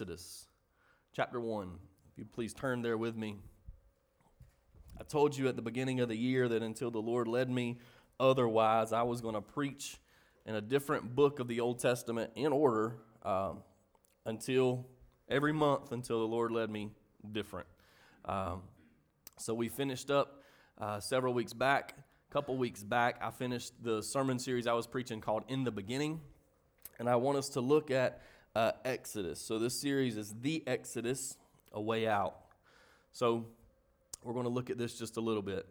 Exodus 0.00 0.46
chapter 1.14 1.38
1. 1.38 1.72
If 2.10 2.16
you 2.16 2.24
please 2.24 2.54
turn 2.54 2.80
there 2.80 2.96
with 2.96 3.16
me. 3.16 3.36
I 4.98 5.04
told 5.04 5.36
you 5.36 5.46
at 5.46 5.56
the 5.56 5.62
beginning 5.62 6.00
of 6.00 6.08
the 6.08 6.16
year 6.16 6.48
that 6.48 6.62
until 6.62 6.90
the 6.90 7.02
Lord 7.02 7.28
led 7.28 7.50
me 7.50 7.80
otherwise, 8.18 8.94
I 8.94 9.02
was 9.02 9.20
going 9.20 9.34
to 9.34 9.42
preach 9.42 9.98
in 10.46 10.54
a 10.54 10.62
different 10.62 11.14
book 11.14 11.38
of 11.38 11.48
the 11.48 11.60
Old 11.60 11.80
Testament 11.80 12.30
in 12.34 12.50
order 12.50 12.94
um, 13.26 13.58
until 14.24 14.86
every 15.28 15.52
month 15.52 15.92
until 15.92 16.20
the 16.20 16.26
Lord 16.26 16.50
led 16.50 16.70
me 16.70 16.92
different. 17.30 17.66
Um, 18.24 18.62
so 19.36 19.52
we 19.52 19.68
finished 19.68 20.10
up 20.10 20.42
uh, 20.80 20.98
several 21.00 21.34
weeks 21.34 21.52
back. 21.52 21.94
A 22.30 22.32
couple 22.32 22.56
weeks 22.56 22.82
back, 22.82 23.20
I 23.20 23.30
finished 23.30 23.74
the 23.82 24.02
sermon 24.02 24.38
series 24.38 24.66
I 24.66 24.72
was 24.72 24.86
preaching 24.86 25.20
called 25.20 25.42
In 25.48 25.64
the 25.64 25.70
Beginning. 25.70 26.22
And 26.98 27.06
I 27.06 27.16
want 27.16 27.36
us 27.36 27.50
to 27.50 27.60
look 27.60 27.90
at 27.90 28.22
uh, 28.54 28.72
Exodus. 28.84 29.40
So 29.40 29.58
this 29.58 29.80
series 29.80 30.16
is 30.16 30.34
The 30.40 30.62
Exodus, 30.66 31.36
A 31.72 31.80
Way 31.80 32.06
Out. 32.06 32.36
So 33.12 33.46
we're 34.22 34.34
going 34.34 34.44
to 34.44 34.50
look 34.50 34.70
at 34.70 34.78
this 34.78 34.98
just 34.98 35.16
a 35.16 35.20
little 35.20 35.42
bit. 35.42 35.66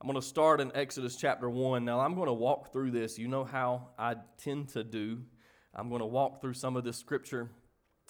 I'm 0.00 0.08
going 0.08 0.20
to 0.20 0.26
start 0.26 0.60
in 0.60 0.72
Exodus 0.74 1.16
chapter 1.16 1.48
1. 1.48 1.84
Now, 1.84 2.00
I'm 2.00 2.14
going 2.14 2.26
to 2.26 2.32
walk 2.32 2.72
through 2.72 2.90
this. 2.90 3.18
You 3.18 3.28
know 3.28 3.44
how 3.44 3.90
I 3.98 4.16
tend 4.36 4.70
to 4.70 4.82
do. 4.82 5.22
I'm 5.74 5.88
going 5.88 6.00
to 6.00 6.06
walk 6.06 6.40
through 6.40 6.54
some 6.54 6.76
of 6.76 6.84
this 6.84 6.96
scripture 6.96 7.50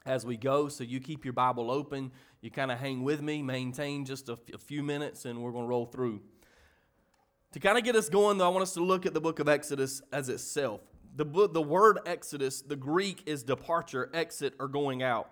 as 0.07 0.25
we 0.25 0.37
go. 0.37 0.69
So 0.69 0.85
you 0.85 1.01
keep 1.01 1.25
your 1.25 1.35
Bible 1.35 1.71
open. 1.71 2.11
You 2.41 2.51
kind 2.51 2.73
of 2.73 2.79
hang 2.79 3.03
with 3.05 3.21
me, 3.21 3.43
maintain 3.43 4.07
just 4.07 4.29
a, 4.31 4.33
f- 4.33 4.55
a 4.55 4.59
few 4.59 4.83
minutes, 4.83 5.27
and 5.27 5.43
we're 5.43 5.53
going 5.53 5.65
to 5.65 5.69
roll 5.69 5.87
through. 5.87 6.23
To 7.53 7.61
kind 7.61 7.77
of 7.77 7.85
get 7.85 7.95
us 7.95 8.09
going, 8.09 8.39
though, 8.39 8.47
I 8.47 8.49
want 8.49 8.63
us 8.63 8.73
to 8.75 8.83
look 8.83 9.05
at 9.05 9.13
the 9.13 9.21
book 9.21 9.39
of 9.39 9.47
Exodus 9.47 10.01
as 10.11 10.31
itself 10.31 10.81
the, 11.15 11.49
the 11.49 11.63
word 11.63 11.99
Exodus, 12.07 12.63
the 12.63 12.77
Greek 12.77 13.23
is 13.27 13.43
departure, 13.43 14.11
exit, 14.15 14.55
or 14.59 14.69
going 14.69 15.03
out. 15.03 15.31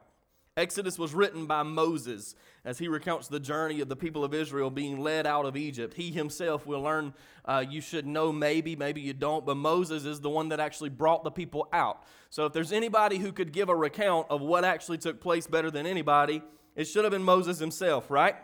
Exodus 0.57 0.99
was 0.99 1.15
written 1.15 1.47
by 1.47 1.63
Moses 1.63 2.35
as 2.65 2.79
he 2.79 2.89
recounts 2.89 3.29
the 3.29 3.41
journey 3.41 3.81
of 3.81 3.89
the 3.89 3.97
people 3.97 4.25
of 4.25 4.35
Israel 4.35 4.69
being 4.69 5.01
led 5.01 5.27
out 5.27 5.47
of 5.47 5.57
Egypt. 5.57 5.95
He 5.95 6.11
himself 6.11 6.67
will 6.67 6.83
learn, 6.83 7.15
uh, 7.45 7.65
you 7.67 7.81
should 7.81 8.07
know 8.07 8.31
maybe, 8.33 8.77
maybe 8.77 9.01
you 9.01 9.15
don't, 9.15 9.47
but 9.47 9.57
Moses 9.57 10.05
is 10.05 10.21
the 10.21 10.29
one 10.29 10.51
that 10.51 10.61
actually 10.61 10.91
brought 10.91 11.25
the 11.25 11.31
people 11.31 11.69
out. 11.73 12.03
So 12.29 12.45
if 12.47 12.53
there's 12.53 12.73
anybody 12.73 13.17
who 13.17 13.33
could 13.33 13.53
give 13.53 13.69
a 13.69 13.77
recount 13.77 14.27
of 14.29 14.43
what 14.43 14.65
actually 14.65 14.99
took 14.99 15.21
place 15.21 15.47
better 15.47 15.71
than 15.71 15.87
anybody, 15.87 16.43
it 16.77 16.85
should 16.85 17.05
have 17.05 17.13
been 17.13 17.23
Moses 17.23 17.59
himself, 17.59 18.11
right? 18.11 18.37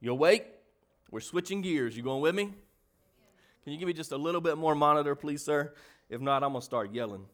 You 0.00 0.10
awake? 0.10 0.46
We're 1.10 1.20
switching 1.20 1.60
gears. 1.60 1.96
You 1.96 2.02
going 2.02 2.22
with 2.22 2.34
me? 2.34 2.54
Can 3.64 3.72
you 3.72 3.78
give 3.78 3.86
me 3.86 3.92
just 3.92 4.10
a 4.10 4.16
little 4.16 4.40
bit 4.40 4.58
more 4.58 4.74
monitor, 4.74 5.14
please, 5.14 5.44
sir? 5.44 5.72
If 6.08 6.20
not, 6.20 6.42
I'm 6.42 6.50
going 6.50 6.60
to 6.60 6.64
start 6.64 6.92
yelling. 6.92 7.26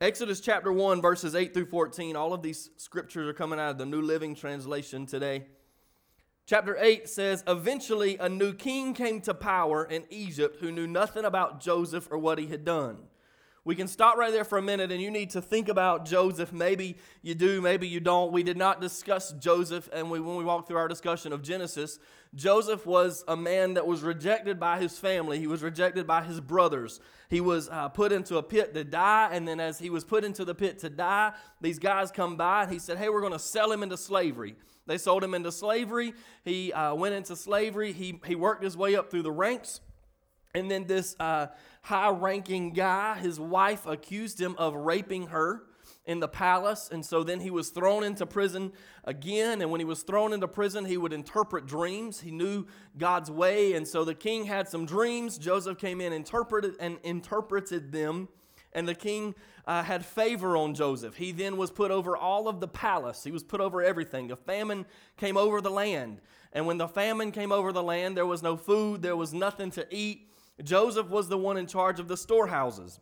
Exodus 0.00 0.40
chapter 0.40 0.72
1, 0.72 1.00
verses 1.00 1.36
8 1.36 1.54
through 1.54 1.66
14. 1.66 2.16
All 2.16 2.32
of 2.32 2.42
these 2.42 2.70
scriptures 2.76 3.28
are 3.28 3.32
coming 3.32 3.60
out 3.60 3.70
of 3.70 3.78
the 3.78 3.86
New 3.86 4.02
Living 4.02 4.34
Translation 4.34 5.06
today. 5.06 5.46
Chapter 6.46 6.76
8 6.78 7.08
says 7.08 7.44
Eventually, 7.46 8.16
a 8.18 8.28
new 8.28 8.52
king 8.52 8.92
came 8.92 9.20
to 9.22 9.34
power 9.34 9.84
in 9.84 10.04
Egypt 10.10 10.58
who 10.60 10.72
knew 10.72 10.86
nothing 10.86 11.24
about 11.24 11.60
Joseph 11.60 12.08
or 12.10 12.18
what 12.18 12.38
he 12.38 12.48
had 12.48 12.64
done. 12.64 12.98
We 13.66 13.74
can 13.74 13.88
stop 13.88 14.16
right 14.16 14.30
there 14.30 14.44
for 14.44 14.58
a 14.58 14.62
minute 14.62 14.92
and 14.92 15.02
you 15.02 15.10
need 15.10 15.30
to 15.30 15.42
think 15.42 15.68
about 15.68 16.04
Joseph. 16.04 16.52
Maybe 16.52 16.96
you 17.20 17.34
do, 17.34 17.60
maybe 17.60 17.88
you 17.88 17.98
don't. 17.98 18.30
We 18.30 18.44
did 18.44 18.56
not 18.56 18.80
discuss 18.80 19.32
Joseph, 19.32 19.88
and 19.92 20.08
we, 20.08 20.20
when 20.20 20.36
we 20.36 20.44
walked 20.44 20.68
through 20.68 20.76
our 20.76 20.86
discussion 20.86 21.32
of 21.32 21.42
Genesis, 21.42 21.98
Joseph 22.32 22.86
was 22.86 23.24
a 23.26 23.36
man 23.36 23.74
that 23.74 23.84
was 23.84 24.02
rejected 24.02 24.60
by 24.60 24.78
his 24.78 25.00
family. 25.00 25.40
He 25.40 25.48
was 25.48 25.64
rejected 25.64 26.06
by 26.06 26.22
his 26.22 26.40
brothers. 26.40 27.00
He 27.28 27.40
was 27.40 27.68
uh, 27.68 27.88
put 27.88 28.12
into 28.12 28.36
a 28.36 28.42
pit 28.42 28.72
to 28.74 28.84
die, 28.84 29.30
and 29.32 29.48
then 29.48 29.58
as 29.58 29.80
he 29.80 29.90
was 29.90 30.04
put 30.04 30.22
into 30.22 30.44
the 30.44 30.54
pit 30.54 30.78
to 30.78 30.88
die, 30.88 31.32
these 31.60 31.80
guys 31.80 32.12
come 32.12 32.36
by 32.36 32.62
and 32.62 32.72
he 32.72 32.78
said, 32.78 32.98
Hey, 32.98 33.08
we're 33.08 33.20
going 33.20 33.32
to 33.32 33.38
sell 33.40 33.72
him 33.72 33.82
into 33.82 33.96
slavery. 33.96 34.54
They 34.86 34.96
sold 34.96 35.24
him 35.24 35.34
into 35.34 35.50
slavery. 35.50 36.14
He 36.44 36.72
uh, 36.72 36.94
went 36.94 37.16
into 37.16 37.34
slavery. 37.34 37.92
He, 37.92 38.20
he 38.24 38.36
worked 38.36 38.62
his 38.62 38.76
way 38.76 38.94
up 38.94 39.10
through 39.10 39.22
the 39.22 39.32
ranks. 39.32 39.80
And 40.56 40.70
then 40.70 40.86
this 40.86 41.14
uh, 41.20 41.48
high 41.82 42.08
ranking 42.08 42.72
guy, 42.72 43.18
his 43.18 43.38
wife 43.38 43.84
accused 43.84 44.40
him 44.40 44.54
of 44.56 44.74
raping 44.74 45.26
her 45.26 45.64
in 46.06 46.18
the 46.18 46.28
palace. 46.28 46.88
And 46.90 47.04
so 47.04 47.22
then 47.22 47.40
he 47.40 47.50
was 47.50 47.68
thrown 47.68 48.02
into 48.02 48.24
prison 48.24 48.72
again. 49.04 49.60
And 49.60 49.70
when 49.70 49.80
he 49.80 49.84
was 49.84 50.02
thrown 50.02 50.32
into 50.32 50.48
prison, 50.48 50.86
he 50.86 50.96
would 50.96 51.12
interpret 51.12 51.66
dreams. 51.66 52.20
He 52.20 52.30
knew 52.30 52.66
God's 52.96 53.30
way. 53.30 53.74
And 53.74 53.86
so 53.86 54.02
the 54.02 54.14
king 54.14 54.46
had 54.46 54.66
some 54.66 54.86
dreams. 54.86 55.36
Joseph 55.36 55.76
came 55.76 56.00
in 56.00 56.14
interpreted 56.14 56.74
and 56.80 56.98
interpreted 57.02 57.92
them. 57.92 58.28
And 58.72 58.88
the 58.88 58.94
king 58.94 59.34
uh, 59.66 59.82
had 59.82 60.06
favor 60.06 60.56
on 60.56 60.74
Joseph. 60.74 61.16
He 61.16 61.32
then 61.32 61.58
was 61.58 61.70
put 61.70 61.90
over 61.90 62.16
all 62.16 62.48
of 62.48 62.60
the 62.60 62.68
palace. 62.68 63.24
He 63.24 63.30
was 63.30 63.42
put 63.42 63.60
over 63.60 63.82
everything. 63.82 64.30
A 64.30 64.36
famine 64.36 64.86
came 65.18 65.36
over 65.36 65.60
the 65.60 65.70
land. 65.70 66.22
And 66.52 66.66
when 66.66 66.78
the 66.78 66.88
famine 66.88 67.32
came 67.32 67.52
over 67.52 67.72
the 67.72 67.82
land, 67.82 68.16
there 68.16 68.24
was 68.24 68.42
no 68.42 68.56
food, 68.56 69.02
there 69.02 69.16
was 69.16 69.34
nothing 69.34 69.70
to 69.72 69.86
eat. 69.94 70.30
Joseph 70.62 71.08
was 71.08 71.28
the 71.28 71.38
one 71.38 71.56
in 71.56 71.66
charge 71.66 72.00
of 72.00 72.08
the 72.08 72.16
storehouses. 72.16 73.00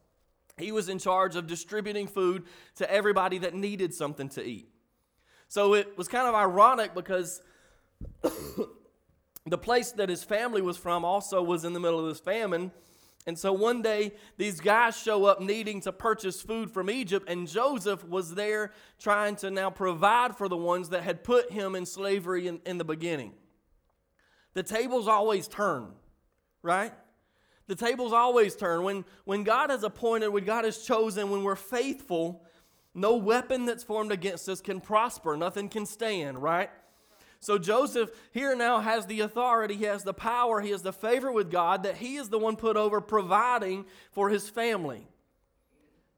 He 0.57 0.73
was 0.73 0.89
in 0.89 0.99
charge 0.99 1.37
of 1.37 1.47
distributing 1.47 2.07
food 2.07 2.45
to 2.77 2.91
everybody 2.91 3.39
that 3.39 3.55
needed 3.55 3.93
something 3.93 4.29
to 4.31 4.45
eat. 4.45 4.69
So 5.49 5.75
it 5.75 5.97
was 5.97 6.09
kind 6.09 6.27
of 6.27 6.35
ironic 6.35 6.95
because 6.95 7.43
the 9.47 9.59
place 9.59 9.93
that 9.93 10.09
his 10.09 10.25
family 10.25 10.63
was 10.63 10.77
from 10.77 11.05
also 11.05 11.43
was 11.43 11.65
in 11.65 11.73
the 11.73 11.81
middle 11.81 12.01
of 12.01 12.07
this 12.07 12.21
famine. 12.21 12.73
And 13.27 13.39
so 13.39 13.53
one 13.53 13.81
day, 13.81 14.13
these 14.37 14.61
guys 14.61 14.97
show 14.97 15.25
up 15.25 15.41
needing 15.41 15.81
to 15.83 15.93
purchase 15.93 16.43
food 16.43 16.71
from 16.71 16.91
Egypt, 16.91 17.27
and 17.29 17.49
Joseph 17.49 18.05
was 18.05 18.35
there 18.35 18.73
trying 18.99 19.37
to 19.37 19.51
now 19.51 19.71
provide 19.71 20.37
for 20.37 20.47
the 20.47 20.59
ones 20.59 20.91
that 20.91 21.03
had 21.03 21.25
put 21.25 21.51
him 21.51 21.75
in 21.75 21.87
slavery 21.87 22.49
in, 22.49 22.61
in 22.67 22.77
the 22.77 22.85
beginning. 22.85 23.33
The 24.53 24.63
tables 24.63 25.09
always 25.09 25.49
turn, 25.49 25.93
right? 26.63 26.93
The 27.67 27.75
tables 27.75 28.13
always 28.13 28.57
turn. 28.57 28.83
When, 28.83 29.05
when 29.25 29.43
God 29.43 29.71
has 29.71 29.83
appointed, 29.83 30.29
when 30.29 30.45
God 30.45 30.65
has 30.65 30.79
chosen, 30.79 31.31
when 31.31 31.43
we're 31.43 31.57
faithful, 31.57 32.45
no 32.95 33.17
weapon 33.17 33.67
that's 33.67 33.85
formed 33.85 34.13
against 34.13 34.49
us 34.49 34.61
can 34.61 34.81
prosper. 34.81 35.37
Nothing 35.37 35.69
can 35.69 35.87
stand, 35.87 36.43
right? 36.43 36.71
So 37.41 37.59
Joseph 37.59 38.11
here 38.33 38.57
now 38.57 38.81
has 38.81 39.07
the 39.07 39.21
authority, 39.21 39.75
he 39.77 39.85
has 39.85 40.03
the 40.03 40.15
power, 40.15 40.63
he 40.63 40.71
has 40.71 40.83
the 40.83 40.95
favor 40.95 41.31
with 41.31 41.51
God 41.51 41.83
that 41.83 41.97
he 41.97 42.17
is 42.17 42.31
the 42.31 42.39
one 42.39 42.57
put 42.57 42.77
over 42.77 43.03
providing 43.03 43.85
for 44.13 44.31
his 44.31 44.49
family. 44.49 45.07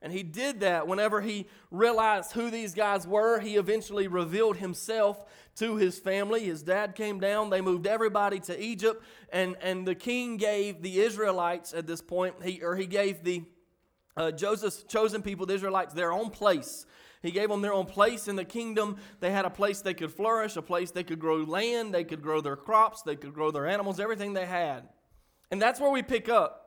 And 0.06 0.14
he 0.14 0.22
did 0.22 0.60
that 0.60 0.86
whenever 0.86 1.20
he 1.20 1.48
realized 1.72 2.30
who 2.30 2.48
these 2.48 2.74
guys 2.74 3.08
were. 3.08 3.40
He 3.40 3.56
eventually 3.56 4.06
revealed 4.06 4.56
himself 4.56 5.24
to 5.56 5.78
his 5.78 5.98
family. 5.98 6.44
His 6.44 6.62
dad 6.62 6.94
came 6.94 7.18
down, 7.18 7.50
they 7.50 7.60
moved 7.60 7.88
everybody 7.88 8.38
to 8.38 8.56
Egypt, 8.62 9.02
and, 9.32 9.56
and 9.60 9.84
the 9.84 9.96
king 9.96 10.36
gave 10.36 10.80
the 10.80 11.00
Israelites 11.00 11.74
at 11.74 11.88
this 11.88 12.00
point, 12.00 12.36
he, 12.44 12.62
or 12.62 12.76
he 12.76 12.86
gave 12.86 13.24
the 13.24 13.42
uh, 14.16 14.30
Joseph's 14.30 14.84
chosen 14.84 15.22
people, 15.22 15.44
the 15.44 15.54
Israelites, 15.54 15.92
their 15.92 16.12
own 16.12 16.30
place. 16.30 16.86
He 17.20 17.32
gave 17.32 17.48
them 17.48 17.60
their 17.60 17.74
own 17.74 17.86
place 17.86 18.28
in 18.28 18.36
the 18.36 18.44
kingdom. 18.44 18.98
They 19.18 19.32
had 19.32 19.44
a 19.44 19.50
place 19.50 19.80
they 19.80 19.92
could 19.92 20.12
flourish, 20.12 20.54
a 20.54 20.62
place 20.62 20.92
they 20.92 21.02
could 21.02 21.18
grow 21.18 21.38
land, 21.38 21.92
they 21.92 22.04
could 22.04 22.22
grow 22.22 22.40
their 22.40 22.54
crops, 22.54 23.02
they 23.02 23.16
could 23.16 23.34
grow 23.34 23.50
their 23.50 23.66
animals, 23.66 23.98
everything 23.98 24.34
they 24.34 24.46
had. 24.46 24.88
And 25.50 25.60
that's 25.60 25.80
where 25.80 25.90
we 25.90 26.04
pick 26.04 26.28
up 26.28 26.65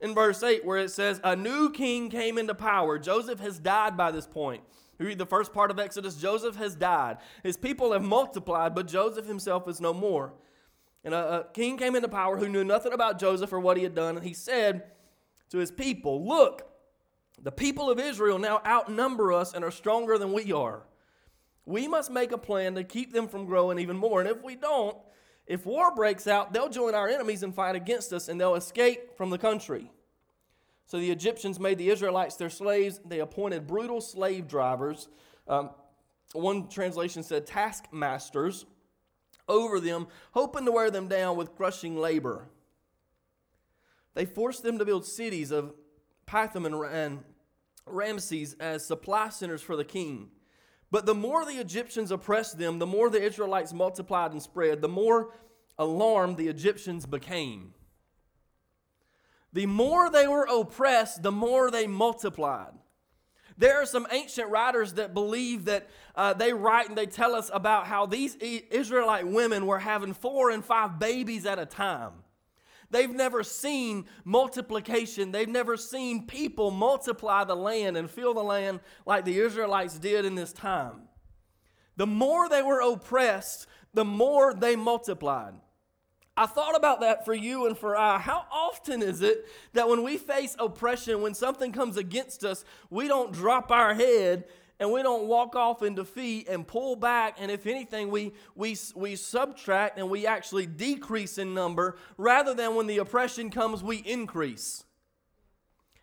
in 0.00 0.14
verse 0.14 0.42
8 0.42 0.64
where 0.64 0.78
it 0.78 0.90
says, 0.90 1.20
A 1.22 1.36
new 1.36 1.70
king 1.70 2.10
came 2.10 2.38
into 2.38 2.54
power. 2.54 2.98
Joseph 2.98 3.40
has 3.40 3.58
died 3.58 3.96
by 3.96 4.10
this 4.10 4.26
point. 4.26 4.62
You 4.98 5.06
read 5.06 5.18
the 5.18 5.26
first 5.26 5.54
part 5.54 5.70
of 5.70 5.78
Exodus, 5.78 6.16
Joseph 6.16 6.56
has 6.56 6.74
died. 6.74 7.18
His 7.42 7.56
people 7.56 7.92
have 7.92 8.02
multiplied, 8.02 8.74
but 8.74 8.86
Joseph 8.86 9.26
himself 9.26 9.66
is 9.66 9.80
no 9.80 9.94
more. 9.94 10.34
And 11.04 11.14
a, 11.14 11.40
a 11.40 11.44
king 11.54 11.78
came 11.78 11.96
into 11.96 12.08
power 12.08 12.36
who 12.36 12.48
knew 12.48 12.64
nothing 12.64 12.92
about 12.92 13.18
Joseph 13.18 13.52
or 13.52 13.60
what 13.60 13.78
he 13.78 13.82
had 13.82 13.94
done, 13.94 14.16
and 14.16 14.26
he 14.26 14.34
said 14.34 14.84
to 15.48 15.58
his 15.58 15.70
people, 15.70 16.26
Look, 16.26 16.66
the 17.42 17.52
people 17.52 17.90
of 17.90 17.98
Israel 17.98 18.38
now 18.38 18.60
outnumber 18.66 19.32
us 19.32 19.54
and 19.54 19.64
are 19.64 19.70
stronger 19.70 20.18
than 20.18 20.32
we 20.32 20.52
are. 20.52 20.82
We 21.64 21.88
must 21.88 22.10
make 22.10 22.32
a 22.32 22.38
plan 22.38 22.74
to 22.74 22.84
keep 22.84 23.12
them 23.12 23.28
from 23.28 23.46
growing 23.46 23.78
even 23.78 23.96
more. 23.96 24.20
And 24.20 24.28
if 24.28 24.42
we 24.42 24.56
don't, 24.56 24.96
if 25.50 25.66
war 25.66 25.92
breaks 25.92 26.28
out, 26.28 26.52
they'll 26.52 26.68
join 26.68 26.94
our 26.94 27.08
enemies 27.08 27.42
and 27.42 27.52
fight 27.52 27.74
against 27.74 28.12
us, 28.12 28.28
and 28.28 28.40
they'll 28.40 28.54
escape 28.54 29.16
from 29.16 29.30
the 29.30 29.36
country. 29.36 29.90
So 30.86 31.00
the 31.00 31.10
Egyptians 31.10 31.58
made 31.58 31.76
the 31.76 31.90
Israelites 31.90 32.36
their 32.36 32.50
slaves. 32.50 33.00
They 33.04 33.18
appointed 33.18 33.66
brutal 33.66 34.00
slave 34.00 34.46
drivers. 34.46 35.08
Um, 35.48 35.70
one 36.34 36.68
translation 36.68 37.24
said 37.24 37.48
taskmasters 37.48 38.64
over 39.48 39.80
them, 39.80 40.06
hoping 40.30 40.66
to 40.66 40.70
wear 40.70 40.88
them 40.88 41.08
down 41.08 41.36
with 41.36 41.56
crushing 41.56 41.98
labor. 41.98 42.46
They 44.14 44.26
forced 44.26 44.62
them 44.62 44.78
to 44.78 44.84
build 44.84 45.04
cities 45.04 45.50
of 45.50 45.74
Pithom 46.26 46.64
and 46.64 47.24
Ramses 47.86 48.54
as 48.60 48.86
supply 48.86 49.30
centers 49.30 49.62
for 49.62 49.74
the 49.74 49.84
king. 49.84 50.30
But 50.90 51.06
the 51.06 51.14
more 51.14 51.44
the 51.44 51.60
Egyptians 51.60 52.10
oppressed 52.10 52.58
them, 52.58 52.78
the 52.78 52.86
more 52.86 53.10
the 53.10 53.22
Israelites 53.22 53.72
multiplied 53.72 54.32
and 54.32 54.42
spread, 54.42 54.82
the 54.82 54.88
more 54.88 55.34
alarmed 55.78 56.36
the 56.36 56.48
Egyptians 56.48 57.06
became. 57.06 57.74
The 59.52 59.66
more 59.66 60.10
they 60.10 60.26
were 60.26 60.46
oppressed, 60.50 61.22
the 61.22 61.32
more 61.32 61.70
they 61.70 61.86
multiplied. 61.86 62.72
There 63.56 63.80
are 63.80 63.86
some 63.86 64.06
ancient 64.10 64.50
writers 64.50 64.94
that 64.94 65.12
believe 65.12 65.66
that 65.66 65.88
uh, 66.14 66.32
they 66.32 66.52
write 66.52 66.88
and 66.88 66.96
they 66.96 67.06
tell 67.06 67.34
us 67.34 67.50
about 67.52 67.86
how 67.86 68.06
these 68.06 68.34
Israelite 68.36 69.26
women 69.26 69.66
were 69.66 69.78
having 69.78 70.14
four 70.14 70.50
and 70.50 70.64
five 70.64 70.98
babies 70.98 71.46
at 71.46 71.58
a 71.58 71.66
time. 71.66 72.12
They've 72.90 73.10
never 73.10 73.42
seen 73.42 74.06
multiplication. 74.24 75.30
They've 75.30 75.48
never 75.48 75.76
seen 75.76 76.26
people 76.26 76.70
multiply 76.70 77.44
the 77.44 77.54
land 77.56 77.96
and 77.96 78.10
fill 78.10 78.34
the 78.34 78.42
land 78.42 78.80
like 79.06 79.24
the 79.24 79.38
Israelites 79.38 79.98
did 79.98 80.24
in 80.24 80.34
this 80.34 80.52
time. 80.52 81.02
The 81.96 82.06
more 82.06 82.48
they 82.48 82.62
were 82.62 82.80
oppressed, 82.80 83.66
the 83.94 84.04
more 84.04 84.54
they 84.54 84.74
multiplied. 84.74 85.54
I 86.36 86.46
thought 86.46 86.76
about 86.76 87.00
that 87.00 87.24
for 87.24 87.34
you 87.34 87.66
and 87.66 87.76
for 87.76 87.96
I. 87.96 88.18
How 88.18 88.46
often 88.50 89.02
is 89.02 89.20
it 89.20 89.46
that 89.74 89.88
when 89.88 90.02
we 90.02 90.16
face 90.16 90.56
oppression, 90.58 91.20
when 91.20 91.34
something 91.34 91.70
comes 91.70 91.96
against 91.96 92.44
us, 92.44 92.64
we 92.88 93.08
don't 93.08 93.32
drop 93.32 93.70
our 93.70 93.94
head 93.94 94.44
and 94.80 94.90
we 94.90 95.02
don't 95.02 95.28
walk 95.28 95.54
off 95.54 95.82
in 95.82 95.94
defeat 95.94 96.48
and 96.48 96.66
pull 96.66 96.96
back 96.96 97.36
and 97.38 97.50
if 97.50 97.66
anything 97.66 98.10
we, 98.10 98.32
we, 98.56 98.76
we 98.96 99.14
subtract 99.14 99.98
and 99.98 100.08
we 100.08 100.26
actually 100.26 100.66
decrease 100.66 101.36
in 101.36 101.54
number. 101.54 101.96
Rather 102.16 102.54
than 102.54 102.74
when 102.74 102.86
the 102.86 102.98
oppression 102.98 103.50
comes 103.50 103.84
we 103.84 103.98
increase. 103.98 104.84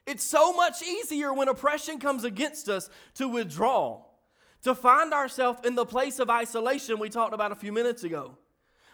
It's 0.06 0.24
so 0.24 0.54
much 0.54 0.82
easier 0.84 1.34
when 1.34 1.50
oppression 1.50 2.00
comes 2.00 2.24
against 2.24 2.70
us 2.70 2.90
to 3.16 3.28
withdraw 3.28 4.04
to 4.64 4.74
find 4.74 5.14
ourselves 5.14 5.60
in 5.66 5.76
the 5.76 5.86
place 5.86 6.20
of 6.20 6.30
isolation 6.30 7.00
we 7.00 7.10
talked 7.10 7.34
about 7.34 7.52
a 7.52 7.56
few 7.56 7.72
minutes 7.72 8.04
ago 8.04 8.38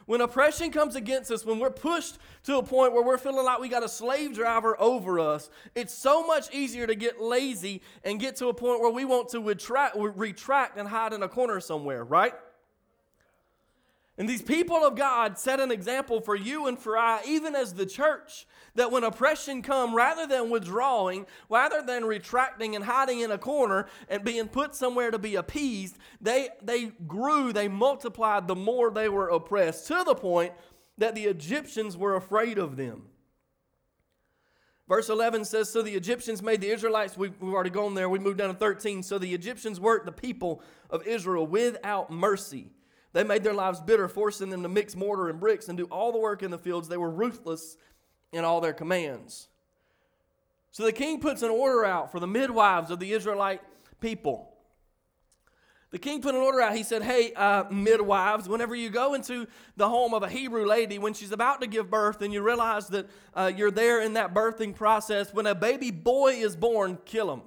when 0.05 0.21
oppression 0.21 0.71
comes 0.71 0.95
against 0.95 1.31
us, 1.31 1.45
when 1.45 1.59
we're 1.59 1.69
pushed 1.69 2.17
to 2.43 2.57
a 2.57 2.63
point 2.63 2.93
where 2.93 3.03
we're 3.03 3.17
feeling 3.17 3.45
like 3.45 3.59
we 3.59 3.69
got 3.69 3.83
a 3.83 3.89
slave 3.89 4.33
driver 4.33 4.79
over 4.79 5.19
us, 5.19 5.49
it's 5.75 5.93
so 5.93 6.25
much 6.25 6.53
easier 6.53 6.87
to 6.87 6.95
get 6.95 7.21
lazy 7.21 7.81
and 8.03 8.19
get 8.19 8.35
to 8.37 8.47
a 8.47 8.53
point 8.53 8.81
where 8.81 8.91
we 8.91 9.05
want 9.05 9.29
to 9.29 9.39
retract, 9.39 9.95
retract 9.97 10.77
and 10.77 10.87
hide 10.87 11.13
in 11.13 11.23
a 11.23 11.29
corner 11.29 11.59
somewhere, 11.59 12.03
right? 12.03 12.33
And 14.23 14.29
these 14.29 14.41
people 14.41 14.77
of 14.77 14.95
God 14.95 15.37
set 15.37 15.59
an 15.59 15.69
example 15.69 16.21
for 16.21 16.33
you 16.33 16.67
and 16.67 16.79
for 16.79 16.97
I, 16.97 17.19
even 17.27 17.55
as 17.55 17.73
the 17.73 17.85
church, 17.85 18.47
that 18.73 18.89
when 18.89 19.03
oppression 19.03 19.61
come, 19.61 19.93
rather 19.93 20.25
than 20.25 20.49
withdrawing, 20.49 21.25
rather 21.49 21.81
than 21.81 22.05
retracting 22.05 22.73
and 22.73 22.85
hiding 22.85 23.19
in 23.19 23.31
a 23.31 23.37
corner 23.37 23.85
and 24.07 24.23
being 24.23 24.47
put 24.47 24.75
somewhere 24.75 25.11
to 25.11 25.19
be 25.19 25.35
appeased, 25.35 25.97
they, 26.21 26.47
they 26.61 26.93
grew, 27.05 27.51
they 27.51 27.67
multiplied 27.67 28.47
the 28.47 28.55
more 28.55 28.91
they 28.91 29.09
were 29.09 29.27
oppressed, 29.27 29.87
to 29.87 30.05
the 30.05 30.15
point 30.15 30.53
that 30.97 31.15
the 31.15 31.25
Egyptians 31.25 31.97
were 31.97 32.15
afraid 32.15 32.57
of 32.57 32.77
them. 32.77 33.09
Verse 34.87 35.09
11 35.09 35.43
says, 35.43 35.69
So 35.69 35.81
the 35.81 35.95
Egyptians 35.95 36.41
made 36.41 36.61
the 36.61 36.69
Israelites, 36.69 37.17
we've, 37.17 37.33
we've 37.41 37.53
already 37.53 37.71
gone 37.71 37.93
there, 37.93 38.07
we 38.07 38.19
moved 38.19 38.37
down 38.37 38.53
to 38.53 38.55
13. 38.57 39.03
So 39.03 39.17
the 39.17 39.33
Egyptians 39.33 39.81
worked 39.81 40.05
the 40.05 40.13
people 40.13 40.61
of 40.89 41.05
Israel 41.05 41.45
without 41.45 42.09
mercy 42.09 42.69
they 43.13 43.23
made 43.23 43.43
their 43.43 43.53
lives 43.53 43.79
bitter, 43.79 44.07
forcing 44.07 44.49
them 44.49 44.63
to 44.63 44.69
mix 44.69 44.95
mortar 44.95 45.29
and 45.29 45.39
bricks 45.39 45.69
and 45.69 45.77
do 45.77 45.85
all 45.85 46.11
the 46.11 46.17
work 46.17 46.41
in 46.41 46.51
the 46.51 46.57
fields. 46.57 46.87
They 46.87 46.97
were 46.97 47.11
ruthless 47.11 47.77
in 48.31 48.43
all 48.43 48.59
their 48.59 48.73
commands. 48.73 49.47
So 50.71 50.83
the 50.83 50.91
king 50.91 51.21
puts 51.21 51.43
an 51.43 51.51
order 51.51 51.85
out 51.85 52.11
for 52.11 52.19
the 52.19 52.27
midwives 52.27 52.89
of 52.89 52.99
the 52.99 53.13
Israelite 53.13 53.61
people. 54.01 54.49
The 55.91 55.99
king 55.99 56.23
put 56.23 56.33
an 56.33 56.41
order 56.41 56.59
out. 56.59 56.75
He 56.75 56.81
said, 56.81 57.03
Hey, 57.03 57.33
uh, 57.33 57.65
midwives, 57.69 58.49
whenever 58.49 58.73
you 58.73 58.89
go 58.89 59.13
into 59.13 59.45
the 59.77 59.87
home 59.87 60.15
of 60.15 60.23
a 60.23 60.29
Hebrew 60.29 60.65
lady 60.65 60.97
when 60.97 61.13
she's 61.13 61.31
about 61.31 61.61
to 61.61 61.67
give 61.67 61.91
birth 61.91 62.23
and 62.23 62.33
you 62.33 62.41
realize 62.41 62.87
that 62.87 63.07
uh, 63.35 63.51
you're 63.55 63.69
there 63.69 64.01
in 64.01 64.13
that 64.13 64.33
birthing 64.33 64.75
process, 64.75 65.31
when 65.31 65.45
a 65.45 65.53
baby 65.53 65.91
boy 65.91 66.33
is 66.33 66.55
born, 66.55 66.97
kill 67.05 67.31
him. 67.31 67.43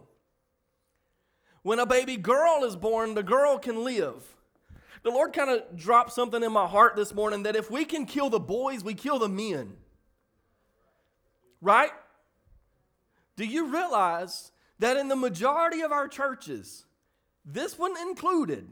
When 1.63 1.81
a 1.81 1.87
baby 1.87 2.17
girl 2.17 2.63
is 2.63 2.77
born, 2.77 3.15
the 3.15 3.25
girl 3.25 3.59
can 3.59 3.83
live 3.83 4.36
the 5.07 5.13
Lord 5.13 5.33
kind 5.33 5.51
of 5.51 5.77
dropped 5.77 6.13
something 6.13 6.43
in 6.43 6.51
my 6.51 6.67
heart 6.67 6.97
this 6.97 7.15
morning 7.15 7.45
that 7.45 7.55
if 7.55 7.71
we 7.71 7.85
can 7.85 8.07
kill 8.07 8.29
the 8.29 8.41
boys, 8.41 8.83
we 8.83 8.93
kill 8.93 9.21
the 9.21 9.29
men. 9.29 9.77
Right? 11.61 11.93
Do 13.37 13.45
you 13.45 13.73
realize 13.73 14.51
that 14.81 14.97
in 14.97 15.07
the 15.07 15.15
majority 15.15 15.83
of 15.83 15.93
our 15.93 16.09
churches, 16.09 16.87
this 17.45 17.79
one 17.79 17.95
included, 18.09 18.67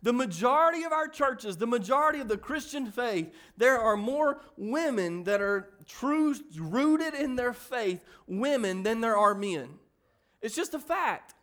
the 0.00 0.12
majority 0.12 0.84
of 0.84 0.92
our 0.92 1.08
churches, 1.08 1.56
the 1.56 1.66
majority 1.66 2.20
of 2.20 2.28
the 2.28 2.38
Christian 2.38 2.92
faith, 2.92 3.34
there 3.56 3.80
are 3.80 3.96
more 3.96 4.40
women 4.56 5.24
that 5.24 5.40
are 5.40 5.70
true, 5.88 6.36
rooted 6.56 7.14
in 7.14 7.34
their 7.34 7.52
faith, 7.52 8.04
women, 8.28 8.84
than 8.84 9.00
there 9.00 9.16
are 9.16 9.34
men. 9.34 9.70
It's 10.40 10.54
just 10.54 10.74
a 10.74 10.78
fact. 10.78 11.34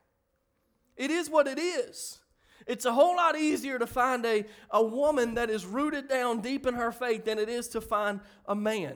It 0.95 1.11
is 1.11 1.29
what 1.29 1.47
it 1.47 1.59
is. 1.59 2.19
It's 2.65 2.85
a 2.85 2.93
whole 2.93 3.15
lot 3.15 3.37
easier 3.37 3.77
to 3.77 3.85
find 3.85 4.25
a, 4.25 4.45
a 4.71 4.83
woman 4.83 5.35
that 5.35 5.49
is 5.49 5.65
rooted 5.65 6.07
down 6.07 6.41
deep 6.41 6.65
in 6.65 6.73
her 6.73 6.91
faith 6.91 7.25
than 7.25 7.37
it 7.37 7.49
is 7.49 7.67
to 7.69 7.81
find 7.81 8.21
a 8.47 8.55
man. 8.55 8.95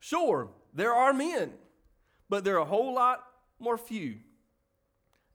Sure, 0.00 0.50
there 0.74 0.92
are 0.92 1.12
men, 1.12 1.52
but 2.28 2.44
they're 2.44 2.56
a 2.56 2.64
whole 2.64 2.94
lot 2.94 3.24
more 3.58 3.78
few. 3.78 4.16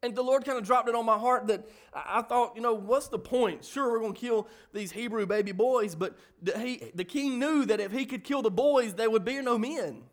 And 0.02 0.16
the 0.16 0.22
Lord 0.22 0.46
kind 0.46 0.58
of 0.58 0.66
dropped 0.66 0.88
it 0.88 0.96
on 0.96 1.06
my 1.06 1.18
heart 1.18 1.48
that 1.48 1.68
I 1.94 2.22
thought, 2.22 2.56
you 2.56 2.62
know, 2.62 2.74
what's 2.74 3.08
the 3.08 3.20
point? 3.20 3.66
Sure, 3.66 3.92
we're 3.92 4.00
going 4.00 4.14
to 4.14 4.20
kill 4.20 4.48
these 4.74 4.92
Hebrew 4.92 5.26
baby 5.26 5.52
boys, 5.52 5.96
but 5.96 6.18
he, 6.58 6.92
the 6.96 7.04
king 7.04 7.38
knew 7.38 7.66
that 7.66 7.82
if 7.82 7.92
he 7.92 8.06
could 8.06 8.24
kill 8.24 8.42
the 8.42 8.52
boys, 8.52 8.94
there 8.94 9.10
would 9.10 9.26
be 9.26 9.42
no 9.42 9.58
men. 9.58 10.04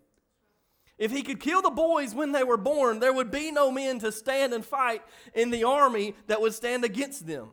If 0.99 1.11
he 1.11 1.23
could 1.23 1.41
kill 1.41 1.61
the 1.61 1.71
boys 1.71 2.15
when 2.15 2.33
they 2.33 2.45
were 2.45 2.57
born, 2.57 3.01
there 3.01 3.13
would 3.13 3.31
be 3.31 3.51
no 3.51 3.71
men 3.71 3.99
to 3.99 4.11
stand 4.11 4.55
and 4.55 4.65
fight 4.65 5.03
in 5.35 5.51
the 5.51 5.65
army 5.65 6.15
that 6.27 6.41
would 6.41 6.55
stand 6.55 6.85
against 6.85 7.27
them. 7.27 7.51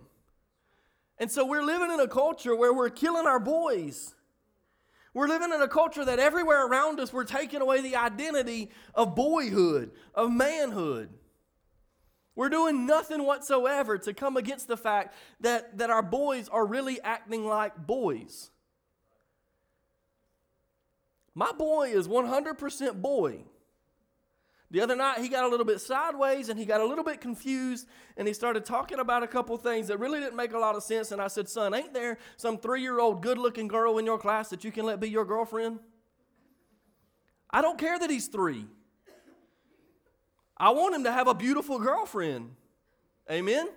And 1.17 1.29
so 1.29 1.45
we're 1.45 1.63
living 1.63 1.91
in 1.91 2.00
a 2.00 2.07
culture 2.07 2.55
where 2.55 2.73
we're 2.73 2.89
killing 2.89 3.27
our 3.27 3.39
boys. 3.39 4.15
We're 5.13 5.27
living 5.27 5.51
in 5.53 5.62
a 5.62 5.67
culture 5.67 6.03
that 6.05 6.19
everywhere 6.19 6.65
around 6.65 7.00
us 7.00 7.13
we're 7.13 7.25
taking 7.25 7.62
away 7.62 7.81
the 7.81 7.97
identity 7.97 8.71
of 8.95 9.15
boyhood, 9.15 9.91
of 10.15 10.31
manhood. 10.31 11.09
We're 12.35 12.50
doing 12.50 12.88
nothing 12.88 13.23
whatsoever 13.23 13.97
to 14.00 14.13
come 14.13 14.38
against 14.38 14.67
the 14.67 14.77
fact 14.77 15.13
that, 15.41 15.77
that 15.77 15.91
our 15.91 16.01
boys 16.01 16.50
are 16.50 16.65
really 16.65 17.00
acting 17.01 17.45
like 17.45 17.77
boys. 17.77 18.50
My 21.36 21.52
boy 21.52 21.90
is 21.90 22.08
100% 22.08 23.02
boy. 23.02 23.44
The 24.70 24.82
other 24.82 24.96
night, 24.96 25.20
he 25.20 25.30
got 25.30 25.44
a 25.44 25.48
little 25.48 25.66
bit 25.66 25.82
sideways 25.82 26.50
and 26.50 26.58
he 26.58 26.66
got 26.66 26.82
a 26.82 26.86
little 26.86 27.04
bit 27.04 27.22
confused 27.22 27.88
and 28.18 28.28
he 28.28 28.34
started 28.34 28.66
talking 28.66 29.00
about 29.00 29.22
a 29.22 29.28
couple 29.28 29.56
things 29.58 29.88
that 29.88 30.00
really 30.00 30.20
didn't 30.20 30.36
make 30.36 30.54
a 30.54 30.58
lot 30.58 30.75
of 30.75 30.82
sense. 30.82 31.12
And 31.12 31.22
I 31.22 31.28
said, 31.28 31.48
Son, 31.48 31.75
ain't 31.75 31.94
there 31.94 32.18
some 32.38 32.58
three 32.58 32.82
year 32.82 33.00
old 33.00 33.22
good 33.22 33.38
looking 33.38 33.68
girl 33.68 34.00
in 34.00 34.06
your 34.06 34.18
class 34.18 34.50
that 34.50 34.63
you 34.63 34.72
can 34.72 34.86
let 34.86 35.00
be 35.00 35.10
your 35.10 35.25
girlfriend? 35.25 35.80
I 37.52 37.62
don't 37.62 37.78
care 37.78 38.00
that 38.00 38.10
he's 38.10 38.28
three. 38.28 38.66
I 40.58 40.72
want 40.72 40.96
him 40.96 41.04
to 41.04 41.12
have 41.12 41.28
a 41.28 41.36
beautiful 41.36 41.78
girlfriend. 41.78 42.56
Amen? 43.30 43.70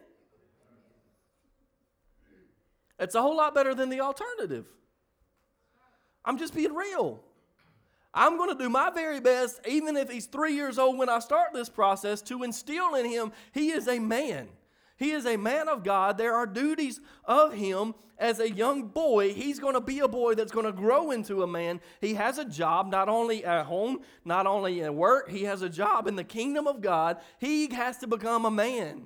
It's 2.99 3.15
a 3.15 3.21
whole 3.21 3.37
lot 3.37 3.55
better 3.55 3.75
than 3.75 3.91
the 3.91 4.01
alternative. 4.01 4.65
I'm 6.25 6.39
just 6.39 6.55
being 6.55 6.75
real. 6.75 7.23
I'm 8.17 8.39
going 8.39 8.49
to 8.49 8.59
do 8.59 8.71
my 8.71 8.89
very 8.91 9.21
best, 9.21 9.61
even 9.69 9.95
if 9.95 10.11
he's 10.11 10.25
three 10.25 10.55
years 10.55 10.79
old 10.79 10.97
when 10.97 11.11
I 11.11 11.19
start 11.19 11.53
this 11.53 11.69
process, 11.69 12.23
to 12.23 12.45
instill 12.45 12.95
in 12.95 13.05
him 13.05 13.31
he 13.53 13.71
is 13.71 13.87
a 13.87 13.99
man. 13.99 14.49
He 14.97 15.11
is 15.11 15.27
a 15.27 15.37
man 15.37 15.69
of 15.69 15.85
God. 15.85 16.17
There 16.17 16.35
are 16.35 16.47
duties 16.47 16.99
of 17.27 17.53
him 17.53 17.95
as 18.17 18.41
a 18.41 18.51
young 18.51 18.85
boy. 18.89 19.35
He's 19.35 19.59
going 19.59 19.75
to 19.75 19.83
be 19.83 20.01
a 20.01 20.09
boy 20.09 20.35
that's 20.35 20.51
going 20.51 20.65
to 20.65 20.73
grow 20.73 21.11
into 21.11 21.43
a 21.43 21.47
man. 21.47 21.83
He 22.01 22.15
has 22.15 22.39
a 22.39 22.47
job 22.47 22.91
not 22.91 23.11
only 23.11 23.45
at 23.45 23.67
home, 23.67 24.01
not 24.25 24.47
only 24.47 24.83
at 24.83 24.95
work, 24.95 25.29
he 25.29 25.45
has 25.45 25.61
a 25.61 25.69
job 25.69 26.07
in 26.07 26.17
the 26.17 26.25
kingdom 26.25 26.67
of 26.67 26.81
God. 26.81 27.19
He 27.39 27.69
has 27.75 27.99
to 27.99 28.07
become 28.07 28.47
a 28.47 28.51
man. 28.51 29.03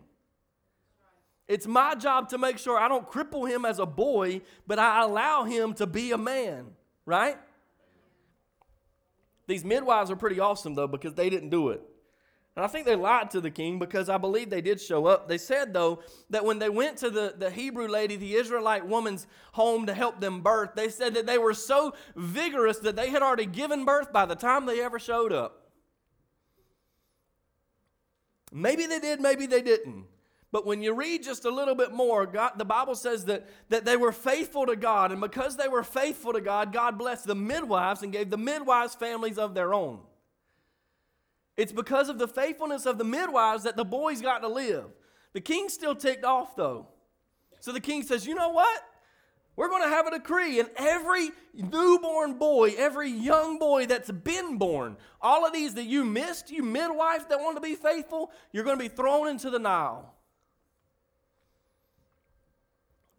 It's 1.48 1.66
my 1.66 1.96
job 1.96 2.28
to 2.28 2.38
make 2.38 2.58
sure 2.58 2.78
I 2.78 2.86
don't 2.86 3.10
cripple 3.10 3.48
him 3.48 3.64
as 3.64 3.80
a 3.80 3.86
boy, 3.86 4.42
but 4.68 4.78
I 4.78 5.02
allow 5.02 5.42
him 5.42 5.74
to 5.74 5.86
be 5.88 6.12
a 6.12 6.18
man, 6.18 6.66
right? 7.04 7.38
These 9.50 9.64
midwives 9.64 10.12
are 10.12 10.16
pretty 10.16 10.38
awesome, 10.38 10.76
though, 10.76 10.86
because 10.86 11.14
they 11.14 11.28
didn't 11.28 11.50
do 11.50 11.70
it. 11.70 11.82
And 12.54 12.64
I 12.64 12.68
think 12.68 12.86
they 12.86 12.94
lied 12.94 13.32
to 13.32 13.40
the 13.40 13.50
king 13.50 13.80
because 13.80 14.08
I 14.08 14.16
believe 14.16 14.48
they 14.48 14.60
did 14.60 14.80
show 14.80 15.06
up. 15.06 15.26
They 15.26 15.38
said, 15.38 15.74
though, 15.74 16.04
that 16.30 16.44
when 16.44 16.60
they 16.60 16.68
went 16.68 16.98
to 16.98 17.10
the, 17.10 17.34
the 17.36 17.50
Hebrew 17.50 17.88
lady, 17.88 18.14
the 18.14 18.36
Israelite 18.36 18.86
woman's 18.86 19.26
home 19.54 19.86
to 19.86 19.92
help 19.92 20.20
them 20.20 20.40
birth, 20.42 20.76
they 20.76 20.88
said 20.88 21.14
that 21.14 21.26
they 21.26 21.36
were 21.36 21.52
so 21.52 21.94
vigorous 22.14 22.78
that 22.78 22.94
they 22.94 23.10
had 23.10 23.22
already 23.22 23.44
given 23.44 23.84
birth 23.84 24.12
by 24.12 24.24
the 24.24 24.36
time 24.36 24.66
they 24.66 24.80
ever 24.80 25.00
showed 25.00 25.32
up. 25.32 25.72
Maybe 28.52 28.86
they 28.86 29.00
did, 29.00 29.20
maybe 29.20 29.46
they 29.46 29.62
didn't. 29.62 30.04
But 30.52 30.66
when 30.66 30.82
you 30.82 30.94
read 30.94 31.22
just 31.22 31.44
a 31.44 31.50
little 31.50 31.76
bit 31.76 31.92
more, 31.92 32.26
God, 32.26 32.52
the 32.56 32.64
Bible 32.64 32.96
says 32.96 33.26
that, 33.26 33.46
that 33.68 33.84
they 33.84 33.96
were 33.96 34.10
faithful 34.10 34.66
to 34.66 34.74
God. 34.74 35.12
And 35.12 35.20
because 35.20 35.56
they 35.56 35.68
were 35.68 35.84
faithful 35.84 36.32
to 36.32 36.40
God, 36.40 36.72
God 36.72 36.98
blessed 36.98 37.26
the 37.26 37.36
midwives 37.36 38.02
and 38.02 38.12
gave 38.12 38.30
the 38.30 38.36
midwives 38.36 38.96
families 38.96 39.38
of 39.38 39.54
their 39.54 39.72
own. 39.72 40.00
It's 41.56 41.72
because 41.72 42.08
of 42.08 42.18
the 42.18 42.26
faithfulness 42.26 42.84
of 42.86 42.98
the 42.98 43.04
midwives 43.04 43.62
that 43.62 43.76
the 43.76 43.84
boys 43.84 44.20
got 44.20 44.38
to 44.38 44.48
live. 44.48 44.86
The 45.34 45.40
king 45.40 45.68
still 45.68 45.94
ticked 45.94 46.24
off, 46.24 46.56
though. 46.56 46.88
So 47.60 47.70
the 47.70 47.80
king 47.80 48.02
says, 48.02 48.26
You 48.26 48.34
know 48.34 48.48
what? 48.48 48.82
We're 49.54 49.68
going 49.68 49.82
to 49.82 49.88
have 49.88 50.06
a 50.06 50.12
decree, 50.12 50.58
and 50.58 50.70
every 50.76 51.30
newborn 51.52 52.38
boy, 52.38 52.72
every 52.78 53.10
young 53.10 53.58
boy 53.58 53.84
that's 53.84 54.10
been 54.10 54.56
born, 54.56 54.96
all 55.20 55.44
of 55.44 55.52
these 55.52 55.74
that 55.74 55.84
you 55.84 56.02
missed, 56.02 56.50
you 56.50 56.62
midwives 56.62 57.26
that 57.26 57.40
want 57.40 57.56
to 57.56 57.60
be 57.60 57.74
faithful, 57.74 58.30
you're 58.52 58.64
going 58.64 58.78
to 58.78 58.82
be 58.82 58.88
thrown 58.88 59.28
into 59.28 59.50
the 59.50 59.58
Nile. 59.58 60.14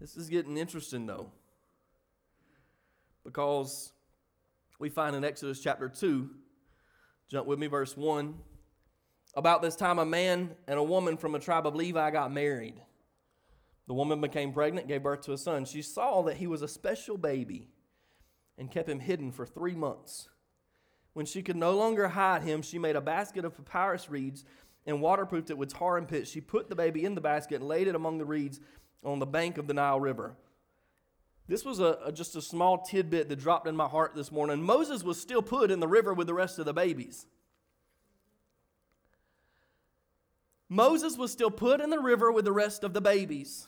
This 0.02 0.18
is 0.18 0.30
getting 0.30 0.58
interesting, 0.58 1.06
though, 1.06 1.30
because 3.24 3.94
we 4.80 4.90
find 4.90 5.16
in 5.16 5.24
Exodus 5.24 5.62
chapter 5.62 5.88
2, 5.88 6.28
jump 7.30 7.46
with 7.46 7.60
me, 7.60 7.68
verse 7.68 7.96
1. 7.96 8.34
About 9.36 9.62
this 9.62 9.76
time, 9.76 10.00
a 10.00 10.06
man 10.06 10.56
and 10.68 10.80
a 10.80 10.84
woman 10.84 11.18
from 11.18 11.36
a 11.36 11.40
tribe 11.40 11.68
of 11.68 11.76
Levi 11.76 12.10
got 12.10 12.34
married. 12.34 12.82
The 13.86 13.94
woman 13.94 14.20
became 14.20 14.52
pregnant, 14.52 14.88
gave 14.88 15.04
birth 15.04 15.22
to 15.26 15.34
a 15.34 15.38
son. 15.38 15.66
She 15.66 15.84
saw 15.84 16.24
that 16.24 16.38
he 16.38 16.48
was 16.48 16.64
a 16.64 16.68
special 16.68 17.16
baby 17.16 17.68
and 18.58 18.72
kept 18.72 18.90
him 18.90 19.02
hidden 19.02 19.32
for 19.32 19.46
three 19.46 19.76
months. 19.76 20.30
When 21.14 21.28
she 21.28 21.44
could 21.44 21.56
no 21.56 21.78
longer 21.78 22.08
hide 22.08 22.42
him, 22.42 22.64
she 22.64 22.80
made 22.80 22.96
a 22.96 23.02
basket 23.02 23.46
of 23.46 23.56
papyrus 23.56 24.10
reeds 24.10 24.46
and 24.88 25.00
waterproofed 25.00 25.52
it 25.52 25.60
with 25.60 25.72
tar 25.72 26.00
and 26.00 26.08
pitch. 26.08 26.30
She 26.30 26.42
put 26.42 26.70
the 26.70 26.76
baby 26.76 27.06
in 27.06 27.14
the 27.14 27.22
basket 27.22 27.60
and 27.60 27.68
laid 27.68 27.88
it 27.88 27.94
among 27.94 28.18
the 28.18 28.26
reeds 28.26 28.60
on 29.04 29.20
the 29.20 29.26
bank 29.26 29.58
of 29.58 29.68
the 29.68 29.74
Nile 29.74 30.00
River. 30.00 30.36
This 31.48 31.66
was 31.66 31.80
a, 31.80 31.98
a, 32.06 32.12
just 32.12 32.36
a 32.36 32.42
small 32.42 32.78
tidbit 32.78 33.28
that 33.30 33.38
dropped 33.38 33.68
in 33.68 33.76
my 33.76 33.88
heart 33.88 34.16
this 34.16 34.32
morning. 34.32 34.62
Moses 34.62 35.04
was 35.04 35.20
still 35.20 35.42
put 35.42 35.72
in 35.72 35.80
the 35.80 35.88
river 35.88 36.14
with 36.14 36.28
the 36.28 36.34
rest 36.34 36.60
of 36.60 36.66
the 36.66 36.74
babies. 36.74 37.26
Moses 40.70 41.18
was 41.18 41.32
still 41.32 41.52
put 41.52 41.82
in 41.82 41.90
the 41.90 42.00
river 42.00 42.32
with 42.32 42.46
the 42.46 42.52
rest 42.52 42.86
of 42.86 42.94
the 42.94 43.02
babies. 43.02 43.68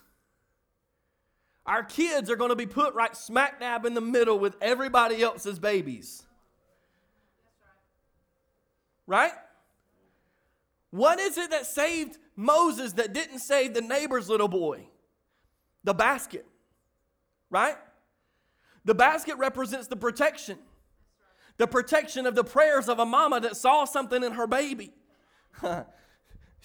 Our 1.66 1.84
kids 1.84 2.30
are 2.30 2.38
going 2.38 2.52
to 2.52 2.56
be 2.56 2.66
put 2.66 2.94
right 2.94 3.16
smack 3.16 3.60
dab 3.60 3.86
in 3.86 3.94
the 3.94 4.02
middle 4.02 4.40
with 4.40 4.56
everybody 4.62 5.22
else's 5.22 5.60
babies. 5.60 6.24
Right? 9.06 9.34
What 10.92 11.20
is 11.20 11.38
it 11.38 11.50
that 11.50 11.66
saved 11.66 12.18
Moses 12.36 12.94
that 12.94 13.14
didn't 13.14 13.40
save 13.40 13.74
the 13.74 13.82
neighbor's 13.82 14.30
little 14.30 14.48
boy? 14.48 14.88
The 15.84 15.94
basket, 15.94 16.46
right? 17.50 17.78
The 18.86 18.96
basket 18.96 19.38
represents 19.38 19.88
the 19.88 19.96
protection, 19.96 20.58
the 21.58 21.68
protection 21.68 22.26
of 22.26 22.36
the 22.36 22.44
prayers 22.44 22.90
of 22.90 23.00
a 23.00 23.06
mama 23.06 23.40
that 23.42 23.56
saw 23.56 23.86
something 23.86 24.24
in 24.24 24.34
her 24.34 24.48
baby. 24.48 24.94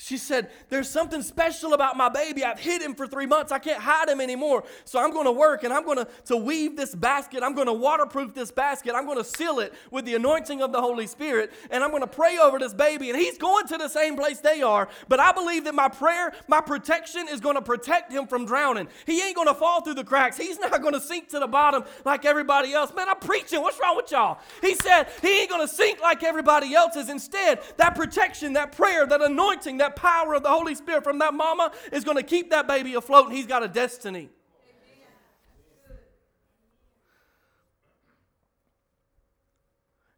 She 0.00 0.17
said, 0.17 0.49
There's 0.69 0.88
something 0.88 1.23
special 1.23 1.75
about 1.75 1.97
my 1.97 2.09
baby. 2.09 2.45
I've 2.45 2.61
hid 2.61 2.81
him 2.81 2.95
for 2.95 3.09
three 3.09 3.26
months. 3.26 3.50
I 3.50 3.59
can't 3.59 3.83
hide 3.83 4.09
him 4.09 4.21
anymore. 4.21 4.62
So 4.85 5.00
I'm 5.00 5.11
going 5.11 5.25
to 5.25 5.33
work 5.33 5.64
and 5.64 5.73
I'm 5.73 5.85
going 5.85 5.99
to, 5.99 6.07
to 6.26 6.37
weave 6.37 6.76
this 6.76 6.95
basket. 6.95 7.43
I'm 7.43 7.52
going 7.52 7.67
to 7.67 7.73
waterproof 7.73 8.33
this 8.33 8.52
basket. 8.52 8.95
I'm 8.95 9.07
going 9.07 9.19
to 9.19 9.25
seal 9.25 9.59
it 9.59 9.75
with 9.90 10.05
the 10.05 10.14
anointing 10.14 10.62
of 10.62 10.71
the 10.71 10.81
Holy 10.81 11.09
Spirit. 11.09 11.52
And 11.73 11.83
I'm 11.83 11.90
going 11.90 12.05
to 12.05 12.07
pray 12.07 12.38
over 12.38 12.61
this 12.61 12.73
baby. 12.73 13.11
And 13.11 13.19
he's 13.19 13.38
going 13.38 13.67
to 13.67 13.76
the 13.76 13.88
same 13.88 14.14
place 14.14 14.38
they 14.38 14.62
are. 14.62 14.88
But 15.09 15.19
I 15.19 15.33
believe 15.33 15.64
that 15.64 15.75
my 15.75 15.88
prayer, 15.88 16.33
my 16.47 16.61
protection 16.61 17.26
is 17.28 17.40
going 17.40 17.57
to 17.57 17.62
protect 17.62 18.12
him 18.12 18.28
from 18.28 18.47
drowning. 18.47 18.87
He 19.05 19.21
ain't 19.21 19.35
going 19.35 19.49
to 19.49 19.55
fall 19.55 19.81
through 19.81 19.95
the 19.95 20.05
cracks. 20.05 20.37
He's 20.37 20.61
not 20.61 20.81
going 20.81 20.95
to 20.95 21.00
sink 21.00 21.28
to 21.31 21.40
the 21.40 21.49
bottom 21.49 21.83
like 22.05 22.25
everybody 22.25 22.73
else. 22.73 22.95
Man, 22.95 23.09
I'm 23.09 23.19
preaching. 23.19 23.62
What's 23.62 23.81
wrong 23.81 23.97
with 23.97 24.12
y'all? 24.12 24.38
He 24.61 24.76
said 24.76 25.09
he 25.21 25.40
ain't 25.40 25.50
going 25.50 25.67
to 25.67 25.75
sink 25.75 26.00
like 26.00 26.23
everybody 26.23 26.73
else 26.73 26.95
is. 26.95 27.09
Instead, 27.09 27.62
that 27.78 27.97
protection, 27.97 28.52
that 28.52 28.71
prayer, 28.71 29.05
that 29.05 29.21
anointing, 29.21 29.78
that 29.78 29.88
that 29.88 29.97
power 29.97 30.35
of 30.35 30.42
the 30.42 30.50
Holy 30.50 30.75
Spirit 30.75 31.02
from 31.02 31.18
that 31.18 31.33
mama 31.33 31.73
is 31.92 32.04
going 32.04 32.16
to 32.16 32.23
keep 32.23 32.50
that 32.50 32.66
baby 32.66 32.95
afloat, 32.95 33.26
and 33.26 33.37
he's 33.37 33.47
got 33.47 33.62
a 33.62 33.68
destiny. 33.68 34.28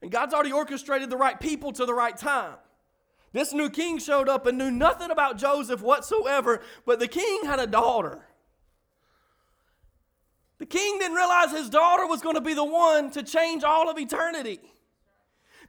And 0.03 0.11
God's 0.11 0.33
already 0.33 0.53
orchestrated 0.53 1.11
the 1.11 1.17
right 1.17 1.39
people 1.39 1.73
to 1.73 1.85
the 1.85 1.95
right 1.95 2.17
time. 2.17 2.55
This 3.33 3.53
new 3.53 3.71
king 3.71 3.99
showed 3.99 4.29
up 4.29 4.47
and 4.47 4.59
knew 4.59 4.71
nothing 4.71 5.11
about 5.11 5.39
Joseph 5.39 5.83
whatsoever, 5.83 6.63
but 6.85 6.99
the 6.99 7.07
king 7.07 7.43
had 7.45 7.61
a 7.61 7.67
daughter. 7.67 8.27
The 10.59 10.67
king 10.67 10.99
didn't 10.99 11.17
realize 11.17 11.53
his 11.53 11.71
daughter 11.71 12.07
was 12.07 12.23
going 12.23 12.35
to 12.35 12.41
be 12.41 12.55
the 12.55 12.65
one 12.65 13.11
to 13.13 13.23
change 13.23 13.63
all 13.63 13.89
of 13.89 13.99
eternity. 13.99 14.59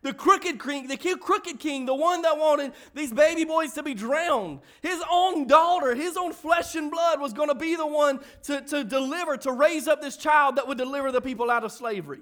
The 0.03 0.13
crooked 0.13 0.59
king, 0.59 0.87
the 0.87 0.97
crooked 0.97 1.59
king, 1.59 1.85
the 1.85 1.93
one 1.93 2.23
that 2.23 2.37
wanted 2.37 2.73
these 2.95 3.13
baby 3.13 3.43
boys 3.43 3.73
to 3.73 3.83
be 3.83 3.93
drowned. 3.93 4.61
His 4.81 5.01
own 5.11 5.45
daughter, 5.45 5.93
his 5.93 6.17
own 6.17 6.33
flesh 6.33 6.73
and 6.75 6.89
blood 6.89 7.19
was 7.19 7.33
going 7.33 7.49
to 7.49 7.55
be 7.55 7.75
the 7.75 7.85
one 7.85 8.19
to, 8.43 8.61
to 8.61 8.83
deliver, 8.83 9.37
to 9.37 9.51
raise 9.51 9.87
up 9.87 10.01
this 10.01 10.17
child 10.17 10.55
that 10.55 10.67
would 10.67 10.79
deliver 10.79 11.11
the 11.11 11.21
people 11.21 11.51
out 11.51 11.63
of 11.63 11.71
slavery. 11.71 12.21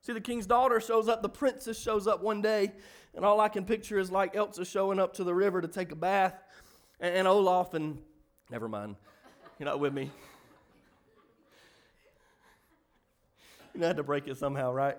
See, 0.00 0.14
the 0.14 0.22
king's 0.22 0.46
daughter 0.46 0.80
shows 0.80 1.06
up, 1.06 1.20
the 1.20 1.28
princess 1.28 1.78
shows 1.78 2.06
up 2.06 2.22
one 2.22 2.40
day, 2.40 2.72
and 3.14 3.26
all 3.26 3.40
I 3.40 3.50
can 3.50 3.66
picture 3.66 3.98
is 3.98 4.10
like 4.10 4.34
Elsa 4.34 4.64
showing 4.64 4.98
up 4.98 5.14
to 5.14 5.24
the 5.24 5.34
river 5.34 5.60
to 5.60 5.68
take 5.68 5.92
a 5.92 5.96
bath, 5.96 6.34
and, 6.98 7.14
and 7.14 7.28
Olaf 7.28 7.74
and 7.74 7.98
never 8.50 8.68
mind, 8.68 8.96
you're 9.58 9.66
not 9.66 9.80
with 9.80 9.92
me. 9.92 10.10
You 13.74 13.84
had 13.84 13.98
to 13.98 14.02
break 14.02 14.26
it 14.26 14.36
somehow, 14.36 14.72
right? 14.72 14.96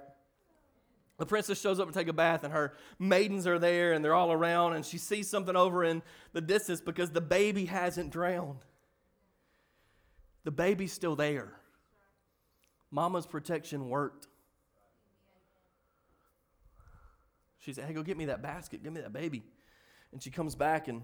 The 1.20 1.26
princess 1.26 1.60
shows 1.60 1.82
up 1.82 1.88
to 1.88 1.94
take 1.94 2.08
a 2.08 2.14
bath, 2.14 2.46
and 2.46 2.54
her 2.54 2.74
maidens 2.98 3.46
are 3.46 3.60
there, 3.60 3.92
and 3.92 4.04
they're 4.04 4.16
all 4.16 4.32
around, 4.32 4.74
and 4.74 4.86
she 4.86 4.98
sees 4.98 5.30
something 5.30 5.56
over 5.56 5.84
in 5.84 6.02
the 6.32 6.40
distance 6.40 6.80
because 6.80 7.12
the 7.12 7.22
baby 7.22 7.66
hasn't 7.66 8.10
drowned. 8.10 8.60
The 10.46 10.52
baby's 10.52 10.94
still 10.94 11.18
there. 11.18 11.52
Mama's 12.90 13.28
protection 13.28 13.90
worked. 13.90 14.28
She 17.60 17.74
said, 17.74 17.84
Hey, 17.84 17.94
go 17.94 18.02
get 18.02 18.18
me 18.18 18.26
that 18.26 18.42
basket, 18.42 18.82
give 18.82 18.94
me 18.94 19.02
that 19.02 19.12
baby. 19.12 19.44
And 20.14 20.24
she 20.24 20.32
comes 20.32 20.56
back, 20.56 20.88
and 20.88 21.02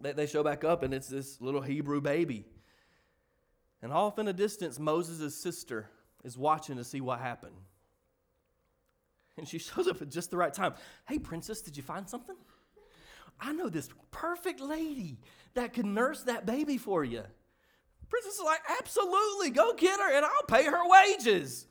they, 0.00 0.12
they 0.12 0.26
show 0.26 0.44
back 0.44 0.62
up, 0.62 0.84
and 0.84 0.94
it's 0.94 1.08
this 1.08 1.40
little 1.40 1.62
Hebrew 1.62 2.00
baby. 2.00 2.44
And 3.82 3.92
off 3.92 4.20
in 4.20 4.26
the 4.26 4.32
distance, 4.32 4.78
Moses' 4.78 5.34
sister 5.34 5.90
is 6.22 6.38
watching 6.38 6.76
to 6.76 6.84
see 6.84 7.00
what 7.00 7.18
happened. 7.18 7.56
And 9.38 9.48
she 9.48 9.58
shows 9.58 9.88
up 9.88 10.02
at 10.02 10.10
just 10.10 10.30
the 10.30 10.36
right 10.36 10.52
time. 10.52 10.74
Hey, 11.08 11.18
princess, 11.18 11.60
did 11.60 11.76
you 11.76 11.82
find 11.82 12.08
something? 12.08 12.36
I 13.40 13.52
know 13.52 13.68
this 13.68 13.88
perfect 14.10 14.60
lady 14.60 15.20
that 15.54 15.72
can 15.72 15.94
nurse 15.94 16.22
that 16.24 16.44
baby 16.44 16.76
for 16.76 17.04
you. 17.04 17.22
Princess 18.08 18.34
is 18.34 18.42
like, 18.44 18.60
absolutely, 18.80 19.50
go 19.50 19.74
get 19.74 20.00
her 20.00 20.16
and 20.16 20.24
I'll 20.24 20.42
pay 20.48 20.64
her 20.64 20.88
wages. 20.88 21.66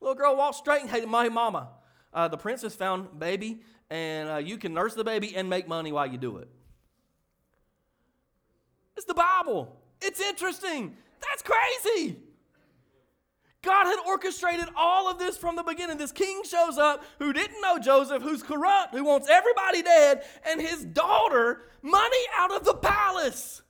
Little 0.00 0.14
girl 0.14 0.36
walks 0.36 0.58
straight 0.58 0.82
and, 0.82 0.90
hey, 0.90 1.04
my 1.04 1.28
mama, 1.28 1.70
uh, 2.12 2.28
the 2.28 2.36
princess 2.36 2.74
found 2.74 3.18
baby 3.18 3.62
and 3.90 4.28
uh, 4.28 4.36
you 4.36 4.56
can 4.56 4.72
nurse 4.72 4.94
the 4.94 5.04
baby 5.04 5.34
and 5.34 5.50
make 5.50 5.66
money 5.66 5.90
while 5.90 6.06
you 6.06 6.18
do 6.18 6.38
it. 6.38 6.48
It's 8.96 9.06
the 9.06 9.14
Bible. 9.14 9.80
It's 10.00 10.20
interesting. 10.20 10.96
That's 11.20 11.42
crazy. 11.42 12.18
God 13.62 13.84
had 13.84 13.98
orchestrated 14.06 14.68
all 14.74 15.10
of 15.10 15.18
this 15.18 15.36
from 15.36 15.54
the 15.54 15.62
beginning. 15.62 15.98
This 15.98 16.12
king 16.12 16.42
shows 16.44 16.78
up 16.78 17.04
who 17.18 17.32
didn't 17.32 17.60
know 17.60 17.78
Joseph, 17.78 18.22
who's 18.22 18.42
corrupt, 18.42 18.94
who 18.94 19.04
wants 19.04 19.28
everybody 19.28 19.82
dead, 19.82 20.22
and 20.46 20.60
his 20.60 20.84
daughter 20.84 21.64
money 21.82 22.24
out 22.36 22.52
of 22.52 22.64
the 22.64 22.74
palace. 22.74 23.60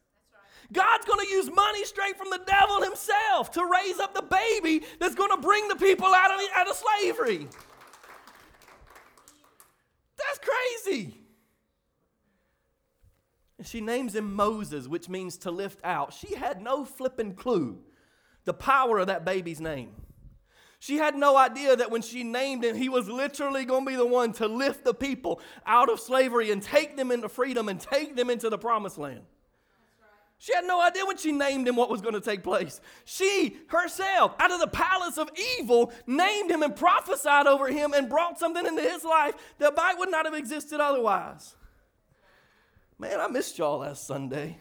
God's 0.73 1.04
going 1.04 1.26
to 1.26 1.32
use 1.32 1.50
money 1.52 1.85
straight 1.85 2.16
from 2.16 2.30
the 2.30 2.40
devil 2.47 2.80
himself 2.82 3.50
to 3.52 3.66
raise 3.66 3.99
up 3.99 4.14
the 4.14 4.23
baby 4.23 4.85
that's 5.00 5.16
going 5.16 5.30
to 5.30 5.42
bring 5.42 5.66
the 5.66 5.75
people 5.75 6.06
out 6.06 6.30
of, 6.30 6.40
out 6.54 6.68
of 6.68 6.76
slavery. 6.76 7.49
That's 10.16 10.38
crazy. 10.38 11.16
And 13.59 13.66
she 13.66 13.80
names 13.80 14.14
him 14.14 14.35
Moses, 14.35 14.87
which 14.87 15.09
means 15.09 15.37
to 15.38 15.50
lift 15.50 15.80
out. 15.82 16.12
She 16.12 16.37
had 16.37 16.62
no 16.62 16.85
flipping 16.85 17.35
clue 17.35 17.82
the 18.50 18.54
power 18.54 18.99
of 18.99 19.07
that 19.07 19.25
baby's 19.25 19.61
name. 19.61 19.92
She 20.80 20.97
had 20.97 21.14
no 21.14 21.37
idea 21.37 21.76
that 21.76 21.92
when 21.92 22.02
she 22.02 22.25
named 22.25 22.64
him, 22.64 22.75
he 22.75 22.88
was 22.88 23.09
literally 23.09 23.64
going 23.64 23.85
to 23.85 23.90
be 23.92 23.97
the 23.97 24.04
one 24.04 24.33
to 24.35 24.49
lift 24.49 24.83
the 24.83 24.92
people 24.92 25.40
out 25.64 25.88
of 25.88 26.00
slavery 26.00 26.50
and 26.50 26.61
take 26.61 26.97
them 26.97 27.12
into 27.12 27.28
freedom 27.28 27.69
and 27.69 27.78
take 27.78 28.16
them 28.16 28.28
into 28.28 28.50
the 28.50 28.59
promised 28.59 28.99
land. 28.99 29.21
She 30.38 30.52
had 30.52 30.64
no 30.64 30.80
idea 30.80 31.07
when 31.07 31.16
she 31.16 31.30
named 31.30 31.69
him 31.69 31.76
what 31.76 31.90
was 31.90 32.00
going 32.00 32.14
to 32.14 32.21
take 32.21 32.42
place. 32.42 32.80
She 33.04 33.57
herself, 33.69 34.35
out 34.40 34.50
of 34.50 34.59
the 34.59 34.66
palace 34.66 35.16
of 35.16 35.30
evil, 35.61 35.92
named 36.09 36.50
him 36.50 36.64
and 36.64 36.75
prophesied 36.75 37.47
over 37.47 37.69
him 37.69 37.92
and 37.92 38.09
brought 38.09 38.40
something 38.40 38.66
into 38.66 38.83
his 38.83 39.04
life 39.04 39.35
that 39.59 39.76
might 39.76 39.97
would 39.97 40.11
not 40.11 40.25
have 40.25 40.35
existed 40.35 40.80
otherwise. 40.80 41.54
Man, 42.99 43.21
I 43.21 43.28
missed 43.28 43.59
y'all 43.59 43.78
last 43.78 44.09
Sunday. 44.09 44.59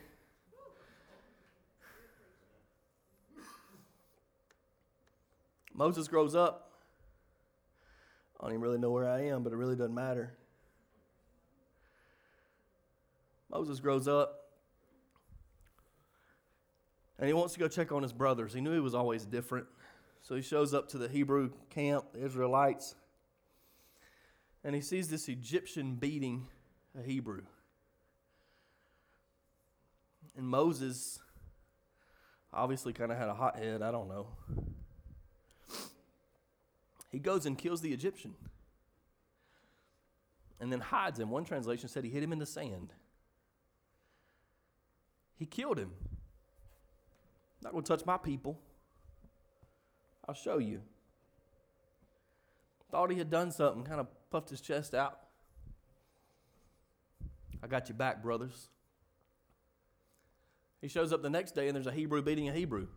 Moses 5.79 6.09
grows 6.09 6.35
up. 6.35 6.73
I 8.37 8.43
don't 8.43 8.51
even 8.51 8.61
really 8.61 8.77
know 8.77 8.91
where 8.91 9.07
I 9.07 9.27
am, 9.27 9.43
but 9.43 9.53
it 9.53 9.55
really 9.55 9.77
doesn't 9.77 9.95
matter. 9.95 10.33
Moses 13.49 13.79
grows 13.79 14.05
up 14.05 14.49
and 17.17 17.27
he 17.27 17.33
wants 17.33 17.53
to 17.53 17.61
go 17.61 17.69
check 17.69 17.93
on 17.93 18.03
his 18.03 18.11
brothers. 18.11 18.53
He 18.53 18.59
knew 18.59 18.73
he 18.73 18.81
was 18.81 18.93
always 18.93 19.23
different. 19.23 19.67
So 20.21 20.35
he 20.35 20.41
shows 20.41 20.73
up 20.73 20.89
to 20.89 20.97
the 20.97 21.07
Hebrew 21.07 21.51
camp, 21.69 22.11
the 22.11 22.25
Israelites, 22.25 22.95
and 24.65 24.75
he 24.75 24.81
sees 24.81 25.07
this 25.07 25.29
Egyptian 25.29 25.95
beating 25.95 26.47
a 26.99 27.01
Hebrew. 27.01 27.43
And 30.35 30.45
Moses 30.45 31.19
obviously 32.51 32.91
kind 32.91 33.13
of 33.13 33.17
had 33.17 33.29
a 33.29 33.33
hot 33.33 33.57
head, 33.57 33.81
I 33.81 33.91
don't 33.91 34.09
know. 34.09 34.27
He 37.09 37.19
goes 37.19 37.45
and 37.45 37.57
kills 37.57 37.81
the 37.81 37.91
Egyptian 37.91 38.35
and 40.59 40.71
then 40.71 40.79
hides 40.79 41.19
him. 41.19 41.29
One 41.29 41.45
translation 41.45 41.89
said 41.89 42.03
he 42.03 42.09
hid 42.09 42.23
him 42.23 42.31
in 42.31 42.39
the 42.39 42.45
sand. 42.45 42.93
He 45.37 45.45
killed 45.45 45.79
him. 45.79 45.91
Not 47.61 47.71
going 47.71 47.83
to 47.83 47.87
touch 47.87 48.05
my 48.05 48.17
people. 48.17 48.59
I'll 50.27 50.35
show 50.35 50.57
you. 50.57 50.81
Thought 52.91 53.11
he 53.11 53.17
had 53.17 53.29
done 53.29 53.51
something, 53.51 53.83
kind 53.83 53.99
of 53.99 54.07
puffed 54.29 54.49
his 54.49 54.61
chest 54.61 54.93
out. 54.93 55.19
I 57.61 57.67
got 57.67 57.89
you 57.89 57.95
back, 57.95 58.21
brothers. 58.21 58.69
He 60.81 60.87
shows 60.87 61.11
up 61.11 61.21
the 61.21 61.29
next 61.29 61.55
day 61.55 61.67
and 61.67 61.75
there's 61.75 61.87
a 61.87 61.91
Hebrew 61.91 62.21
beating 62.21 62.47
a 62.49 62.53
Hebrew. 62.53 62.87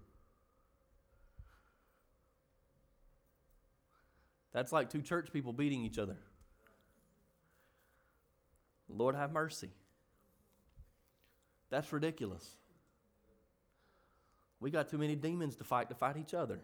That's 4.53 4.73
like 4.73 4.91
two 4.91 5.03
church 5.03 5.33
people 5.33 5.53
beating 5.53 5.85
each 5.85 5.99
other. 5.99 6.17
Lord 8.89 9.15
have 9.15 9.33
mercy. 9.33 9.71
That's 11.71 11.91
ridiculous. 11.93 12.57
We 14.61 14.71
got 14.71 14.89
too 14.89 14.99
many 14.99 15.17
demons 15.17 15.57
to 15.57 15.65
fight 15.65 15.89
to 15.89 15.95
fight 15.95 16.17
each 16.19 16.35
other. 16.35 16.61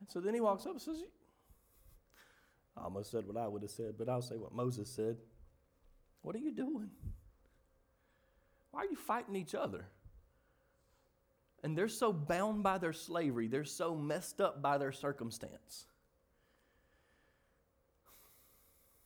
And 0.00 0.10
so 0.10 0.20
then 0.20 0.34
he 0.34 0.40
walks 0.40 0.64
up 0.66 0.72
and 0.72 0.80
says, 0.80 1.02
I 2.76 2.84
almost 2.84 3.10
said 3.10 3.26
what 3.26 3.36
I 3.36 3.46
would 3.46 3.62
have 3.62 3.70
said, 3.70 3.94
but 3.98 4.08
I'll 4.08 4.22
say 4.22 4.36
what 4.36 4.52
Moses 4.52 4.88
said. 4.88 5.16
What 6.22 6.34
are 6.34 6.40
you 6.40 6.52
doing? 6.52 6.90
Why 8.70 8.80
are 8.80 8.86
you 8.86 8.96
fighting 8.96 9.36
each 9.36 9.54
other? 9.54 9.84
And 11.64 11.76
they're 11.76 11.88
so 11.88 12.12
bound 12.12 12.62
by 12.62 12.78
their 12.78 12.92
slavery, 12.92 13.48
they're 13.48 13.64
so 13.64 13.96
messed 13.96 14.40
up 14.40 14.62
by 14.62 14.78
their 14.78 14.92
circumstance. 14.92 15.86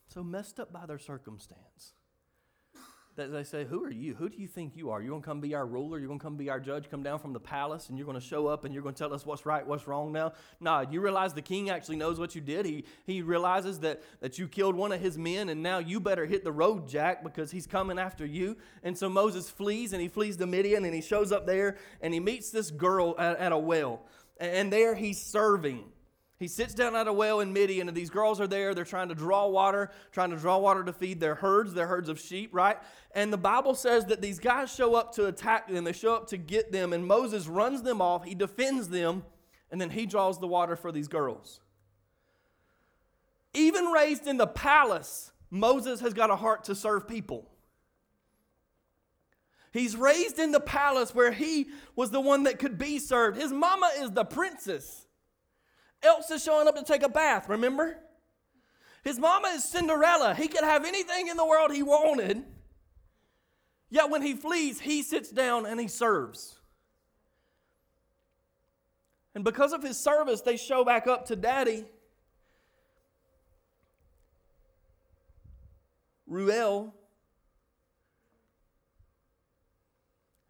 So 0.09 0.25
messed 0.25 0.59
up 0.59 0.73
by 0.73 0.85
their 0.85 0.99
circumstance 0.99 1.93
that 3.19 3.31
they 3.31 3.45
say, 3.45 3.65
Who 3.65 3.85
are 3.85 3.91
you? 3.91 4.15
Who 4.15 4.29
do 4.29 4.41
you 4.41 4.47
think 4.47 4.77
you 4.77 4.91
are? 4.91 5.03
You're 5.03 5.11
going 5.11 5.23
to 5.23 5.27
come 5.27 5.41
be 5.41 5.55
our 5.55 5.67
ruler? 5.67 5.99
You're 5.99 6.09
going 6.09 6.19
to 6.19 6.23
come 6.23 6.37
be 6.37 6.49
our 6.49 6.59
judge? 6.59 6.89
Come 6.91 7.03
down 7.03 7.19
from 7.19 7.33
the 7.33 7.41
palace 7.41 7.89
and 7.89 7.99
you're 7.99 8.07
going 8.07 8.19
to 8.19 8.27
show 8.27 8.47
up 8.47 8.65
and 8.65 8.73
you're 8.73 8.83
going 8.83 8.95
to 8.95 8.99
tell 8.99 9.13
us 9.13 9.27
what's 9.27 9.45
right, 9.45 9.67
what's 9.67 9.87
wrong 9.87 10.13
now? 10.13 10.33
Nah, 10.61 10.85
you 10.91 11.01
realize 11.01 11.35
the 11.35 11.43
king 11.43 11.69
actually 11.69 11.97
knows 11.97 12.19
what 12.19 12.35
you 12.35 12.41
did. 12.41 12.65
He, 12.65 12.85
he 13.05 13.21
realizes 13.21 13.81
that, 13.81 14.03
that 14.21 14.39
you 14.39 14.49
killed 14.49 14.75
one 14.75 14.93
of 14.93 15.01
his 15.01 15.19
men 15.19 15.49
and 15.49 15.63
now 15.63 15.79
you 15.79 16.01
better 16.01 16.25
hit 16.25 16.45
the 16.45 16.53
road, 16.53 16.89
Jack, 16.89 17.23
because 17.23 17.51
he's 17.51 17.67
coming 17.67 17.99
after 17.99 18.25
you. 18.25 18.57
And 18.83 18.97
so 18.97 19.09
Moses 19.09 19.51
flees 19.51 19.93
and 19.93 20.01
he 20.01 20.09
flees 20.09 20.37
to 20.39 20.47
Midian 20.47 20.85
and 20.85 20.95
he 20.95 21.03
shows 21.03 21.33
up 21.33 21.47
there 21.47 21.77
and 22.01 22.15
he 22.15 22.21
meets 22.21 22.51
this 22.51 22.71
girl 22.71 23.15
at, 23.19 23.39
at 23.39 23.53
a 23.53 23.59
well. 23.59 24.03
And 24.41 24.73
there 24.73 24.95
he's 24.95 25.21
serving. 25.21 25.85
He 26.39 26.47
sits 26.47 26.73
down 26.73 26.95
at 26.95 27.09
a 27.09 27.13
well 27.13 27.41
in 27.41 27.53
Midian, 27.53 27.89
and 27.89 27.97
these 27.97 28.11
girls 28.11 28.41
are 28.41 28.47
there. 28.47 28.73
They're 28.73 28.85
trying 28.85 29.09
to 29.09 29.15
draw 29.15 29.49
water, 29.49 29.91
trying 30.13 30.31
to 30.31 30.37
draw 30.37 30.57
water 30.59 30.85
to 30.85 30.93
feed 30.93 31.19
their 31.19 31.35
herds, 31.35 31.75
their 31.75 31.89
herds 31.89 32.09
of 32.09 32.21
sheep, 32.21 32.51
right? 32.53 32.77
And 33.13 33.33
the 33.33 33.39
Bible 33.39 33.75
says 33.75 34.07
that 34.07 34.23
these 34.23 34.39
guys 34.39 34.73
show 34.73 34.95
up 34.95 35.13
to 35.15 35.27
attack 35.27 35.69
them, 35.69 35.83
they 35.83 35.93
show 35.93 36.15
up 36.15 36.29
to 36.29 36.37
get 36.37 36.71
them, 36.71 36.93
and 36.93 37.05
Moses 37.05 37.49
runs 37.49 37.83
them 37.83 38.01
off. 38.01 38.25
He 38.25 38.37
defends 38.37 38.89
them, 38.89 39.25
and 39.73 39.81
then 39.81 39.91
he 39.91 40.07
draws 40.07 40.39
the 40.39 40.47
water 40.47 40.77
for 40.77 40.93
these 40.93 41.09
girls. 41.09 41.61
Even 43.53 43.87
raised 43.87 44.29
in 44.29 44.37
the 44.37 44.47
palace, 44.47 45.33
Moses 45.51 46.01
has 46.01 46.15
got 46.15 46.31
a 46.31 46.37
heart 46.37 46.65
to 46.65 46.75
serve 46.77 47.09
people. 47.09 47.51
He's 49.73 49.97
raised 49.97 50.39
in 50.39 50.53
the 50.53 50.61
palace 50.61 51.13
where 51.15 51.33
he 51.33 51.67
was 51.97 52.13
the 52.13 52.21
one 52.21 52.45
that 52.45 52.61
could 52.61 52.79
be 52.79 53.01
served. 53.01 53.37
His 53.37 53.53
mama 53.53 53.91
is 53.99 54.13
the 54.13 54.25
princess. 54.25 55.08
Elsa's 56.03 56.43
showing 56.43 56.69
up 56.69 56.77
to 56.77 56.85
take 56.85 57.03
a 57.03 57.09
bath, 57.09 57.49
remember? 57.49 57.99
His 59.05 59.19
mama 59.19 59.49
is 59.49 59.65
Cinderella. 59.65 60.35
He 60.35 60.49
could 60.49 60.65
have 60.65 60.85
anything 60.85 61.29
in 61.29 61.37
the 61.37 61.47
world 61.47 61.73
he 61.73 61.83
wanted. 61.83 62.45
Yet 63.91 64.11
when 64.11 64.23
he 64.23 64.35
flees, 64.35 64.81
he 64.81 65.03
sits 65.03 65.31
down 65.31 65.67
and 65.67 65.81
he 65.81 65.89
serves. 65.89 66.59
And 69.35 69.45
because 69.45 69.73
of 69.73 69.83
his 69.83 69.99
service, 69.99 70.41
they 70.41 70.57
show 70.57 70.85
back 70.85 71.07
up 71.07 71.27
to 71.27 71.37
daddy. 71.37 71.87
Ruel. 76.27 76.95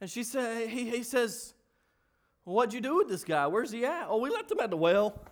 And 0.00 0.10
she 0.10 0.24
say, 0.24 0.68
he, 0.68 0.90
he 0.90 1.02
says, 1.02 1.54
What'd 2.44 2.72
you 2.72 2.80
do 2.80 2.96
with 2.96 3.08
this 3.08 3.24
guy? 3.24 3.46
Where's 3.46 3.70
he 3.70 3.84
at? 3.84 4.06
Oh, 4.08 4.18
we 4.18 4.30
left 4.30 4.50
him 4.50 4.58
at 4.60 4.70
the 4.70 4.76
well 4.76 5.22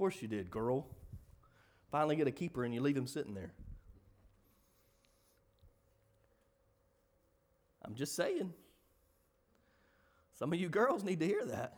course 0.00 0.22
you 0.22 0.28
did, 0.28 0.50
girl. 0.50 0.86
Finally 1.90 2.16
get 2.16 2.26
a 2.26 2.30
keeper 2.30 2.64
and 2.64 2.72
you 2.72 2.80
leave 2.80 2.96
him 2.96 3.06
sitting 3.06 3.34
there. 3.34 3.52
I'm 7.84 7.94
just 7.94 8.16
saying. 8.16 8.54
Some 10.38 10.54
of 10.54 10.58
you 10.58 10.70
girls 10.70 11.04
need 11.04 11.20
to 11.20 11.26
hear 11.26 11.44
that. 11.44 11.76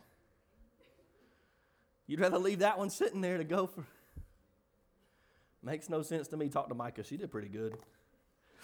You'd 2.06 2.20
rather 2.20 2.38
leave 2.38 2.60
that 2.60 2.78
one 2.78 2.90
sitting 2.90 3.22
there 3.22 3.38
to 3.38 3.44
go 3.44 3.66
for. 3.66 3.84
Makes 5.60 5.90
no 5.90 6.02
sense 6.02 6.28
to 6.28 6.36
me. 6.36 6.48
Talk 6.48 6.68
to 6.68 6.76
Micah. 6.76 7.02
She 7.02 7.16
did 7.16 7.28
pretty 7.28 7.48
good. 7.48 7.76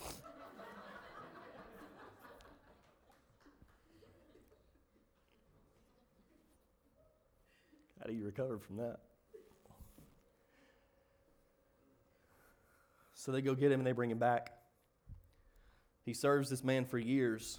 How 8.01 8.07
do 8.07 8.12
you 8.12 8.25
recover 8.25 8.61
from 8.61 8.77
that? 8.77 9.01
So 13.18 13.33
they 13.33 13.42
go 13.42 13.57
get 13.57 13.72
him 13.72 13.81
and 13.81 13.87
they 13.87 13.90
bring 13.90 14.12
him 14.12 14.18
back. 14.18 14.52
He 16.04 16.14
serves 16.14 16.48
this 16.48 16.62
man 16.62 16.85
for 16.85 16.98
years. 16.98 17.59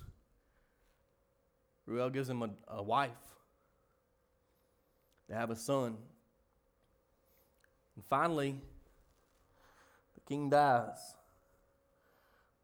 Ruel 1.86 2.10
gives 2.10 2.30
him 2.30 2.42
a, 2.42 2.50
a 2.70 2.82
wife. 2.82 3.12
They 5.28 5.36
have 5.36 5.50
a 5.50 5.58
son. 5.58 5.98
And 7.98 8.06
finally, 8.06 8.56
the 10.16 10.22
king 10.22 10.50
dies. 10.50 11.14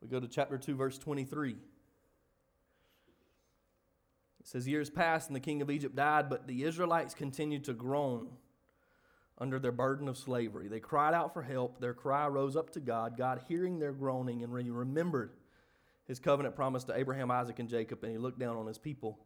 We 0.01 0.07
go 0.07 0.21
to 0.21 0.27
chapter 0.29 0.57
2, 0.57 0.73
verse 0.75 0.97
23. 0.97 1.51
It 1.51 1.57
says, 4.45 4.69
Years 4.69 4.89
passed 4.89 5.27
and 5.27 5.35
the 5.35 5.41
king 5.41 5.61
of 5.61 5.69
Egypt 5.69 5.97
died, 5.97 6.29
but 6.29 6.47
the 6.47 6.63
Israelites 6.63 7.13
continued 7.13 7.65
to 7.65 7.73
groan 7.73 8.29
under 9.37 9.59
their 9.59 9.71
burden 9.71 10.07
of 10.07 10.17
slavery. 10.17 10.67
They 10.67 10.79
cried 10.79 11.13
out 11.13 11.33
for 11.33 11.41
help. 11.41 11.79
Their 11.79 11.93
cry 11.93 12.27
rose 12.27 12.55
up 12.55 12.71
to 12.71 12.79
God. 12.79 13.17
God, 13.17 13.41
hearing 13.47 13.79
their 13.79 13.91
groaning, 13.91 14.43
and 14.43 14.53
remembered 14.53 15.31
his 16.07 16.19
covenant 16.19 16.55
promise 16.55 16.83
to 16.85 16.97
Abraham, 16.97 17.31
Isaac, 17.31 17.59
and 17.59 17.67
Jacob, 17.67 18.03
and 18.03 18.11
he 18.11 18.17
looked 18.17 18.39
down 18.39 18.55
on 18.55 18.67
his 18.67 18.77
people 18.77 19.19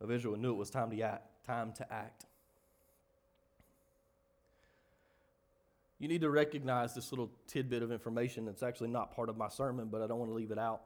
of 0.00 0.10
Israel 0.10 0.34
and 0.34 0.42
knew 0.42 0.52
it 0.52 0.58
was 0.58 0.70
time 0.70 0.90
to 0.90 1.00
act. 1.02 1.26
Time 1.46 1.72
to 1.72 1.92
act. 1.92 2.26
You 5.98 6.08
need 6.08 6.20
to 6.20 6.30
recognize 6.30 6.94
this 6.94 7.12
little 7.12 7.30
tidbit 7.46 7.82
of 7.82 7.90
information 7.90 8.44
that's 8.44 8.62
actually 8.62 8.88
not 8.88 9.14
part 9.14 9.28
of 9.28 9.36
my 9.36 9.48
sermon, 9.48 9.88
but 9.90 10.02
I 10.02 10.06
don't 10.06 10.18
want 10.18 10.30
to 10.30 10.34
leave 10.34 10.50
it 10.50 10.58
out. 10.58 10.82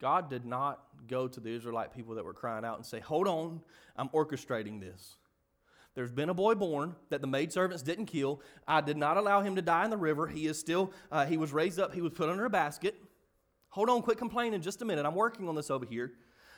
God 0.00 0.30
did 0.30 0.44
not 0.44 0.80
go 1.08 1.28
to 1.28 1.40
the 1.40 1.50
Israelite 1.50 1.94
people 1.94 2.14
that 2.14 2.24
were 2.24 2.32
crying 2.32 2.64
out 2.64 2.76
and 2.76 2.86
say, 2.86 3.00
Hold 3.00 3.28
on, 3.28 3.60
I'm 3.96 4.08
orchestrating 4.10 4.80
this. 4.80 5.16
There's 5.94 6.12
been 6.12 6.28
a 6.28 6.34
boy 6.34 6.54
born 6.54 6.96
that 7.10 7.20
the 7.20 7.26
maidservants 7.26 7.82
didn't 7.82 8.06
kill. 8.06 8.40
I 8.66 8.80
did 8.80 8.96
not 8.96 9.16
allow 9.16 9.42
him 9.42 9.54
to 9.56 9.62
die 9.62 9.84
in 9.84 9.90
the 9.90 9.96
river. 9.96 10.26
He 10.26 10.46
is 10.46 10.58
still, 10.58 10.92
uh, 11.12 11.24
he 11.24 11.36
was 11.36 11.52
raised 11.52 11.78
up, 11.78 11.94
he 11.94 12.02
was 12.02 12.12
put 12.12 12.28
under 12.28 12.44
a 12.44 12.50
basket. 12.50 12.96
Hold 13.70 13.90
on, 13.90 14.02
quit 14.02 14.18
complaining 14.18 14.60
just 14.60 14.82
a 14.82 14.84
minute. 14.84 15.06
I'm 15.06 15.14
working 15.14 15.48
on 15.48 15.54
this 15.54 15.70
over 15.70 15.86
here. 15.86 16.12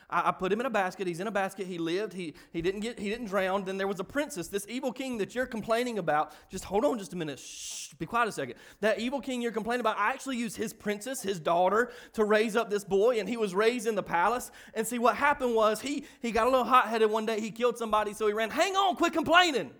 I, 0.09 0.29
I, 0.29 0.31
put 0.31 0.51
him 0.51 0.59
in 0.59 0.65
a 0.65 0.69
basket. 0.69 1.05
He's 1.05 1.19
in 1.19 1.27
a 1.27 1.31
basket. 1.31 1.67
He 1.67 1.77
lived. 1.77 2.13
He, 2.13 2.33
he 2.51 2.61
didn't 2.61 2.79
get 2.79 2.97
he 2.97 3.09
didn't 3.09 3.27
drown. 3.27 3.65
Then 3.65 3.77
there 3.77 3.87
was 3.87 3.99
a 3.99 4.03
princess, 4.03 4.47
this 4.47 4.65
evil 4.69 4.91
king 4.91 5.17
that 5.17 5.35
you're 5.35 5.45
complaining 5.45 5.97
about. 5.97 6.31
Just 6.49 6.63
hold 6.63 6.85
on 6.85 6.97
just 6.97 7.13
a 7.13 7.15
minute. 7.15 7.39
Shh, 7.39 7.93
be 7.93 8.05
quiet 8.05 8.29
a 8.29 8.31
second. 8.31 8.55
That 8.79 8.99
evil 8.99 9.19
king 9.19 9.41
you're 9.41 9.51
complaining 9.51 9.81
about, 9.81 9.97
I 9.97 10.11
actually 10.11 10.37
used 10.37 10.55
his 10.55 10.73
princess, 10.73 11.21
his 11.21 11.39
daughter, 11.39 11.91
to 12.13 12.23
raise 12.23 12.55
up 12.55 12.69
this 12.69 12.83
boy, 12.83 13.19
and 13.19 13.27
he 13.27 13.37
was 13.37 13.53
raised 13.53 13.87
in 13.87 13.95
the 13.95 14.03
palace. 14.03 14.49
And 14.73 14.87
see 14.87 14.99
what 14.99 15.15
happened 15.15 15.55
was 15.55 15.81
he 15.81 16.05
he 16.21 16.31
got 16.31 16.47
a 16.47 16.49
little 16.49 16.65
hot-headed 16.65 17.09
one 17.09 17.25
day. 17.25 17.41
He 17.41 17.51
killed 17.51 17.77
somebody, 17.77 18.13
so 18.13 18.27
he 18.27 18.33
ran. 18.33 18.49
Hang 18.49 18.75
on, 18.75 18.95
quit 18.95 19.13
complaining. 19.13 19.71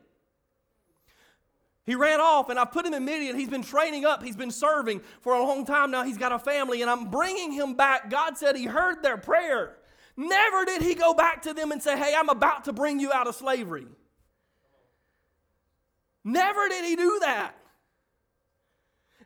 He 1.85 1.95
ran 1.95 2.19
off, 2.19 2.49
and 2.49 2.59
I 2.59 2.65
put 2.65 2.85
him 2.85 2.93
in 2.93 3.05
Midian. 3.05 3.37
He's 3.37 3.47
been 3.47 3.63
training 3.63 4.03
up. 4.03 4.21
He's 4.21 4.35
been 4.35 4.51
serving 4.51 4.99
for 5.21 5.35
a 5.35 5.41
long 5.41 5.65
time 5.65 5.89
now. 5.89 6.03
He's 6.03 6.17
got 6.17 6.33
a 6.33 6.39
family, 6.39 6.81
and 6.81 6.91
I'm 6.91 7.09
bringing 7.09 7.53
him 7.53 7.75
back. 7.75 8.09
God 8.09 8.37
said 8.37 8.57
He 8.57 8.65
heard 8.65 9.01
their 9.01 9.15
prayer. 9.15 9.77
Never 10.17 10.65
did 10.65 10.81
he 10.81 10.95
go 10.95 11.13
back 11.13 11.43
to 11.43 11.53
them 11.53 11.71
and 11.71 11.81
say, 11.81 11.95
Hey, 11.95 12.13
I'm 12.17 12.29
about 12.29 12.65
to 12.65 12.73
bring 12.73 12.99
you 12.99 13.13
out 13.13 13.27
of 13.27 13.35
slavery. 13.35 13.85
Never 16.23 16.67
did 16.67 16.83
he 16.83 16.95
do 16.95 17.19
that. 17.21 17.53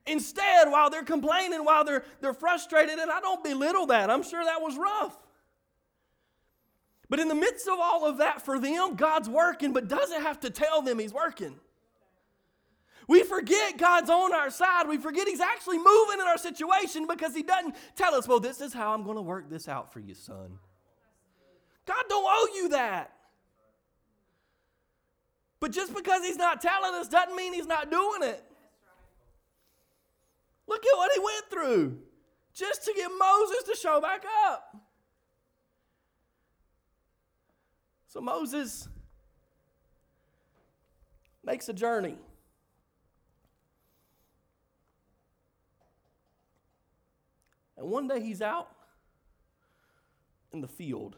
Instead, 0.05 0.69
while 0.69 0.89
they're 0.89 1.03
complaining, 1.03 1.63
while 1.63 1.85
they're, 1.85 2.03
they're 2.19 2.33
frustrated, 2.33 2.99
and 2.99 3.09
I 3.09 3.21
don't 3.21 3.43
belittle 3.43 3.87
that, 3.87 4.09
I'm 4.09 4.23
sure 4.23 4.43
that 4.43 4.61
was 4.61 4.77
rough. 4.77 5.15
But 7.07 7.19
in 7.19 7.27
the 7.27 7.35
midst 7.35 7.67
of 7.67 7.79
all 7.79 8.05
of 8.05 8.17
that 8.17 8.43
for 8.43 8.59
them, 8.59 8.95
God's 8.95 9.29
working, 9.29 9.73
but 9.73 9.87
doesn't 9.87 10.21
have 10.21 10.39
to 10.41 10.49
tell 10.49 10.81
them 10.81 10.99
He's 10.99 11.13
working. 11.13 11.59
We 13.07 13.23
forget 13.23 13.77
God's 13.77 14.09
on 14.09 14.33
our 14.33 14.49
side. 14.49 14.87
We 14.87 14.97
forget 14.97 15.27
He's 15.27 15.41
actually 15.41 15.77
moving 15.77 16.19
in 16.19 16.27
our 16.27 16.37
situation 16.37 17.07
because 17.07 17.35
He 17.35 17.43
doesn't 17.43 17.75
tell 17.95 18.15
us, 18.15 18.27
well, 18.27 18.39
this 18.39 18.61
is 18.61 18.73
how 18.73 18.93
I'm 18.93 19.03
going 19.03 19.17
to 19.17 19.21
work 19.21 19.49
this 19.49 19.67
out 19.67 19.93
for 19.93 19.99
you, 19.99 20.15
son. 20.15 20.57
God 21.85 22.03
don't 22.07 22.25
owe 22.27 22.47
you 22.55 22.69
that. 22.69 23.11
But 25.59 25.71
just 25.71 25.95
because 25.95 26.23
he's 26.23 26.37
not 26.37 26.61
telling 26.61 26.95
us 26.95 27.07
doesn't 27.07 27.35
mean 27.35 27.53
he's 27.53 27.67
not 27.67 27.91
doing 27.91 28.23
it. 28.23 28.43
Look 30.67 30.83
at 30.85 30.97
what 30.97 31.11
he 31.13 31.19
went 31.19 31.49
through 31.49 31.97
just 32.53 32.83
to 32.85 32.93
get 32.95 33.09
Moses 33.17 33.63
to 33.63 33.75
show 33.75 34.01
back 34.01 34.23
up. 34.47 34.75
So 38.07 38.19
Moses 38.21 38.89
makes 41.43 41.69
a 41.69 41.73
journey. 41.73 42.17
And 47.77 47.89
one 47.89 48.07
day 48.07 48.21
he's 48.21 48.41
out 48.41 48.69
in 50.51 50.61
the 50.61 50.67
field. 50.67 51.15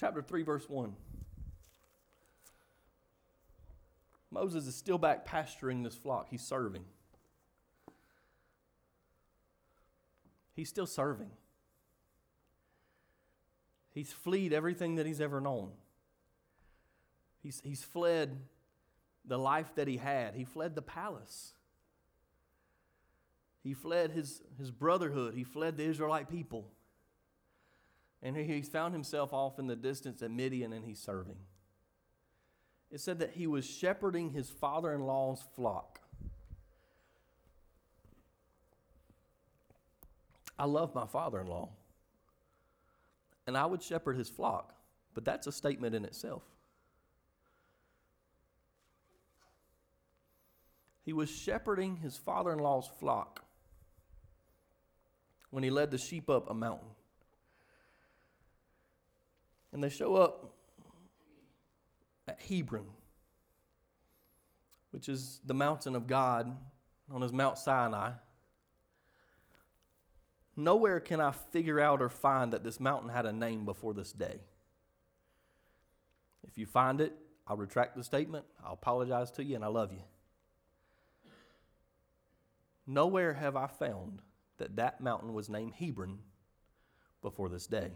Chapter 0.00 0.22
3, 0.22 0.42
verse 0.42 0.66
1. 0.66 0.94
Moses 4.30 4.66
is 4.66 4.74
still 4.74 4.96
back 4.96 5.26
pasturing 5.26 5.82
this 5.82 5.94
flock. 5.94 6.28
He's 6.30 6.40
serving. 6.40 6.84
He's 10.54 10.70
still 10.70 10.86
serving. 10.86 11.30
He's 13.90 14.10
fled 14.10 14.54
everything 14.54 14.94
that 14.94 15.04
he's 15.04 15.20
ever 15.20 15.38
known. 15.38 15.72
He's, 17.42 17.60
he's 17.62 17.82
fled 17.82 18.38
the 19.26 19.38
life 19.38 19.74
that 19.74 19.86
he 19.86 19.98
had. 19.98 20.34
He 20.34 20.44
fled 20.44 20.74
the 20.74 20.82
palace. 20.82 21.52
He 23.62 23.74
fled 23.74 24.12
his, 24.12 24.40
his 24.56 24.70
brotherhood. 24.70 25.34
He 25.34 25.44
fled 25.44 25.76
the 25.76 25.84
Israelite 25.84 26.30
people. 26.30 26.70
And 28.22 28.36
he 28.36 28.60
found 28.62 28.92
himself 28.94 29.32
off 29.32 29.58
in 29.58 29.66
the 29.66 29.76
distance 29.76 30.22
at 30.22 30.30
Midian 30.30 30.72
and 30.72 30.84
he's 30.84 30.98
serving. 30.98 31.38
It 32.90 33.00
said 33.00 33.20
that 33.20 33.30
he 33.30 33.46
was 33.46 33.64
shepherding 33.64 34.30
his 34.30 34.50
father 34.50 34.92
in 34.92 35.00
law's 35.00 35.42
flock. 35.54 36.00
I 40.58 40.66
love 40.66 40.94
my 40.94 41.06
father 41.06 41.40
in 41.40 41.46
law. 41.46 41.70
And 43.46 43.56
I 43.56 43.64
would 43.64 43.82
shepherd 43.82 44.16
his 44.16 44.28
flock. 44.28 44.74
But 45.14 45.24
that's 45.24 45.46
a 45.46 45.52
statement 45.52 45.94
in 45.94 46.04
itself. 46.04 46.42
He 51.02 51.12
was 51.12 51.30
shepherding 51.30 51.96
his 51.96 52.16
father 52.16 52.52
in 52.52 52.58
law's 52.58 52.88
flock 53.00 53.44
when 55.50 55.64
he 55.64 55.70
led 55.70 55.90
the 55.90 55.98
sheep 55.98 56.28
up 56.28 56.50
a 56.50 56.54
mountain. 56.54 56.88
And 59.72 59.82
they 59.82 59.88
show 59.88 60.16
up 60.16 60.54
at 62.26 62.40
Hebron, 62.40 62.86
which 64.90 65.08
is 65.08 65.40
the 65.44 65.54
mountain 65.54 65.94
of 65.94 66.06
God 66.06 66.56
known 67.08 67.22
as 67.22 67.32
Mount 67.32 67.58
Sinai. 67.58 68.12
Nowhere 70.56 71.00
can 71.00 71.20
I 71.20 71.30
figure 71.30 71.80
out 71.80 72.02
or 72.02 72.08
find 72.08 72.52
that 72.52 72.64
this 72.64 72.80
mountain 72.80 73.08
had 73.10 73.26
a 73.26 73.32
name 73.32 73.64
before 73.64 73.94
this 73.94 74.12
day. 74.12 74.40
If 76.46 76.58
you 76.58 76.66
find 76.66 77.00
it, 77.00 77.14
I'll 77.46 77.56
retract 77.56 77.96
the 77.96 78.04
statement. 78.04 78.44
I'll 78.64 78.74
apologize 78.74 79.30
to 79.32 79.44
you, 79.44 79.54
and 79.54 79.64
I 79.64 79.68
love 79.68 79.92
you. 79.92 80.02
Nowhere 82.86 83.34
have 83.34 83.56
I 83.56 83.68
found 83.68 84.20
that 84.58 84.76
that 84.76 85.00
mountain 85.00 85.32
was 85.32 85.48
named 85.48 85.74
Hebron 85.74 86.18
before 87.22 87.48
this 87.48 87.66
day. 87.66 87.92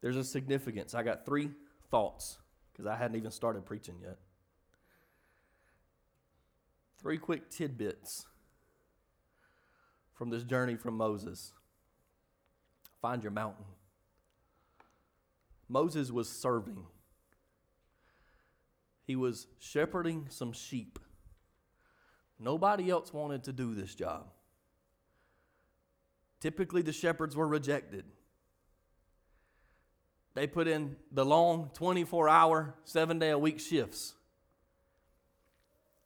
There's 0.00 0.16
a 0.16 0.24
significance. 0.24 0.94
I 0.94 1.02
got 1.02 1.24
three 1.24 1.50
thoughts 1.90 2.38
because 2.72 2.86
I 2.86 2.96
hadn't 2.96 3.16
even 3.16 3.30
started 3.30 3.64
preaching 3.64 3.96
yet. 4.02 4.18
Three 7.00 7.18
quick 7.18 7.50
tidbits 7.50 8.26
from 10.14 10.30
this 10.30 10.42
journey 10.44 10.76
from 10.76 10.96
Moses. 10.96 11.52
Find 13.00 13.22
your 13.22 13.32
mountain. 13.32 13.64
Moses 15.68 16.10
was 16.10 16.28
serving, 16.28 16.84
he 19.04 19.16
was 19.16 19.46
shepherding 19.58 20.26
some 20.30 20.52
sheep. 20.52 20.98
Nobody 22.38 22.90
else 22.90 23.12
wanted 23.12 23.44
to 23.44 23.52
do 23.52 23.74
this 23.74 23.94
job. 23.94 24.26
Typically, 26.38 26.82
the 26.82 26.92
shepherds 26.92 27.34
were 27.34 27.48
rejected. 27.48 28.04
They 30.36 30.46
put 30.46 30.68
in 30.68 30.96
the 31.10 31.24
long 31.24 31.70
24 31.72 32.28
hour, 32.28 32.74
seven 32.84 33.18
day 33.18 33.30
a 33.30 33.38
week 33.38 33.58
shifts. 33.58 34.12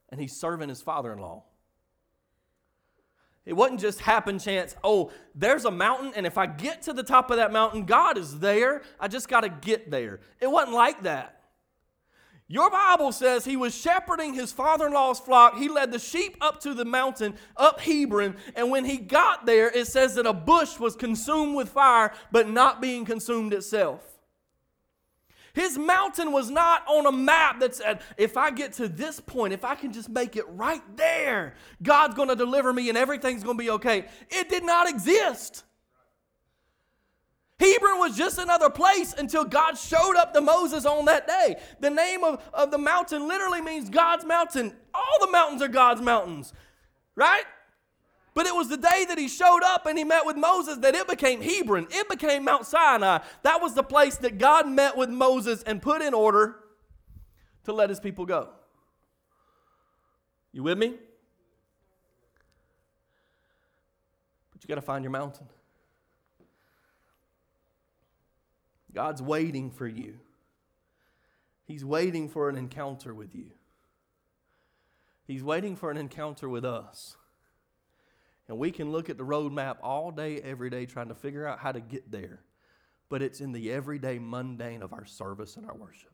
And 0.09 0.21
he's 0.21 0.39
serving 0.39 0.69
his 0.69 0.81
father 0.81 1.13
in 1.13 1.19
law. 1.19 1.43
It 3.45 3.55
wasn't 3.55 3.81
just 3.81 3.99
happen 3.99 4.39
chance, 4.39 4.77
oh, 4.85 5.11
there's 5.35 5.65
a 5.65 5.71
mountain, 5.73 6.13
and 6.15 6.29
if 6.29 6.39
I 6.39 6.47
get 6.47 6.83
to 6.83 6.93
the 6.93 7.03
top 7.03 7.33
of 7.33 7.39
that 7.39 7.53
mountain, 7.53 7.87
God 7.87 8.17
is 8.17 8.39
there. 8.39 8.83
I 9.01 9.09
just 9.09 9.29
got 9.29 9.41
to 9.41 9.49
get 9.49 9.91
there. 9.91 10.21
It 10.41 10.49
wasn't 10.49 10.75
like 10.75 11.03
that. 11.03 11.41
Your 12.47 12.71
Bible 12.71 13.11
says 13.11 13.45
he 13.45 13.57
was 13.57 13.75
shepherding 13.75 14.35
his 14.35 14.53
father 14.53 14.87
in 14.87 14.93
law's 14.93 15.19
flock. 15.19 15.57
He 15.57 15.69
led 15.69 15.91
the 15.91 15.99
sheep 15.99 16.37
up 16.41 16.61
to 16.61 16.73
the 16.73 16.85
mountain, 16.85 17.35
up 17.57 17.81
Hebron, 17.81 18.37
and 18.55 18.71
when 18.71 18.85
he 18.85 18.97
got 18.97 19.45
there, 19.45 19.69
it 19.71 19.89
says 19.89 20.15
that 20.15 20.27
a 20.27 20.33
bush 20.33 20.79
was 20.79 20.95
consumed 20.95 21.57
with 21.57 21.69
fire, 21.69 22.13
but 22.31 22.49
not 22.49 22.81
being 22.81 23.05
consumed 23.05 23.53
itself. 23.53 24.20
His 25.53 25.77
mountain 25.77 26.33
was 26.33 26.51
not 26.51 26.87
on 26.87 27.07
a 27.07 27.13
map 27.13 27.61
that 27.61 27.75
said, 27.75 28.01
if 28.17 28.37
I 28.37 28.51
get 28.51 28.73
to 28.75 28.89
this 28.89 29.21
point, 29.21 29.53
if 29.53 29.65
I 29.65 29.75
can 29.75 29.93
just 29.93 30.09
make 30.09 30.37
it 30.37 30.45
right 30.49 30.83
there, 30.97 31.55
God's 31.83 32.15
going 32.15 32.29
to 32.29 32.37
deliver 32.37 32.73
me 32.73 32.89
and 32.89 32.97
everything's 32.97 33.43
going 33.43 33.57
to 33.57 33.63
be 33.63 33.71
okay. 33.71 34.07
It 34.29 34.49
did 34.49 34.65
not 34.65 34.89
exist. 34.89 35.65
Hebron 37.59 37.99
was 37.99 38.17
just 38.17 38.39
another 38.39 38.71
place 38.71 39.13
until 39.13 39.45
God 39.45 39.77
showed 39.77 40.17
up 40.17 40.33
to 40.33 40.41
Moses 40.41 40.87
on 40.87 41.05
that 41.05 41.27
day. 41.27 41.57
The 41.81 41.91
name 41.91 42.25
of, 42.25 42.43
of 42.55 42.71
the 42.71 42.79
mountain 42.79 43.29
literally 43.29 43.61
means 43.61 43.91
God's 43.91 44.25
mountain. 44.25 44.75
All 44.95 45.27
the 45.27 45.31
mountains 45.31 45.61
are 45.61 45.69
God's 45.69 46.01
mountains, 46.01 46.55
right? 47.17 47.45
But 48.35 48.47
it 48.47 48.55
was 48.55 48.69
the 48.69 48.77
day 48.77 49.05
that 49.09 49.19
he 49.19 49.29
showed 49.29 49.63
up 49.65 49.87
and 49.87 49.99
he 49.99 50.05
met 50.05 50.25
with 50.25 50.37
Moses 50.37 50.79
that 50.79 50.95
it 50.95 51.09
became 51.09 51.43
Hebron. 51.43 51.89
It 51.91 52.09
became 52.09 52.45
Mount 52.45 52.65
Sinai. 52.65 53.19
That 53.43 53.61
was 53.61 53.75
the 53.75 53.83
place 53.83 54.17
that 54.19 54.39
God 54.39 54.69
met 54.69 54.97
with 54.97 55.11
Moses 55.11 55.63
and 55.65 55.83
put 55.83 56.01
in 56.01 56.15
order 56.15 56.57
to 57.65 57.73
let 57.73 57.91
his 57.91 57.99
people 57.99 58.27
go. 58.27 58.49
You 60.53 60.63
with 60.63 60.79
me? 60.79 60.95
But 64.53 64.63
you 64.63 64.69
got 64.69 64.77
to 64.77 64.81
find 64.81 65.05
your 65.05 65.11
mountain. 65.11 65.47
God's 68.93 69.23
waiting 69.23 69.71
for 69.71 69.87
you. 69.87 70.19
He's 71.65 71.85
waiting 71.85 72.29
for 72.29 72.49
an 72.49 72.57
encounter 72.57 73.15
with 73.15 73.35
you. 73.35 73.53
He's 75.25 75.45
waiting 75.45 75.77
for 75.77 75.93
an 75.93 75.97
encounter 75.97 76.49
with 76.49 76.65
us. 76.65 77.17
And 78.51 78.59
we 78.59 78.73
can 78.73 78.91
look 78.91 79.09
at 79.09 79.17
the 79.17 79.23
roadmap 79.23 79.77
all 79.81 80.11
day, 80.11 80.41
every 80.41 80.71
day, 80.71 80.85
trying 80.85 81.07
to 81.07 81.15
figure 81.15 81.47
out 81.47 81.61
how 81.61 81.71
to 81.71 81.79
get 81.79 82.11
there. 82.11 82.41
But 83.09 83.23
it's 83.23 83.41
in 83.41 83.53
the 83.53 83.71
everyday 83.71 84.19
mundane 84.19 84.83
of 84.83 84.93
our 84.93 85.05
service 85.05 85.57
and 85.57 85.65
our 85.65 85.77
worship. 85.77 86.11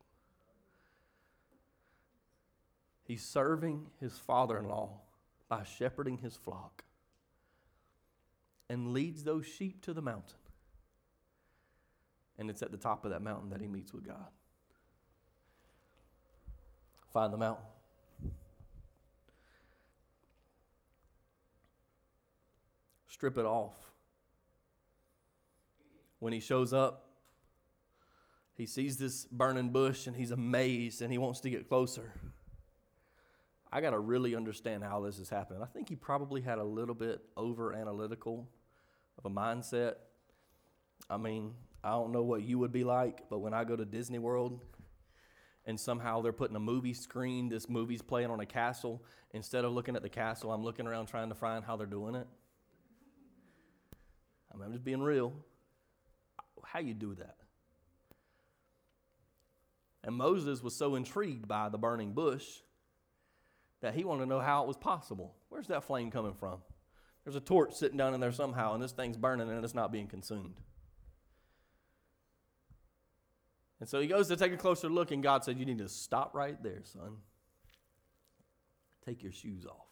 He's 3.04 3.22
serving 3.22 3.86
his 4.02 4.18
father 4.18 4.58
in 4.58 4.68
law 4.68 5.00
by 5.48 5.64
shepherding 5.64 6.18
his 6.18 6.36
flock 6.36 6.84
and 8.68 8.92
leads 8.92 9.24
those 9.24 9.46
sheep 9.46 9.80
to 9.86 9.94
the 9.94 10.02
mountain. 10.02 10.36
And 12.38 12.50
it's 12.50 12.60
at 12.60 12.70
the 12.70 12.76
top 12.76 13.06
of 13.06 13.12
that 13.12 13.22
mountain 13.22 13.48
that 13.48 13.62
he 13.62 13.66
meets 13.66 13.94
with 13.94 14.06
God. 14.06 14.28
Find 17.14 17.32
the 17.32 17.38
mountain. 17.38 17.64
Strip 23.16 23.38
it 23.38 23.46
off. 23.46 23.74
When 26.18 26.34
he 26.34 26.40
shows 26.40 26.74
up, 26.74 27.08
he 28.52 28.66
sees 28.66 28.98
this 28.98 29.24
burning 29.24 29.70
bush 29.70 30.06
and 30.06 30.14
he's 30.14 30.32
amazed 30.32 31.00
and 31.00 31.10
he 31.10 31.16
wants 31.16 31.40
to 31.40 31.48
get 31.48 31.66
closer. 31.66 32.12
I 33.72 33.80
got 33.80 33.90
to 33.90 33.98
really 33.98 34.34
understand 34.34 34.84
how 34.84 35.00
this 35.00 35.18
is 35.18 35.30
happening. 35.30 35.62
I 35.62 35.66
think 35.66 35.88
he 35.88 35.96
probably 35.96 36.42
had 36.42 36.58
a 36.58 36.64
little 36.64 36.94
bit 36.94 37.22
over 37.38 37.72
analytical 37.72 38.50
of 39.16 39.24
a 39.24 39.30
mindset. 39.34 39.94
I 41.08 41.16
mean, 41.16 41.54
I 41.82 41.92
don't 41.92 42.12
know 42.12 42.22
what 42.22 42.42
you 42.42 42.58
would 42.58 42.72
be 42.72 42.84
like, 42.84 43.22
but 43.30 43.38
when 43.38 43.54
I 43.54 43.64
go 43.64 43.76
to 43.76 43.86
Disney 43.86 44.18
World 44.18 44.60
and 45.64 45.80
somehow 45.80 46.20
they're 46.20 46.34
putting 46.34 46.56
a 46.56 46.60
movie 46.60 46.92
screen, 46.92 47.48
this 47.48 47.66
movie's 47.66 48.02
playing 48.02 48.30
on 48.30 48.40
a 48.40 48.46
castle, 48.46 49.02
instead 49.32 49.64
of 49.64 49.72
looking 49.72 49.96
at 49.96 50.02
the 50.02 50.10
castle, 50.10 50.52
I'm 50.52 50.62
looking 50.62 50.86
around 50.86 51.06
trying 51.06 51.30
to 51.30 51.34
find 51.34 51.64
how 51.64 51.76
they're 51.76 51.86
doing 51.86 52.14
it. 52.14 52.26
I 54.56 54.58
mean, 54.58 54.66
I'm 54.66 54.72
just 54.72 54.84
being 54.84 55.02
real. 55.02 55.34
How 56.64 56.80
you 56.80 56.94
do 56.94 57.14
that? 57.16 57.36
And 60.02 60.16
Moses 60.16 60.62
was 60.62 60.74
so 60.74 60.94
intrigued 60.94 61.46
by 61.46 61.68
the 61.68 61.78
burning 61.78 62.12
bush 62.12 62.44
that 63.82 63.94
he 63.94 64.04
wanted 64.04 64.24
to 64.24 64.28
know 64.28 64.40
how 64.40 64.62
it 64.62 64.68
was 64.68 64.76
possible. 64.76 65.34
Where's 65.48 65.66
that 65.66 65.84
flame 65.84 66.10
coming 66.10 66.34
from? 66.34 66.58
There's 67.24 67.36
a 67.36 67.40
torch 67.40 67.74
sitting 67.74 67.98
down 67.98 68.14
in 68.14 68.20
there 68.20 68.32
somehow, 68.32 68.74
and 68.74 68.82
this 68.82 68.92
thing's 68.92 69.16
burning 69.16 69.50
and 69.50 69.64
it's 69.64 69.74
not 69.74 69.92
being 69.92 70.06
consumed. 70.06 70.60
And 73.80 73.88
so 73.88 74.00
he 74.00 74.06
goes 74.06 74.28
to 74.28 74.36
take 74.36 74.52
a 74.52 74.56
closer 74.56 74.88
look, 74.88 75.10
and 75.10 75.22
God 75.22 75.44
said, 75.44 75.58
You 75.58 75.66
need 75.66 75.78
to 75.78 75.88
stop 75.88 76.34
right 76.34 76.60
there, 76.62 76.80
son. 76.84 77.16
Take 79.04 79.22
your 79.22 79.32
shoes 79.32 79.66
off. 79.66 79.86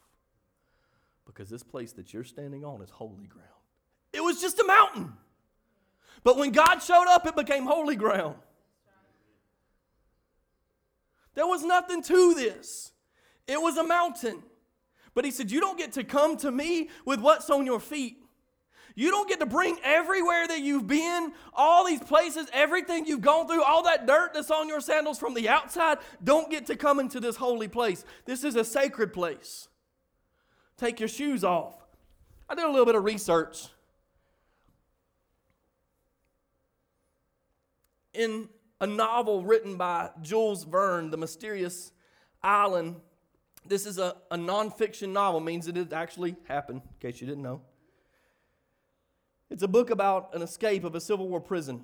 Because 1.25 1.49
this 1.49 1.63
place 1.63 1.91
that 1.93 2.13
you're 2.13 2.23
standing 2.23 2.63
on 2.63 2.81
is 2.81 2.89
holy 2.89 3.27
ground. 3.27 3.54
It 4.15 4.23
was 4.23 4.39
just 4.39 4.59
a 4.59 4.63
mountain. 4.63 5.13
But 6.23 6.37
when 6.37 6.51
God 6.51 6.79
showed 6.79 7.05
up, 7.07 7.27
it 7.27 7.35
became 7.35 7.65
holy 7.65 7.95
ground. 7.95 8.35
There 11.35 11.45
was 11.45 11.63
nothing 11.63 12.01
to 12.03 12.33
this, 12.33 12.93
it 13.47 13.61
was 13.61 13.77
a 13.77 13.83
mountain. 13.83 14.41
But 15.13 15.23
he 15.23 15.31
said, 15.31 15.51
You 15.51 15.61
don't 15.61 15.77
get 15.77 15.93
to 15.93 16.03
come 16.03 16.37
to 16.37 16.51
me 16.51 16.89
with 17.05 17.21
what's 17.21 17.49
on 17.49 17.65
your 17.65 17.79
feet. 17.79 18.17
You 18.97 19.11
don't 19.11 19.27
get 19.27 19.39
to 19.41 19.45
bring 19.45 19.77
everywhere 19.83 20.47
that 20.47 20.61
you've 20.61 20.87
been, 20.87 21.33
all 21.53 21.85
these 21.85 21.99
places, 21.99 22.47
everything 22.53 23.05
you've 23.05 23.21
gone 23.21 23.45
through, 23.45 23.63
all 23.63 23.83
that 23.83 24.07
dirt 24.07 24.33
that's 24.33 24.49
on 24.49 24.69
your 24.69 24.79
sandals 24.79 25.19
from 25.19 25.33
the 25.33 25.49
outside, 25.49 25.97
don't 26.23 26.49
get 26.49 26.65
to 26.67 26.77
come 26.77 27.01
into 27.01 27.19
this 27.19 27.35
holy 27.35 27.67
place. 27.67 28.05
This 28.23 28.45
is 28.45 28.55
a 28.55 28.63
sacred 28.63 29.11
place. 29.11 29.67
Take 30.77 31.01
your 31.01 31.09
shoes 31.09 31.43
off. 31.43 31.75
I 32.49 32.55
did 32.55 32.63
a 32.63 32.69
little 32.69 32.85
bit 32.85 32.95
of 32.95 33.03
research 33.03 33.67
in 38.15 38.49
a 38.81 38.87
novel 38.87 39.43
written 39.43 39.77
by 39.77 40.09
Jules 40.21 40.63
Verne, 40.63 41.09
The 41.09 41.17
Mysterious 41.17 41.91
Island. 42.41 42.97
This 43.65 43.85
is 43.85 43.97
a, 43.97 44.15
a 44.31 44.37
nonfiction 44.37 45.09
novel, 45.09 45.39
means 45.39 45.67
it 45.67 45.93
actually 45.93 46.35
happened, 46.45 46.81
in 46.83 46.99
case 46.99 47.21
you 47.21 47.27
didn't 47.27 47.43
know. 47.43 47.61
It's 49.49 49.63
a 49.63 49.67
book 49.67 49.89
about 49.89 50.35
an 50.35 50.41
escape 50.41 50.83
of 50.83 50.95
a 50.95 50.99
Civil 50.99 51.27
War 51.29 51.39
prison. 51.39 51.83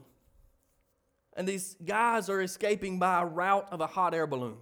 And 1.35 1.47
these 1.47 1.75
guys 1.85 2.29
are 2.29 2.41
escaping 2.41 2.99
by 2.99 3.21
a 3.21 3.25
route 3.25 3.67
of 3.71 3.81
a 3.81 3.87
hot 3.87 4.13
air 4.13 4.27
balloon. 4.27 4.57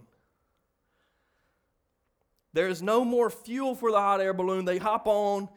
There 2.52 2.68
is 2.68 2.82
no 2.82 3.04
more 3.04 3.30
fuel 3.30 3.74
for 3.74 3.90
the 3.90 3.98
hot 3.98 4.20
air 4.20 4.34
balloon. 4.34 4.64
They 4.64 4.78
hop 4.78 5.06
on, 5.06 5.48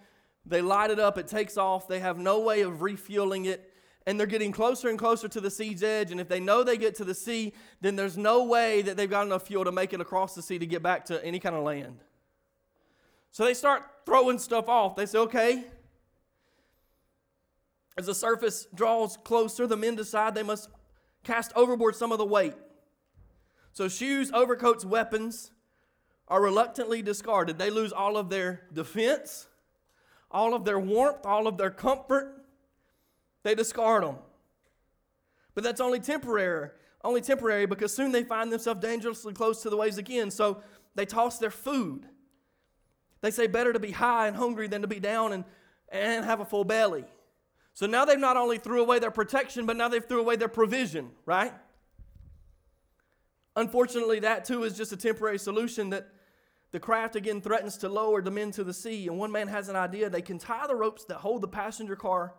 they 0.45 0.61
light 0.61 0.91
it 0.91 0.99
up, 0.99 1.17
it 1.17 1.27
takes 1.27 1.57
off. 1.57 1.87
They 1.87 1.99
have 1.99 2.17
no 2.17 2.39
way 2.39 2.61
of 2.61 2.81
refueling 2.81 3.45
it 3.45 3.72
and 4.05 4.19
they're 4.19 4.27
getting 4.27 4.51
closer 4.51 4.89
and 4.89 4.99
closer 4.99 5.27
to 5.27 5.39
the 5.39 5.49
sea's 5.49 5.83
edge. 5.83 6.11
And 6.11 6.19
if 6.19 6.27
they 6.27 6.39
know 6.39 6.63
they 6.63 6.77
get 6.77 6.95
to 6.95 7.05
the 7.05 7.13
sea, 7.13 7.53
then 7.81 7.95
there's 7.95 8.17
no 8.17 8.43
way 8.43 8.81
that 8.81 8.97
they've 8.97 9.09
got 9.09 9.25
enough 9.25 9.47
fuel 9.47 9.63
to 9.63 9.71
make 9.71 9.93
it 9.93 10.01
across 10.01 10.35
the 10.35 10.41
sea 10.41 10.59
to 10.59 10.65
get 10.65 10.83
back 10.83 11.05
to 11.05 11.23
any 11.23 11.39
kind 11.39 11.55
of 11.55 11.63
land. 11.63 11.99
So 13.31 13.45
they 13.45 13.53
start 13.53 13.83
throwing 14.05 14.39
stuff 14.39 14.67
off. 14.67 14.95
They 14.95 15.05
say, 15.05 15.19
okay. 15.19 15.63
As 17.97 18.07
the 18.07 18.15
surface 18.15 18.67
draws 18.73 19.17
closer, 19.17 19.67
the 19.67 19.77
men 19.77 19.95
decide 19.95 20.35
they 20.35 20.43
must 20.43 20.69
cast 21.23 21.53
overboard 21.55 21.95
some 21.95 22.11
of 22.11 22.17
the 22.17 22.25
weight. 22.25 22.55
So 23.71 23.87
shoes, 23.87 24.31
overcoats, 24.31 24.83
weapons 24.85 25.51
are 26.27 26.41
reluctantly 26.41 27.01
discarded. 27.01 27.57
They 27.57 27.69
lose 27.69 27.91
all 27.91 28.17
of 28.17 28.29
their 28.29 28.63
defense, 28.73 29.47
all 30.29 30.53
of 30.53 30.65
their 30.65 30.79
warmth, 30.79 31.25
all 31.25 31.47
of 31.47 31.57
their 31.57 31.71
comfort 31.71 32.42
they 33.43 33.55
discard 33.55 34.03
them. 34.03 34.15
But 35.53 35.63
that's 35.63 35.81
only 35.81 35.99
temporary, 35.99 36.69
only 37.03 37.21
temporary 37.21 37.65
because 37.65 37.93
soon 37.93 38.11
they 38.11 38.23
find 38.23 38.51
themselves 38.51 38.81
dangerously 38.81 39.33
close 39.33 39.61
to 39.61 39.69
the 39.69 39.77
waves 39.77 39.97
again. 39.97 40.31
So 40.31 40.63
they 40.95 41.05
toss 41.05 41.37
their 41.37 41.51
food. 41.51 42.07
They 43.21 43.31
say 43.31 43.47
better 43.47 43.71
to 43.71 43.79
be 43.79 43.91
high 43.91 44.27
and 44.27 44.35
hungry 44.35 44.67
than 44.67 44.81
to 44.81 44.87
be 44.87 44.99
down 44.99 45.33
and, 45.33 45.45
and 45.89 46.25
have 46.25 46.39
a 46.39 46.45
full 46.45 46.63
belly. 46.63 47.05
So 47.73 47.85
now 47.85 48.05
they've 48.05 48.19
not 48.19 48.37
only 48.37 48.57
threw 48.57 48.81
away 48.81 48.99
their 48.99 49.11
protection, 49.11 49.65
but 49.65 49.77
now 49.77 49.87
they've 49.87 50.05
threw 50.05 50.19
away 50.19 50.35
their 50.35 50.47
provision, 50.47 51.11
right? 51.25 51.53
Unfortunately, 53.55 54.19
that 54.19 54.45
too 54.45 54.63
is 54.63 54.75
just 54.75 54.91
a 54.91 54.97
temporary 54.97 55.39
solution 55.39 55.89
that 55.91 56.09
the 56.71 56.79
craft 56.79 57.15
again 57.15 57.39
threatens 57.39 57.77
to 57.77 57.89
lower 57.89 58.21
the 58.21 58.31
men 58.31 58.51
to 58.51 58.63
the 58.63 58.73
sea. 58.73 59.07
And 59.07 59.17
one 59.17 59.31
man 59.31 59.47
has 59.47 59.69
an 59.69 59.75
idea. 59.75 60.09
They 60.09 60.21
can 60.21 60.39
tie 60.39 60.65
the 60.67 60.75
ropes 60.75 61.05
that 61.05 61.17
hold 61.17 61.41
the 61.41 61.47
passenger 61.47 61.95
car 61.95 62.33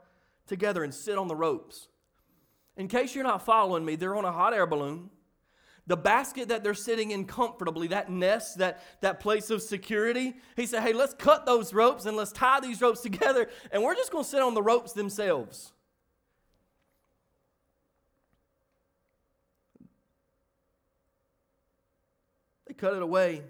together 0.47 0.85
and 0.85 0.93
sit 0.93 1.19
on 1.19 1.29
the 1.29 1.37
ropes. 1.37 1.89
In 2.77 2.89
case 2.89 3.15
you're 3.15 3.25
not 3.25 3.45
following 3.45 3.85
me, 3.85 3.97
they're 3.97 4.17
on 4.17 4.25
a 4.25 4.33
hot 4.33 4.53
air 4.53 4.67
balloon. 4.67 5.11
The 5.87 5.97
basket 5.97 6.49
that 6.49 6.65
they're 6.65 6.73
sitting 6.75 7.11
in 7.11 7.27
comfortably, 7.27 7.89
that 7.89 8.11
nest, 8.11 8.59
that, 8.59 8.83
that 9.03 9.21
place 9.21 9.51
of 9.51 9.61
security, 9.61 10.35
he 10.57 10.65
said, 10.67 10.83
Hey, 10.83 10.95
let's 10.95 11.13
cut 11.13 11.45
those 11.45 11.75
ropes 11.75 12.07
and 12.07 12.17
let's 12.17 12.33
tie 12.33 12.61
these 12.61 12.81
ropes 12.81 13.01
together, 13.01 13.49
and 13.71 13.83
we're 13.83 13.95
just 13.95 14.11
going 14.11 14.25
to 14.25 14.31
sit 14.31 14.41
on 14.41 14.55
the 14.55 14.63
ropes 14.63 14.93
themselves. 14.93 15.73
They 22.67 22.73
cut 22.73 22.95
it 22.95 23.03
away, 23.03 23.43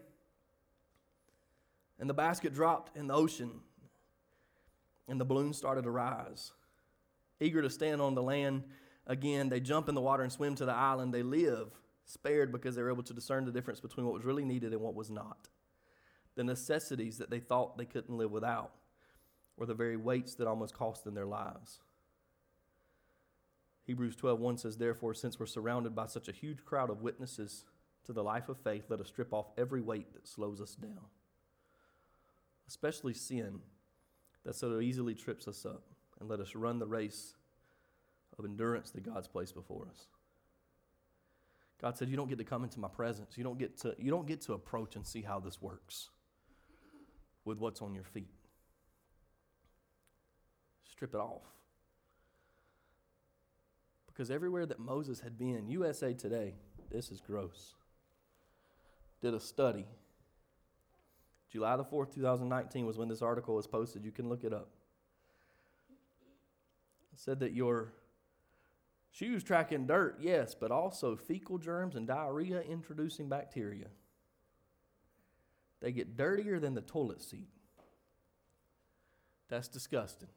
and 2.00 2.10
the 2.10 2.14
basket 2.14 2.52
dropped 2.52 2.96
in 2.96 3.06
the 3.06 3.14
ocean, 3.14 3.60
and 5.06 5.20
the 5.20 5.24
balloon 5.24 5.52
started 5.52 5.84
to 5.84 5.90
rise. 5.90 6.50
Eager 7.40 7.62
to 7.62 7.70
stand 7.70 8.00
on 8.00 8.14
the 8.14 8.22
land 8.22 8.64
again, 9.06 9.48
they 9.48 9.60
jump 9.60 9.88
in 9.88 9.94
the 9.94 10.00
water 10.00 10.22
and 10.22 10.32
swim 10.32 10.54
to 10.56 10.64
the 10.64 10.72
island. 10.72 11.12
They 11.12 11.22
live 11.22 11.68
spared 12.04 12.52
because 12.52 12.76
they 12.76 12.82
were 12.82 12.92
able 12.92 13.02
to 13.02 13.14
discern 13.14 13.44
the 13.44 13.52
difference 13.52 13.80
between 13.80 14.06
what 14.06 14.14
was 14.14 14.24
really 14.24 14.44
needed 14.44 14.72
and 14.72 14.80
what 14.80 14.94
was 14.94 15.10
not. 15.10 15.48
The 16.36 16.44
necessities 16.44 17.18
that 17.18 17.30
they 17.30 17.40
thought 17.40 17.78
they 17.78 17.84
couldn't 17.84 18.16
live 18.16 18.30
without 18.30 18.72
were 19.56 19.66
the 19.66 19.74
very 19.74 19.96
weights 19.96 20.34
that 20.34 20.48
almost 20.48 20.74
cost 20.74 21.04
them 21.04 21.14
their 21.14 21.26
lives. 21.26 21.80
Hebrews 23.84 24.16
12:1 24.16 24.58
says, 24.58 24.76
Therefore, 24.76 25.14
since 25.14 25.38
we're 25.38 25.46
surrounded 25.46 25.94
by 25.94 26.06
such 26.06 26.28
a 26.28 26.32
huge 26.32 26.64
crowd 26.64 26.90
of 26.90 27.02
witnesses 27.02 27.64
to 28.04 28.12
the 28.12 28.24
life 28.24 28.48
of 28.48 28.58
faith, 28.58 28.84
let 28.88 29.00
us 29.00 29.08
strip 29.08 29.32
off 29.32 29.52
every 29.56 29.80
weight 29.80 30.12
that 30.14 30.26
slows 30.26 30.60
us 30.60 30.74
down, 30.74 31.06
especially 32.66 33.14
sin 33.14 33.60
that 34.44 34.54
so 34.54 34.80
easily 34.80 35.14
trips 35.14 35.46
us 35.46 35.64
up, 35.64 35.84
and 36.20 36.28
let 36.28 36.40
us 36.40 36.54
run 36.54 36.78
the 36.78 36.86
race 36.86 37.34
of 38.38 38.44
endurance 38.44 38.90
that 38.90 39.02
God's 39.02 39.28
placed 39.28 39.54
before 39.54 39.86
us. 39.90 40.06
God 41.80 41.96
said, 41.96 42.08
You 42.08 42.16
don't 42.16 42.28
get 42.28 42.38
to 42.38 42.44
come 42.44 42.64
into 42.64 42.80
my 42.80 42.88
presence. 42.88 43.36
You 43.36 43.44
don't 43.44 43.58
get 43.58 43.78
to, 43.80 43.94
you 43.98 44.10
don't 44.10 44.26
get 44.26 44.40
to 44.42 44.54
approach 44.54 44.96
and 44.96 45.06
see 45.06 45.22
how 45.22 45.40
this 45.40 45.60
works 45.60 46.08
with 47.44 47.58
what's 47.58 47.82
on 47.82 47.94
your 47.94 48.04
feet. 48.04 48.30
Strip 50.90 51.14
it 51.14 51.18
off. 51.18 51.42
Because 54.06 54.30
everywhere 54.30 54.64
that 54.64 54.78
Moses 54.78 55.20
had 55.20 55.36
been, 55.36 55.68
USA 55.68 56.14
Today, 56.14 56.54
this 56.90 57.10
is 57.10 57.20
gross, 57.20 57.74
did 59.20 59.34
a 59.34 59.40
study. 59.40 59.86
July 61.50 61.76
the 61.76 61.84
4th, 61.84 62.14
2019 62.14 62.86
was 62.86 62.96
when 62.96 63.08
this 63.08 63.22
article 63.22 63.56
was 63.56 63.66
posted. 63.66 64.04
You 64.04 64.12
can 64.12 64.28
look 64.28 64.44
it 64.44 64.52
up. 64.52 64.68
Said 67.16 67.40
that 67.40 67.52
your 67.52 67.92
shoes 69.10 69.42
tracking 69.44 69.86
dirt, 69.86 70.18
yes, 70.20 70.54
but 70.54 70.70
also 70.70 71.16
fecal 71.16 71.58
germs 71.58 71.94
and 71.94 72.06
diarrhea 72.06 72.60
introducing 72.60 73.28
bacteria. 73.28 73.86
They 75.80 75.92
get 75.92 76.16
dirtier 76.16 76.58
than 76.58 76.74
the 76.74 76.80
toilet 76.80 77.22
seat. 77.22 77.48
That's 79.48 79.68
disgusting. 79.68 80.28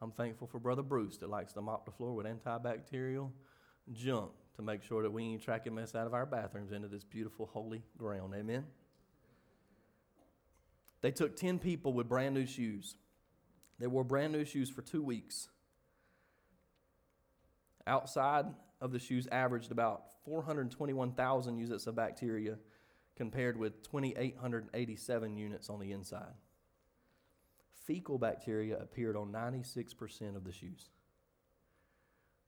I'm 0.00 0.10
thankful 0.10 0.48
for 0.48 0.58
Brother 0.58 0.82
Bruce 0.82 1.18
that 1.18 1.30
likes 1.30 1.52
to 1.52 1.60
mop 1.60 1.84
the 1.84 1.92
floor 1.92 2.12
with 2.14 2.26
antibacterial 2.26 3.30
junk 3.92 4.32
to 4.56 4.62
make 4.62 4.82
sure 4.82 5.02
that 5.02 5.12
we 5.12 5.22
ain't 5.22 5.42
tracking 5.42 5.74
mess 5.74 5.94
out 5.94 6.06
of 6.06 6.14
our 6.14 6.26
bathrooms 6.26 6.72
into 6.72 6.88
this 6.88 7.04
beautiful 7.04 7.46
holy 7.46 7.82
ground. 7.96 8.34
Amen. 8.34 8.64
They 11.02 11.10
took 11.12 11.36
10 11.36 11.58
people 11.58 11.92
with 11.92 12.08
brand 12.08 12.34
new 12.34 12.46
shoes. 12.46 12.96
They 13.82 13.88
wore 13.88 14.04
brand 14.04 14.32
new 14.32 14.44
shoes 14.44 14.70
for 14.70 14.80
two 14.80 15.02
weeks. 15.02 15.48
Outside 17.84 18.46
of 18.80 18.92
the 18.92 19.00
shoes 19.00 19.26
averaged 19.32 19.72
about 19.72 20.04
421,000 20.24 21.58
units 21.58 21.88
of 21.88 21.96
bacteria 21.96 22.58
compared 23.16 23.56
with 23.56 23.82
2,887 23.82 25.36
units 25.36 25.68
on 25.68 25.80
the 25.80 25.90
inside. 25.90 26.34
Fecal 27.84 28.18
bacteria 28.18 28.78
appeared 28.78 29.16
on 29.16 29.32
96% 29.32 30.36
of 30.36 30.44
the 30.44 30.52
shoes. 30.52 30.90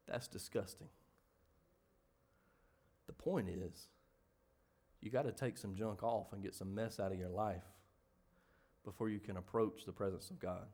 That's 0.06 0.28
disgusting. 0.28 0.86
The 3.08 3.12
point 3.12 3.48
is, 3.48 3.88
you 5.00 5.10
got 5.10 5.22
to 5.22 5.32
take 5.32 5.58
some 5.58 5.74
junk 5.74 6.04
off 6.04 6.32
and 6.32 6.44
get 6.44 6.54
some 6.54 6.76
mess 6.76 7.00
out 7.00 7.10
of 7.10 7.18
your 7.18 7.28
life 7.28 7.64
before 8.84 9.08
you 9.08 9.18
can 9.18 9.36
approach 9.36 9.84
the 9.84 9.90
presence 9.90 10.30
of 10.30 10.38
God. 10.38 10.68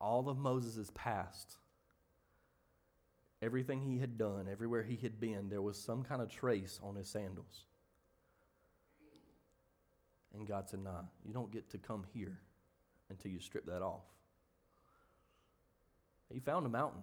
All 0.00 0.28
of 0.28 0.36
Moses' 0.36 0.90
past, 0.94 1.56
everything 3.40 3.80
he 3.80 3.98
had 3.98 4.18
done, 4.18 4.46
everywhere 4.50 4.82
he 4.82 4.96
had 4.96 5.18
been, 5.18 5.48
there 5.48 5.62
was 5.62 5.78
some 5.78 6.02
kind 6.02 6.20
of 6.20 6.28
trace 6.28 6.78
on 6.82 6.96
his 6.96 7.08
sandals. 7.08 7.64
And 10.34 10.46
God 10.46 10.68
said, 10.68 10.82
Nah, 10.82 11.02
you 11.24 11.32
don't 11.32 11.50
get 11.50 11.70
to 11.70 11.78
come 11.78 12.04
here 12.12 12.38
until 13.08 13.30
you 13.30 13.40
strip 13.40 13.66
that 13.66 13.82
off. 13.82 14.04
He 16.32 16.40
found 16.40 16.66
a 16.66 16.68
mountain. 16.68 17.02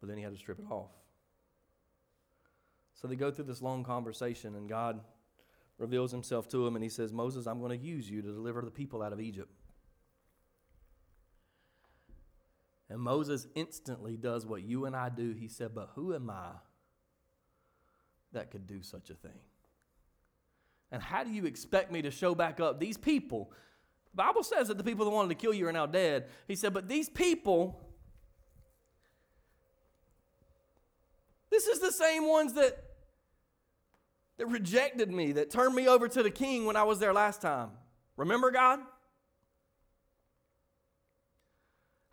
But 0.00 0.08
then 0.08 0.16
he 0.16 0.22
had 0.22 0.32
to 0.32 0.38
strip 0.38 0.58
it 0.58 0.66
off. 0.70 0.90
So 2.94 3.08
they 3.08 3.16
go 3.16 3.30
through 3.30 3.44
this 3.44 3.60
long 3.60 3.84
conversation, 3.84 4.54
and 4.54 4.68
God 4.68 5.00
reveals 5.78 6.12
himself 6.12 6.48
to 6.48 6.66
him, 6.66 6.76
and 6.76 6.82
he 6.82 6.88
says, 6.88 7.12
Moses, 7.12 7.46
I'm 7.46 7.60
going 7.60 7.78
to 7.78 7.84
use 7.84 8.08
you 8.08 8.22
to 8.22 8.28
deliver 8.32 8.62
the 8.62 8.70
people 8.70 9.02
out 9.02 9.12
of 9.12 9.20
Egypt. 9.20 9.52
And 12.88 13.00
Moses 13.00 13.46
instantly 13.54 14.16
does 14.16 14.46
what 14.46 14.62
you 14.62 14.84
and 14.84 14.94
I 14.94 15.08
do. 15.08 15.32
He 15.32 15.48
said, 15.48 15.74
But 15.74 15.90
who 15.94 16.14
am 16.14 16.30
I 16.30 16.52
that 18.32 18.50
could 18.50 18.66
do 18.66 18.82
such 18.82 19.10
a 19.10 19.14
thing? 19.14 19.40
And 20.92 21.02
how 21.02 21.24
do 21.24 21.30
you 21.30 21.46
expect 21.46 21.90
me 21.90 22.02
to 22.02 22.10
show 22.10 22.34
back 22.34 22.60
up 22.60 22.78
these 22.78 22.96
people? 22.96 23.50
The 24.12 24.22
Bible 24.22 24.44
says 24.44 24.68
that 24.68 24.78
the 24.78 24.84
people 24.84 25.04
that 25.04 25.10
wanted 25.10 25.30
to 25.30 25.34
kill 25.34 25.52
you 25.52 25.66
are 25.66 25.72
now 25.72 25.86
dead. 25.86 26.26
He 26.46 26.54
said, 26.54 26.72
But 26.72 26.88
these 26.88 27.08
people 27.08 27.86
This 31.50 31.66
is 31.66 31.78
the 31.78 31.92
same 31.92 32.28
ones 32.28 32.52
that, 32.54 32.76
that 34.36 34.46
rejected 34.46 35.10
me, 35.10 35.32
that 35.32 35.50
turned 35.50 35.74
me 35.74 35.88
over 35.88 36.08
to 36.08 36.22
the 36.22 36.30
king 36.30 36.66
when 36.66 36.76
I 36.76 36.82
was 36.82 36.98
there 36.98 37.12
last 37.12 37.40
time. 37.40 37.70
Remember, 38.16 38.50
God? 38.50 38.80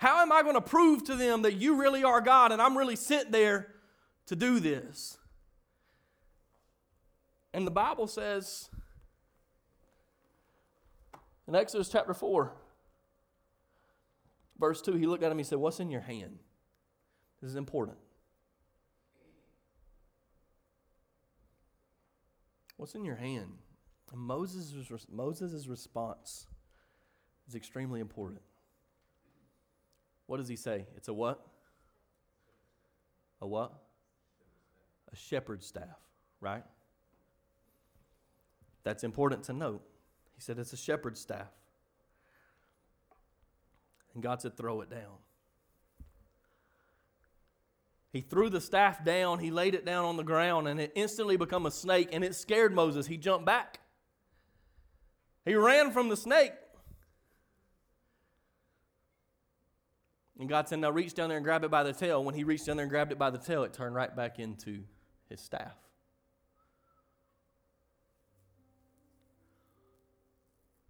How 0.03 0.21
am 0.21 0.33
I 0.33 0.41
going 0.41 0.55
to 0.55 0.61
prove 0.61 1.05
to 1.05 1.15
them 1.15 1.43
that 1.43 1.53
you 1.53 1.79
really 1.79 2.03
are 2.03 2.19
God 2.19 2.51
and 2.51 2.61
I'm 2.61 2.77
really 2.77 2.97
sent 2.97 3.31
there 3.31 3.69
to 4.25 4.35
do 4.35 4.59
this? 4.59 5.17
And 7.53 7.65
the 7.65 7.71
Bible 7.71 8.07
says 8.07 8.67
in 11.47 11.55
Exodus 11.55 11.87
chapter 11.87 12.13
4, 12.13 12.51
verse 14.59 14.81
2, 14.81 14.95
he 14.95 15.05
looked 15.05 15.23
at 15.23 15.27
him 15.27 15.31
and 15.31 15.39
he 15.39 15.45
said, 15.45 15.59
What's 15.59 15.79
in 15.79 15.89
your 15.89 16.01
hand? 16.01 16.39
This 17.41 17.51
is 17.51 17.55
important. 17.55 17.97
What's 22.75 22.93
in 22.93 23.05
your 23.05 23.15
hand? 23.15 23.53
And 24.11 24.19
Moses' 24.19 24.73
Moses' 25.09 25.67
response 25.67 26.47
is 27.47 27.55
extremely 27.55 28.01
important. 28.01 28.41
What 30.33 30.39
does 30.39 30.49
he 30.49 30.55
say? 30.55 30.87
It's 30.97 31.09
a 31.09 31.13
what? 31.13 31.45
A 33.39 33.45
what? 33.45 33.71
A 35.11 35.15
shepherd's 35.15 35.67
staff, 35.67 35.99
right? 36.41 36.63
That's 38.83 39.03
important 39.03 39.43
to 39.43 39.53
note. 39.53 39.83
He 40.33 40.41
said 40.41 40.57
it's 40.57 40.73
a 40.73 40.75
shepherd's 40.75 41.21
staff. 41.21 41.51
And 44.15 44.23
God 44.23 44.41
said, 44.41 44.57
throw 44.57 44.81
it 44.81 44.89
down. 44.89 45.19
He 48.11 48.21
threw 48.21 48.49
the 48.49 48.59
staff 48.59 49.05
down, 49.05 49.37
he 49.37 49.51
laid 49.51 49.75
it 49.75 49.85
down 49.85 50.03
on 50.03 50.17
the 50.17 50.23
ground, 50.23 50.67
and 50.67 50.79
it 50.79 50.93
instantly 50.95 51.37
became 51.37 51.67
a 51.67 51.71
snake, 51.71 52.09
and 52.11 52.23
it 52.23 52.33
scared 52.33 52.73
Moses. 52.73 53.05
He 53.05 53.17
jumped 53.17 53.45
back. 53.45 53.81
He 55.45 55.53
ran 55.53 55.91
from 55.91 56.09
the 56.09 56.17
snake. 56.17 56.53
And 60.43 60.49
God 60.49 60.67
said, 60.67 60.79
Now 60.79 60.91
reach 60.91 61.13
down 61.13 61.29
there 61.29 61.37
and 61.37 61.45
grab 61.45 61.63
it 61.63 61.71
by 61.71 61.83
the 61.83 61.93
tail. 61.93 62.21
When 62.21 62.35
he 62.35 62.43
reached 62.43 62.65
down 62.65 62.75
there 62.75 62.83
and 62.83 62.89
grabbed 62.89 63.13
it 63.13 63.17
by 63.17 63.29
the 63.29 63.37
tail, 63.37 63.63
it 63.63 63.71
turned 63.71 63.95
right 63.95 64.13
back 64.13 64.39
into 64.39 64.83
his 65.29 65.39
staff. 65.39 65.71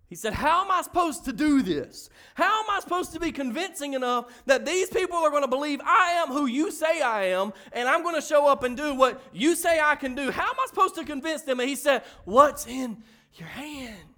He 0.08 0.16
said, 0.16 0.34
How 0.34 0.66
am 0.66 0.72
I 0.72 0.82
supposed 0.82 1.26
to 1.26 1.34
do 1.34 1.62
this? 1.62 2.10
How 2.34 2.64
am 2.64 2.70
I 2.72 2.80
supposed 2.80 3.14
to 3.14 3.20
be 3.20 3.32
convincing 3.32 3.94
enough 3.94 4.26
that 4.48 4.66
these 4.66 4.90
people 4.90 5.18
are 5.18 5.30
going 5.30 5.44
to 5.44 5.48
believe 5.48 5.80
I 5.86 6.14
am 6.14 6.30
who 6.30 6.48
you 6.48 6.72
say 6.72 7.04
I 7.04 7.26
am, 7.26 7.54
and 7.74 7.88
I'm 7.88 8.02
going 8.02 8.16
to 8.16 8.22
show 8.22 8.48
up 8.48 8.64
and 8.64 8.76
do 8.76 8.96
what 8.96 9.22
you 9.34 9.56
say 9.56 9.80
I 9.80 9.94
can 9.94 10.16
do? 10.16 10.32
How 10.32 10.50
am 10.50 10.56
I 10.60 10.66
supposed 10.68 10.96
to 10.96 11.06
convince 11.06 11.44
them? 11.44 11.60
And 11.60 11.70
he 11.70 11.76
said, 11.76 12.02
What's 12.26 12.66
in 12.66 13.04
your 13.36 13.50
hand? 13.50 14.16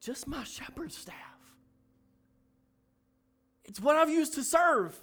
Just 0.00 0.26
my 0.26 0.42
shepherd's 0.44 0.96
staff. 0.96 1.31
It's 3.72 3.80
what 3.80 3.96
I've 3.96 4.10
used 4.10 4.34
to 4.34 4.44
serve. 4.44 4.94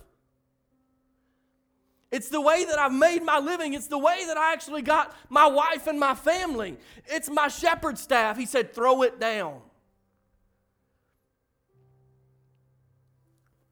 It's 2.12 2.30
the 2.30 2.40
way 2.40 2.66
that 2.66 2.78
I've 2.78 2.94
made 2.94 3.24
my 3.24 3.40
living. 3.40 3.74
It's 3.74 3.88
the 3.88 3.98
way 3.98 4.26
that 4.28 4.38
I 4.38 4.54
actually 4.54 4.84
got 4.84 5.16
my 5.28 5.48
wife 5.48 5.88
and 5.88 6.00
my 6.00 6.14
family. 6.14 6.78
It's 7.08 7.32
my 7.32 7.48
shepherd 7.48 7.98
staff. 7.98 8.38
He 8.38 8.46
said, 8.46 8.72
throw 8.72 9.02
it 9.02 9.20
down. 9.20 9.62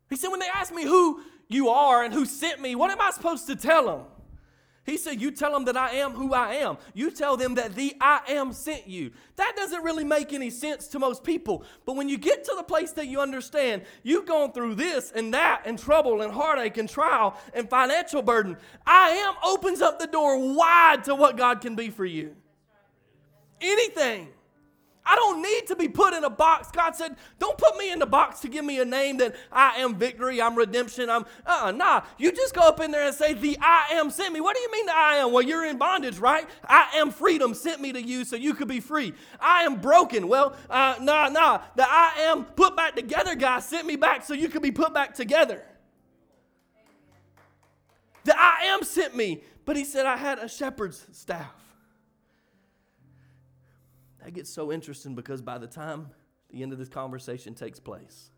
He 0.10 0.16
said, 0.16 0.30
when 0.30 0.40
they 0.40 0.50
ask 0.52 0.74
me 0.74 0.84
who 0.84 1.22
you 1.48 1.70
are 1.70 2.04
and 2.04 2.12
who 2.12 2.26
sent 2.26 2.60
me, 2.60 2.74
what 2.74 2.90
am 2.90 3.00
I 3.00 3.12
supposed 3.12 3.46
to 3.46 3.56
tell 3.56 3.86
them? 3.86 4.06
He 4.88 4.96
said, 4.96 5.22
You 5.22 5.32
tell 5.32 5.52
them 5.52 5.66
that 5.66 5.76
I 5.76 5.92
am 5.96 6.14
who 6.14 6.34
I 6.34 6.54
am. 6.54 6.78
You 6.94 7.12
tell 7.12 7.36
them 7.36 7.56
that 7.56 7.76
the 7.76 7.94
I 8.00 8.22
am 8.30 8.54
sent 8.54 8.88
you. 8.88 9.12
That 9.36 9.54
doesn't 9.58 9.84
really 9.84 10.06
make 10.06 10.32
any 10.32 10.50
sense 10.50 10.88
to 10.88 11.00
most 11.00 11.26
people. 11.26 11.66
But 11.86 11.98
when 11.98 12.08
you 12.08 12.18
get 12.18 12.46
to 12.46 12.54
the 12.56 12.64
place 12.64 12.94
that 12.94 13.08
you 13.08 13.20
understand, 13.20 13.82
you've 14.02 14.26
gone 14.26 14.54
through 14.54 14.76
this 14.76 15.12
and 15.12 15.34
that 15.34 15.64
and 15.66 15.78
trouble 15.78 16.22
and 16.22 16.32
heartache 16.32 16.78
and 16.78 16.90
trial 16.90 17.38
and 17.54 17.70
financial 17.70 18.22
burden. 18.22 18.56
I 18.86 19.10
am 19.10 19.34
opens 19.46 19.82
up 19.82 20.00
the 20.00 20.08
door 20.08 20.56
wide 20.56 21.04
to 21.04 21.16
what 21.16 21.36
God 21.36 21.60
can 21.60 21.76
be 21.76 21.90
for 21.90 22.06
you. 22.06 22.38
Anything. 23.60 24.30
I 25.08 25.16
don't 25.16 25.42
need 25.42 25.68
to 25.68 25.76
be 25.78 25.88
put 25.88 26.14
in 26.14 26.26
a 26.26 26.30
box. 26.30 26.70
God 26.70 26.94
said, 26.94 27.16
Don't 27.40 27.58
put 27.58 27.78
me 27.78 27.92
in 27.92 28.00
the 28.00 28.06
box 28.06 28.42
to 28.42 28.50
give 28.50 28.66
me 28.66 28.80
a 28.82 28.86
name 28.86 29.18
that 29.18 29.36
I 29.52 29.78
am 29.78 29.96
victory, 29.96 30.42
I'm 30.42 30.56
redemption, 30.56 31.10
I'm, 31.10 31.26
uh-uh 31.46 31.72
nah. 31.72 32.02
You 32.18 32.34
just 32.34 32.54
go 32.54 32.62
up 32.62 32.82
in 32.82 32.92
there 32.92 33.08
and 33.08 33.16
say, 33.16 33.34
The 33.34 33.58
I 33.62 33.88
am 33.94 34.10
sent 34.10 34.34
me. 34.34 34.42
What 34.42 34.56
do 34.56 34.62
you 34.62 34.72
mean 34.72 34.86
the 34.86 34.96
I 34.96 35.16
am? 35.16 35.32
Well, 35.32 35.44
you're 35.44 35.66
in 35.66 35.78
bondage, 35.78 36.20
right? 36.20 36.46
I 36.66 36.90
am 36.96 37.12
freedom 37.12 37.54
sent 37.54 37.80
me 37.80 37.94
to 37.94 38.02
you 38.02 38.26
so 38.26 38.36
you 38.36 38.54
could 38.54 38.68
be 38.68 38.82
free. 38.82 39.14
I 39.40 39.64
am 39.64 39.80
broken. 39.80 40.28
Well, 40.28 40.56
uh, 40.70 40.96
nah, 41.00 41.30
nah. 41.30 41.62
The 41.76 41.90
I 41.90 42.14
am 42.20 42.44
put 42.44 42.76
back 42.76 42.96
together 42.96 43.36
guy 43.36 43.62
sent 43.62 43.88
me 43.88 43.96
back 43.96 44.26
so 44.26 44.34
you 44.34 44.50
could 44.50 44.62
be 44.62 44.72
put 44.72 44.94
back 44.94 45.14
together. 45.16 45.64
The 48.26 48.38
I 48.38 48.66
am 48.66 48.84
sent 48.84 49.16
me, 49.16 49.42
but 49.64 49.78
he 49.78 49.86
said 49.86 50.06
I 50.06 50.18
had 50.18 50.40
a 50.40 50.50
shepherd's 50.50 51.06
staff. 51.14 51.67
That 54.28 54.34
gets 54.34 54.50
so 54.50 54.74
interesting 54.74 55.16
because 55.16 55.42
by 55.42 55.58
the 55.58 55.68
time 55.68 56.10
the 56.50 56.62
end 56.62 56.74
of 56.74 56.80
this 56.80 56.90
conversation 56.90 57.54
takes 57.54 57.80
place, 57.80 58.30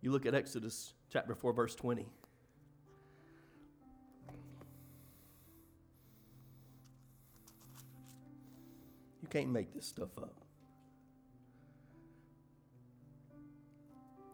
you 0.00 0.10
look 0.10 0.26
at 0.26 0.34
Exodus 0.34 0.94
chapter 1.12 1.32
4, 1.32 1.52
verse 1.52 1.76
20. 1.76 2.04
You 9.22 9.28
can't 9.30 9.50
make 9.50 9.72
this 9.72 9.86
stuff 9.86 10.18
up. 10.18 10.40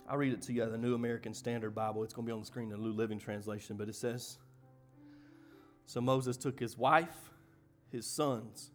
I'll 0.09 0.17
read 0.17 0.33
it 0.33 0.41
to 0.41 0.55
you 0.55 0.63
out 0.63 0.69
of 0.69 0.73
the 0.73 0.79
New 0.79 0.95
American 0.95 1.35
Standard 1.35 1.75
Bible. 1.75 2.03
It's 2.03 2.15
going 2.15 2.25
to 2.25 2.31
be 2.31 2.33
on 2.33 2.41
the 2.41 2.47
screen 2.47 2.73
in 2.73 2.79
the 2.81 2.83
New 2.83 2.95
Living 2.95 3.19
Translation, 3.19 3.77
but 3.77 3.91
it 3.91 3.95
says 3.95 4.39
So 5.85 6.01
Moses 6.01 6.39
took 6.39 6.59
his 6.59 6.79
wife, 6.79 7.31
his 7.93 8.07
sons, 8.07 8.71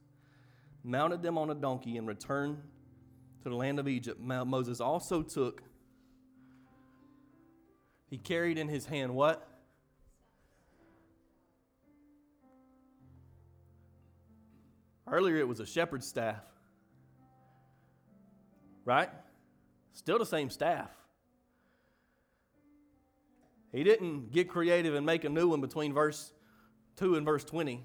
mounted 0.85 1.21
them 1.21 1.37
on 1.37 1.49
a 1.49 1.55
donkey, 1.55 1.97
and 1.97 2.07
returned 2.07 2.57
to 3.43 3.49
the 3.49 3.55
land 3.55 3.79
of 3.79 3.87
Egypt. 3.87 4.19
Moses 4.19 4.79
also 4.79 5.21
took, 5.21 5.61
he 8.09 8.17
carried 8.17 8.57
in 8.57 8.67
his 8.67 8.85
hand 8.85 9.13
what? 9.13 9.47
Earlier 15.07 15.37
it 15.37 15.47
was 15.47 15.59
a 15.59 15.65
shepherd's 15.65 16.07
staff. 16.07 16.41
Right? 18.85 19.09
Still 19.93 20.19
the 20.19 20.25
same 20.25 20.49
staff. 20.49 20.89
He 23.71 23.83
didn't 23.83 24.31
get 24.31 24.49
creative 24.49 24.95
and 24.95 25.05
make 25.05 25.23
a 25.23 25.29
new 25.29 25.49
one 25.49 25.61
between 25.61 25.93
verse 25.93 26.31
2 26.97 27.15
and 27.15 27.25
verse 27.25 27.43
20. 27.43 27.83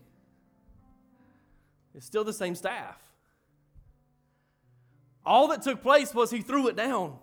It's 1.95 2.07
still 2.07 2.25
the 2.25 2.33
same 2.33 2.55
staff. 2.55 2.97
All 5.25 5.49
that 5.49 5.63
took 5.63 5.83
place 5.83 6.15
was 6.15 6.31
he 6.31 6.41
threw 6.41 6.69
it 6.69 6.77
down. 6.77 7.19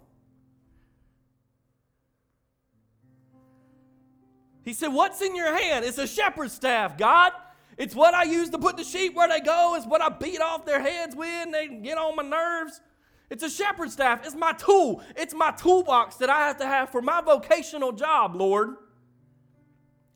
He 4.64 4.74
said, 4.74 4.90
What's 4.90 5.22
in 5.22 5.36
your 5.36 5.58
hand? 5.58 5.86
It's 5.86 5.98
a 5.98 6.08
shepherd's 6.08 6.54
staff, 6.54 6.98
God. 6.98 7.32
It's 7.78 7.96
what 7.96 8.14
I 8.14 8.24
use 8.24 8.50
to 8.50 8.58
put 8.58 8.76
the 8.76 8.84
sheep 8.84 9.16
where 9.16 9.28
they 9.28 9.40
go. 9.40 9.76
It's 9.76 9.86
what 9.86 10.02
I 10.02 10.10
beat 10.10 10.42
off 10.42 10.66
their 10.66 10.82
heads 10.82 11.16
with. 11.16 11.30
And 11.30 11.54
they 11.54 11.68
get 11.68 11.98
on 11.98 12.16
my 12.16 12.24
nerves. 12.24 12.82
It's 13.30 13.44
a 13.44 13.50
shepherd's 13.50 13.94
staff. 13.94 14.26
It's 14.26 14.36
my 14.36 14.54
tool. 14.54 15.02
It's 15.16 15.34
my 15.34 15.52
toolbox 15.52 16.16
that 16.18 16.30
I 16.30 16.48
have 16.48 16.58
to 16.58 16.66
have 16.66 16.90
for 16.90 17.02
my 17.02 17.22
vocational 17.22 17.92
job, 17.92 18.36
Lord. 18.36 18.76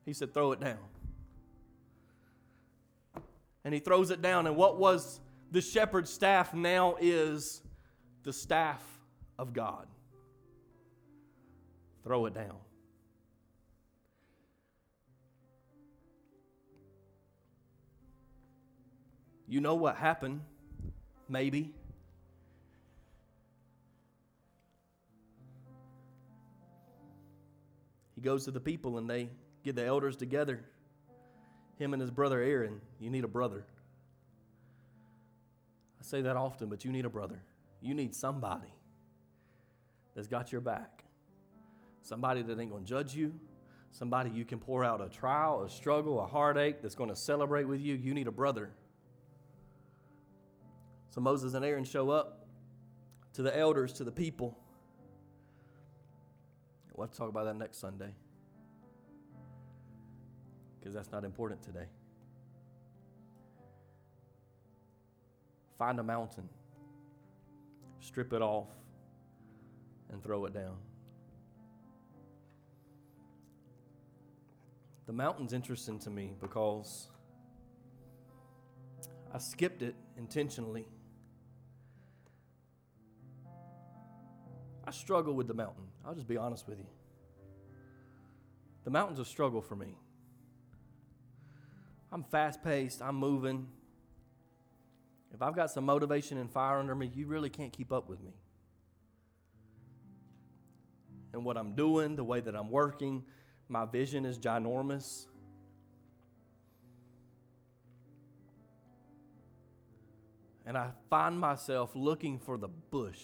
He 0.06 0.14
said, 0.14 0.34
Throw 0.34 0.52
it 0.52 0.60
down 0.60 0.91
and 3.64 3.74
he 3.74 3.80
throws 3.80 4.12
it 4.12 4.22
down. 4.22 4.48
And 4.48 4.56
what 4.56 4.78
was 4.78 5.20
the 5.52 5.62
shepherd's 5.62 6.12
staff 6.12 6.54
now 6.54 6.96
is 7.00 7.62
the 8.24 8.34
staff 8.34 8.84
of 9.38 9.54
God. 9.54 9.88
Throw 12.04 12.26
it 12.26 12.34
down. 12.34 12.56
You 19.48 19.60
know 19.60 19.76
what 19.76 19.98
happened, 19.98 20.42
maybe. 21.28 21.74
He 28.16 28.22
goes 28.22 28.46
to 28.46 28.52
the 28.52 28.62
people 28.62 28.98
and 28.98 29.10
they 29.10 29.30
get 29.64 29.76
the 29.76 29.86
elders 29.86 30.16
together 30.16 30.64
him 31.82 31.94
and 31.94 32.02
his 32.02 32.12
brother 32.12 32.40
Aaron, 32.40 32.80
you 33.00 33.10
need 33.10 33.24
a 33.24 33.28
brother. 33.28 33.66
I 36.00 36.04
say 36.04 36.22
that 36.22 36.38
often, 36.38 36.70
but 36.70 36.86
you 36.86 36.92
need 36.92 37.06
a 37.06 37.10
brother. 37.10 37.42
You 37.82 37.96
need 37.96 38.14
somebody 38.14 38.72
that's 40.16 40.28
got 40.28 40.52
your 40.52 40.62
back. 40.62 41.04
Somebody 42.04 42.44
that 42.44 42.60
ain't 42.60 42.70
going 42.70 42.84
to 42.84 42.90
judge 42.90 43.16
you. 43.16 43.34
Somebody 43.92 44.30
you 44.30 44.46
can 44.46 44.60
pour 44.60 44.84
out 44.84 45.02
a 45.02 45.10
trial, 45.10 45.64
a 45.64 45.70
struggle, 45.70 46.22
a 46.22 46.28
heartache 46.28 46.82
that's 46.82 46.96
going 46.96 47.10
to 47.10 47.16
celebrate 47.16 47.66
with 47.66 47.82
you. 47.82 47.96
You 47.96 48.14
need 48.14 48.28
a 48.28 48.32
brother. 48.32 48.70
So 51.10 51.20
Moses 51.20 51.56
and 51.56 51.66
Aaron 51.66 51.84
show 51.84 52.10
up 52.12 52.46
to 53.34 53.42
the 53.42 53.58
elders, 53.58 53.94
to 53.94 54.04
the 54.04 54.12
people. 54.12 54.58
We'll 56.96 57.08
talk 57.08 57.30
about 57.30 57.46
that 57.46 57.56
next 57.56 57.80
Sunday 57.80 58.14
because 60.82 60.96
that's 60.96 61.12
not 61.12 61.24
important 61.24 61.62
today. 61.62 61.86
Find 65.78 66.00
a 66.00 66.04
mountain, 66.04 66.50
strip 68.00 68.34
it 68.34 68.42
off, 68.42 68.68
and 70.12 70.24
throw 70.24 70.46
it 70.46 70.54
down. 70.54 70.76
The 75.06 75.14
mountain's 75.14 75.54
interesting 75.54 76.00
to 76.00 76.10
me 76.10 76.34
because 76.40 77.10
I 79.34 79.38
skipped 79.38 79.82
it 79.82 79.96
intentionally. 80.18 80.88
I 84.86 84.92
struggle 84.92 85.34
with 85.34 85.48
the 85.48 85.54
mountain. 85.54 85.84
I'll 86.06 86.16
just 86.16 86.28
be 86.28 86.38
honest 86.38 86.68
with 86.68 86.80
you. 86.80 86.88
The 88.84 88.90
mountain's 88.90 89.20
a 89.20 89.26
struggle 89.26 89.62
for 89.62 89.76
me. 89.76 89.96
I'm 92.12 92.24
fast 92.24 92.64
paced, 92.64 93.02
I'm 93.02 93.16
moving. 93.16 93.68
If 95.34 95.42
I've 95.42 95.56
got 95.56 95.72
some 95.72 95.86
motivation 95.86 96.38
and 96.38 96.52
fire 96.52 96.78
under 96.78 96.94
me, 96.94 97.10
you 97.14 97.26
really 97.26 97.50
can't 97.50 97.72
keep 97.72 97.92
up 97.92 98.10
with 98.10 98.22
me. 98.22 98.34
And 101.34 101.46
what 101.46 101.58
I'm 101.58 101.74
doing, 101.74 102.18
the 102.18 102.24
way 102.24 102.42
that 102.42 102.56
I'm 102.56 102.70
working, 102.70 103.24
my 103.70 103.86
vision 103.86 104.26
is 104.26 104.38
ginormous. 104.38 105.28
And 110.66 110.78
I 110.78 110.90
find 111.10 111.40
myself 111.40 111.92
looking 111.96 112.38
for 112.38 112.58
the 112.58 112.68
bush 112.68 113.22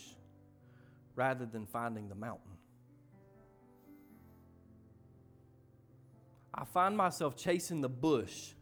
rather 1.16 1.46
than 1.46 1.66
finding 1.66 2.08
the 2.08 2.16
mountain. 2.16 2.52
I 6.54 6.64
find 6.64 6.96
myself 6.96 7.36
chasing 7.36 7.82
the 7.82 7.90
bush 7.90 8.54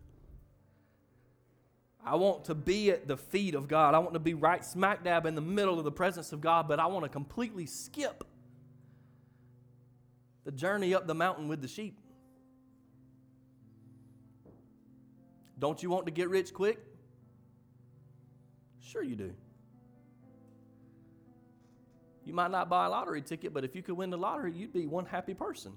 I 2.05 2.15
want 2.15 2.45
to 2.45 2.55
be 2.55 2.91
at 2.91 3.07
the 3.07 3.17
feet 3.17 3.55
of 3.55 3.67
God. 3.67 3.95
I 3.95 3.99
want 3.99 4.13
to 4.13 4.19
be 4.19 4.35
right 4.35 4.63
smack 4.63 5.03
dab 5.03 5.25
in 5.25 5.33
the 5.33 5.41
middle 5.41 5.79
of 5.79 5.85
the 5.85 5.91
presence 5.91 6.31
of 6.31 6.39
God, 6.39 6.67
but 6.67 6.79
I 6.79 6.85
want 6.85 7.03
to 7.03 7.09
completely 7.09 7.65
skip 7.65 8.23
the 10.43 10.51
journey 10.51 10.93
up 10.93 11.07
the 11.07 11.15
mountain 11.15 11.47
with 11.47 11.63
the 11.63 11.67
sheep. 11.67 11.99
Don't 15.57 15.81
you 15.81 15.89
want 15.89 16.05
to 16.05 16.11
get 16.11 16.29
rich 16.29 16.53
quick? 16.53 16.77
Sure, 18.81 19.01
you 19.01 19.15
do. 19.15 19.33
You 22.23 22.33
might 22.33 22.51
not 22.51 22.69
buy 22.69 22.85
a 22.85 22.89
lottery 22.89 23.21
ticket, 23.23 23.51
but 23.51 23.63
if 23.63 23.75
you 23.75 23.81
could 23.81 23.97
win 23.97 24.11
the 24.11 24.17
lottery, 24.17 24.53
you'd 24.53 24.73
be 24.73 24.85
one 24.85 25.05
happy 25.05 25.33
person. 25.33 25.73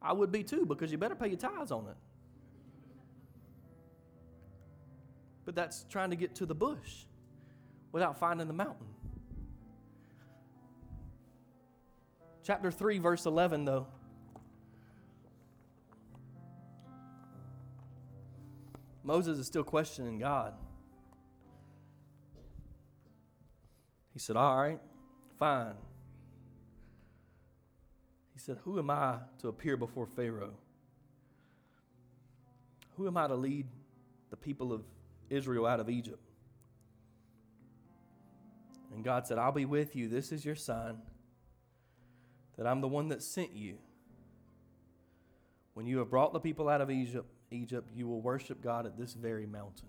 I 0.00 0.12
would 0.12 0.30
be 0.30 0.44
too, 0.44 0.66
because 0.66 0.92
you 0.92 0.98
better 0.98 1.16
pay 1.16 1.28
your 1.28 1.38
tithes 1.38 1.72
on 1.72 1.86
it. 1.88 1.96
But 5.46 5.54
that's 5.54 5.86
trying 5.88 6.10
to 6.10 6.16
get 6.16 6.34
to 6.34 6.44
the 6.44 6.54
bush 6.54 7.04
without 7.92 8.18
finding 8.18 8.48
the 8.48 8.52
mountain. 8.52 8.88
Chapter 12.42 12.70
3, 12.70 12.98
verse 12.98 13.24
11, 13.26 13.64
though. 13.64 13.86
Moses 19.02 19.38
is 19.38 19.46
still 19.46 19.64
questioning 19.64 20.18
God. 20.18 20.52
He 24.12 24.18
said, 24.18 24.36
All 24.36 24.56
right, 24.56 24.80
fine. 25.38 25.74
He 28.34 28.40
said, 28.40 28.58
Who 28.64 28.80
am 28.80 28.90
I 28.90 29.18
to 29.40 29.48
appear 29.48 29.76
before 29.76 30.06
Pharaoh? 30.06 30.54
Who 32.96 33.06
am 33.06 33.16
I 33.16 33.28
to 33.28 33.34
lead 33.36 33.66
the 34.30 34.36
people 34.36 34.72
of 34.72 34.82
Israel 35.30 35.66
out 35.66 35.80
of 35.80 35.88
Egypt. 35.90 36.22
And 38.94 39.04
God 39.04 39.26
said, 39.26 39.38
I'll 39.38 39.52
be 39.52 39.64
with 39.64 39.94
you. 39.94 40.08
This 40.08 40.32
is 40.32 40.44
your 40.44 40.54
sign 40.54 40.96
that 42.56 42.66
I'm 42.66 42.80
the 42.80 42.88
one 42.88 43.08
that 43.08 43.22
sent 43.22 43.52
you. 43.52 43.76
When 45.74 45.86
you 45.86 45.98
have 45.98 46.08
brought 46.08 46.32
the 46.32 46.40
people 46.40 46.68
out 46.68 46.80
of 46.80 46.90
Egypt, 46.90 47.28
Egypt, 47.50 47.90
you 47.94 48.08
will 48.08 48.20
worship 48.20 48.62
God 48.62 48.86
at 48.86 48.96
this 48.96 49.12
very 49.12 49.46
mountain. 49.46 49.88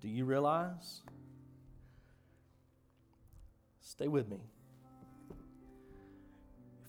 Do 0.00 0.08
you 0.08 0.24
realize? 0.24 1.02
Stay 3.80 4.08
with 4.08 4.30
me. 4.30 4.38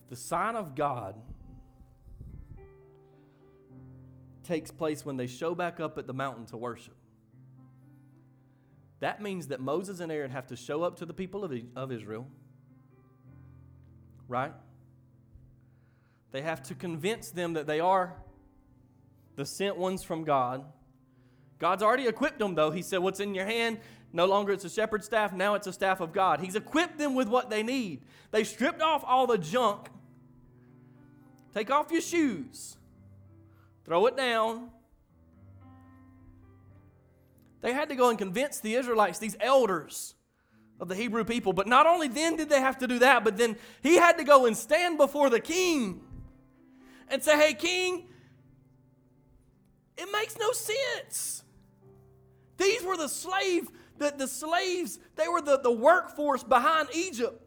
If 0.03 0.09
the 0.09 0.15
sign 0.15 0.55
of 0.55 0.75
God 0.75 1.15
takes 4.43 4.71
place 4.71 5.05
when 5.05 5.17
they 5.17 5.27
show 5.27 5.55
back 5.55 5.79
up 5.79 5.97
at 5.97 6.07
the 6.07 6.13
mountain 6.13 6.45
to 6.47 6.57
worship, 6.57 6.95
that 8.99 9.21
means 9.21 9.47
that 9.47 9.59
Moses 9.59 9.99
and 9.99 10.11
Aaron 10.11 10.31
have 10.31 10.47
to 10.47 10.55
show 10.55 10.83
up 10.83 10.97
to 10.97 11.05
the 11.05 11.13
people 11.13 11.43
of, 11.43 11.53
of 11.75 11.91
Israel, 11.91 12.27
right? 14.27 14.53
They 16.31 16.41
have 16.41 16.63
to 16.63 16.75
convince 16.75 17.31
them 17.31 17.53
that 17.53 17.67
they 17.67 17.79
are 17.79 18.15
the 19.35 19.45
sent 19.45 19.77
ones 19.77 20.03
from 20.03 20.23
God. 20.23 20.63
God's 21.59 21.83
already 21.83 22.07
equipped 22.07 22.39
them, 22.39 22.55
though. 22.55 22.71
He 22.71 22.81
said, 22.81 22.99
What's 22.99 23.19
in 23.19 23.35
your 23.35 23.45
hand? 23.45 23.79
No 24.13 24.25
longer 24.25 24.51
it's 24.51 24.65
a 24.65 24.69
shepherd's 24.69 25.05
staff, 25.05 25.33
now 25.33 25.55
it's 25.55 25.67
a 25.67 25.73
staff 25.73 26.01
of 26.01 26.11
God. 26.11 26.41
He's 26.41 26.55
equipped 26.55 26.97
them 26.97 27.15
with 27.15 27.27
what 27.27 27.49
they 27.49 27.63
need. 27.63 28.01
They 28.31 28.43
stripped 28.43 28.81
off 28.81 29.03
all 29.05 29.25
the 29.25 29.37
junk. 29.37 29.87
Take 31.53 31.71
off 31.71 31.91
your 31.91 32.01
shoes, 32.01 32.77
throw 33.91 34.05
it 34.05 34.15
down, 34.15 34.69
they 37.59 37.73
had 37.73 37.89
to 37.89 37.95
go 37.95 38.07
and 38.07 38.17
convince 38.17 38.61
the 38.61 38.75
Israelites, 38.75 39.19
these 39.19 39.35
elders 39.41 40.15
of 40.79 40.87
the 40.87 40.95
Hebrew 40.95 41.25
people. 41.25 41.51
But 41.51 41.67
not 41.67 41.85
only 41.85 42.07
then 42.07 42.37
did 42.37 42.47
they 42.47 42.61
have 42.61 42.77
to 42.77 42.87
do 42.87 42.99
that, 42.99 43.25
but 43.25 43.35
then 43.35 43.57
he 43.83 43.97
had 43.97 44.17
to 44.19 44.23
go 44.23 44.45
and 44.45 44.55
stand 44.55 44.97
before 44.97 45.29
the 45.29 45.41
king 45.41 45.99
and 47.09 47.21
say, 47.21 47.37
Hey, 47.37 47.53
king, 47.53 48.07
it 49.97 50.07
makes 50.13 50.37
no 50.39 50.53
sense. 50.53 51.43
These 52.55 52.83
were 52.83 52.95
the 52.95 53.09
slave, 53.09 53.67
the, 53.97 54.13
the 54.17 54.27
slaves, 54.29 54.99
they 55.17 55.27
were 55.27 55.41
the, 55.41 55.59
the 55.59 55.69
workforce 55.69 56.45
behind 56.45 56.87
Egypt. 56.95 57.45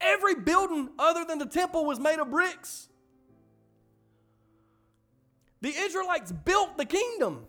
Every 0.00 0.34
building 0.34 0.88
other 0.98 1.24
than 1.24 1.38
the 1.38 1.46
temple 1.46 1.84
was 1.84 2.00
made 2.00 2.18
of 2.18 2.32
bricks. 2.32 2.88
The 5.64 5.74
Israelites 5.74 6.30
built 6.30 6.76
the 6.76 6.84
kingdom. 6.84 7.46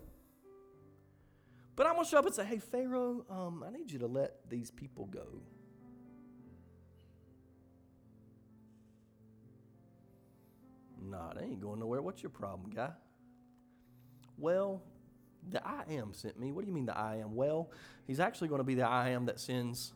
But 1.76 1.86
I'm 1.86 1.95
going 1.95 2.05
to 2.05 2.09
show 2.09 2.20
up 2.20 2.26
and 2.26 2.34
say, 2.34 2.45
hey, 2.45 2.59
Pharaoh, 2.59 3.26
um, 3.30 3.61
I 3.68 3.70
need 3.78 3.91
you 3.91 3.99
to 3.99 4.07
let 4.07 4.49
these 4.49 4.72
people 4.72 5.07
go. 5.07 5.41
Nah, 11.03 11.34
they 11.34 11.43
ain't 11.43 11.59
going 11.59 11.82
nowhere. 11.82 12.01
What's 12.01 12.24
your 12.24 12.30
problem, 12.30 12.72
guy? 12.72 12.91
Well, 14.38 14.82
the 15.49 15.61
I 15.68 15.84
am 15.89 16.13
sent 16.13 16.39
me. 16.39 16.53
What 16.53 16.61
do 16.61 16.68
you 16.68 16.74
mean 16.74 16.86
the 16.86 16.97
I 16.97 17.18
am? 17.18 17.36
Well, 17.36 17.70
he's 18.07 18.22
actually 18.22 18.47
going 18.47 18.59
to 18.59 18.63
be 18.66 18.76
the 18.76 18.88
I 18.88 19.09
am 19.09 19.26
that 19.26 19.41
sends 19.41 19.91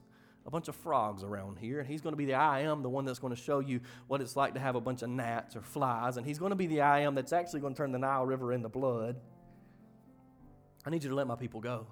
a 0.50 0.52
bunch 0.52 0.68
of 0.68 0.76
frogs 0.76 1.24
around 1.24 1.60
here. 1.60 1.80
And 1.80 1.88
he's 1.88 2.02
going 2.02 2.14
to 2.14 2.18
be 2.18 2.26
the 2.26 2.34
I 2.34 2.62
am, 2.62 2.82
the 2.82 2.90
one 2.90 3.06
that's 3.06 3.20
going 3.20 3.36
to 3.36 3.40
show 3.40 3.60
you 3.60 3.82
what 4.08 4.20
it's 4.20 4.36
like 4.36 4.56
to 4.56 4.60
have 4.60 4.74
a 4.74 4.82
bunch 4.82 5.04
of 5.04 5.10
gnats 5.10 5.56
or 5.56 5.62
flies. 5.62 6.18
And 6.18 6.26
he's 6.26 6.40
going 6.40 6.50
to 6.50 6.56
be 6.56 6.66
the 6.66 6.82
I 6.82 7.02
am 7.02 7.14
that's 7.14 7.32
actually 7.32 7.60
going 7.60 7.76
to 7.76 7.78
turn 7.78 7.92
the 7.92 8.00
Nile 8.00 8.26
River 8.26 8.52
into 8.52 8.68
blood. 8.68 9.18
I 10.88 10.90
need 10.90 11.04
you 11.04 11.10
to 11.12 11.16
let 11.16 11.28
my 11.28 11.36
people 11.36 11.62
go. 11.62 11.86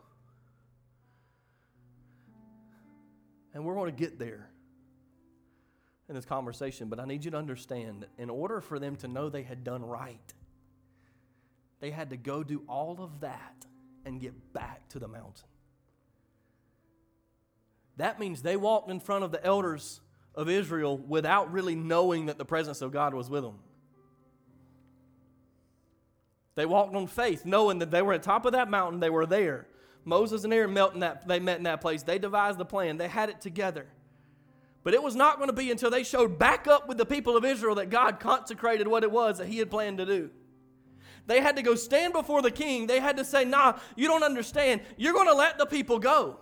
And 3.53 3.64
we're 3.64 3.76
going 3.76 3.95
to 3.95 3.97
get 3.97 4.18
there 4.18 4.49
in 6.10 6.16
this 6.16 6.26
conversation, 6.26 6.89
but 6.89 6.99
I 6.99 7.05
need 7.05 7.26
you 7.26 7.32
to 7.32 7.38
understand 7.38 8.08
in 8.18 8.32
order 8.32 8.60
for 8.60 8.80
them 8.80 8.95
to 8.97 9.08
know 9.08 9.30
they 9.30 9.43
had 9.43 9.64
done 9.64 9.86
right, 9.86 10.34
they 11.80 11.91
had 11.91 12.10
to 12.10 12.18
go 12.18 12.43
do 12.43 12.64
all 12.68 12.97
of 12.99 13.20
that 13.20 13.68
and 14.03 14.20
get 14.20 14.51
back 14.51 14.89
to 14.89 14.99
the 14.99 15.08
mountain. 15.08 15.45
That 17.98 18.20
means 18.20 18.41
they 18.41 18.56
walked 18.56 18.89
in 18.89 19.00
front 19.00 19.24
of 19.24 19.32
the 19.32 19.43
elders 19.45 20.02
of 20.36 20.50
Israel 20.50 20.98
without 20.98 21.52
really 21.52 21.76
knowing 21.76 22.28
that 22.28 22.38
the 22.38 22.45
presence 22.45 22.82
of 22.82 22.91
God 22.91 23.14
was 23.14 23.30
with 23.30 23.43
them. 23.43 23.60
They 26.56 26.66
walked 26.66 26.95
on 26.95 27.08
faith, 27.08 27.45
knowing 27.45 27.80
that 27.80 27.91
they 27.91 28.02
were 28.02 28.14
at 28.14 28.24
the 28.24 28.28
top 28.28 28.45
of 28.45 28.54
that 28.54 28.70
mountain, 28.70 29.00
they 29.00 29.10
were 29.10 29.26
there. 29.26 29.68
Moses 30.06 30.43
and 30.43 30.54
Aaron 30.54 30.74
met 30.74 30.93
in 30.93 31.02
that, 31.02 31.28
they 31.28 31.39
met 31.39 31.58
in 31.58 31.64
that 31.64 31.82
place. 31.82 32.02
They 32.02 32.18
devised 32.18 32.58
the 32.58 32.66
plan, 32.66 32.98
they 32.98 33.08
had 33.08 33.30
it 33.30 33.41
together. 33.41 33.88
But 34.84 34.93
it 34.93 35.04
was 35.04 35.16
not 35.16 35.38
going 35.38 35.50
to 35.50 35.54
be 35.54 35.70
until 35.70 35.89
they 35.89 36.04
showed 36.04 36.39
back 36.39 36.66
up 36.66 36.88
with 36.88 36.98
the 36.98 37.06
people 37.06 37.36
of 37.36 37.43
Israel 37.43 37.76
that 37.76 37.89
God 37.89 38.20
consecrated 38.20 38.88
what 38.88 39.04
it 39.04 39.12
was 39.12 39.38
that 39.39 39.48
He 39.48 39.58
had 39.58 39.70
planned 39.70 39.98
to 39.98 40.06
do. 40.06 40.30
They 41.26 41.41
had 41.41 41.58
to 41.58 41.62
go 41.62 41.76
stand 41.76 42.14
before 42.14 42.41
the 42.41 42.52
king. 42.52 42.88
They 42.88 43.02
had 43.02 43.18
to 43.18 43.26
say, 43.26 43.43
Nah, 43.43 43.80
you 43.95 44.08
don't 44.08 44.24
understand. 44.24 44.82
You're 44.95 45.14
going 45.14 45.28
to 45.28 45.34
let 45.34 45.58
the 45.58 45.66
people 45.66 46.00
go. 46.00 46.39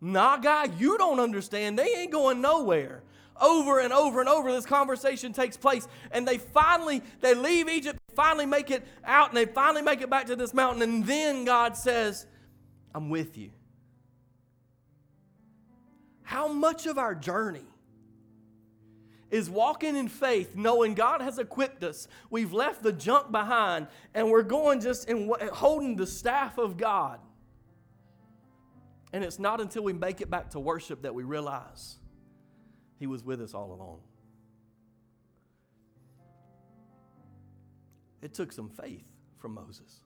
Nah, 0.00 0.36
guy, 0.36 0.68
you 0.78 0.96
don't 0.98 1.20
understand. 1.20 1.78
They 1.78 1.88
ain't 1.96 2.12
going 2.12 2.40
nowhere 2.40 3.02
over 3.40 3.80
and 3.80 3.92
over 3.92 4.20
and 4.20 4.28
over 4.28 4.50
this 4.52 4.66
conversation 4.66 5.32
takes 5.32 5.56
place 5.56 5.86
and 6.10 6.26
they 6.26 6.38
finally 6.38 7.00
they 7.20 7.34
leave 7.34 7.68
egypt 7.68 7.96
finally 8.16 8.44
make 8.44 8.68
it 8.68 8.84
out 9.04 9.28
and 9.28 9.36
they 9.36 9.44
finally 9.44 9.80
make 9.80 10.00
it 10.00 10.10
back 10.10 10.26
to 10.26 10.34
this 10.34 10.52
mountain 10.52 10.82
and 10.82 11.06
then 11.06 11.44
god 11.44 11.76
says 11.76 12.26
i'm 12.96 13.08
with 13.08 13.38
you 13.38 13.52
how 16.22 16.48
much 16.48 16.86
of 16.86 16.98
our 16.98 17.14
journey 17.14 17.64
is 19.30 19.50
walking 19.50 19.96
in 19.96 20.08
faith, 20.08 20.54
knowing 20.56 20.94
God 20.94 21.20
has 21.20 21.38
equipped 21.38 21.84
us. 21.84 22.08
We've 22.30 22.52
left 22.52 22.82
the 22.82 22.92
junk 22.92 23.30
behind, 23.30 23.88
and 24.14 24.30
we're 24.30 24.42
going 24.42 24.80
just 24.80 25.08
in 25.08 25.30
holding 25.52 25.96
the 25.96 26.06
staff 26.06 26.58
of 26.58 26.76
God. 26.76 27.20
And 29.12 29.24
it's 29.24 29.38
not 29.38 29.60
until 29.60 29.82
we 29.82 29.92
make 29.92 30.20
it 30.20 30.30
back 30.30 30.50
to 30.50 30.60
worship 30.60 31.02
that 31.02 31.14
we 31.14 31.22
realize 31.22 31.96
he 32.98 33.06
was 33.06 33.24
with 33.24 33.40
us 33.40 33.54
all 33.54 33.72
along. 33.72 34.00
It 38.20 38.34
took 38.34 38.52
some 38.52 38.68
faith 38.68 39.04
from 39.38 39.54
Moses. 39.54 40.00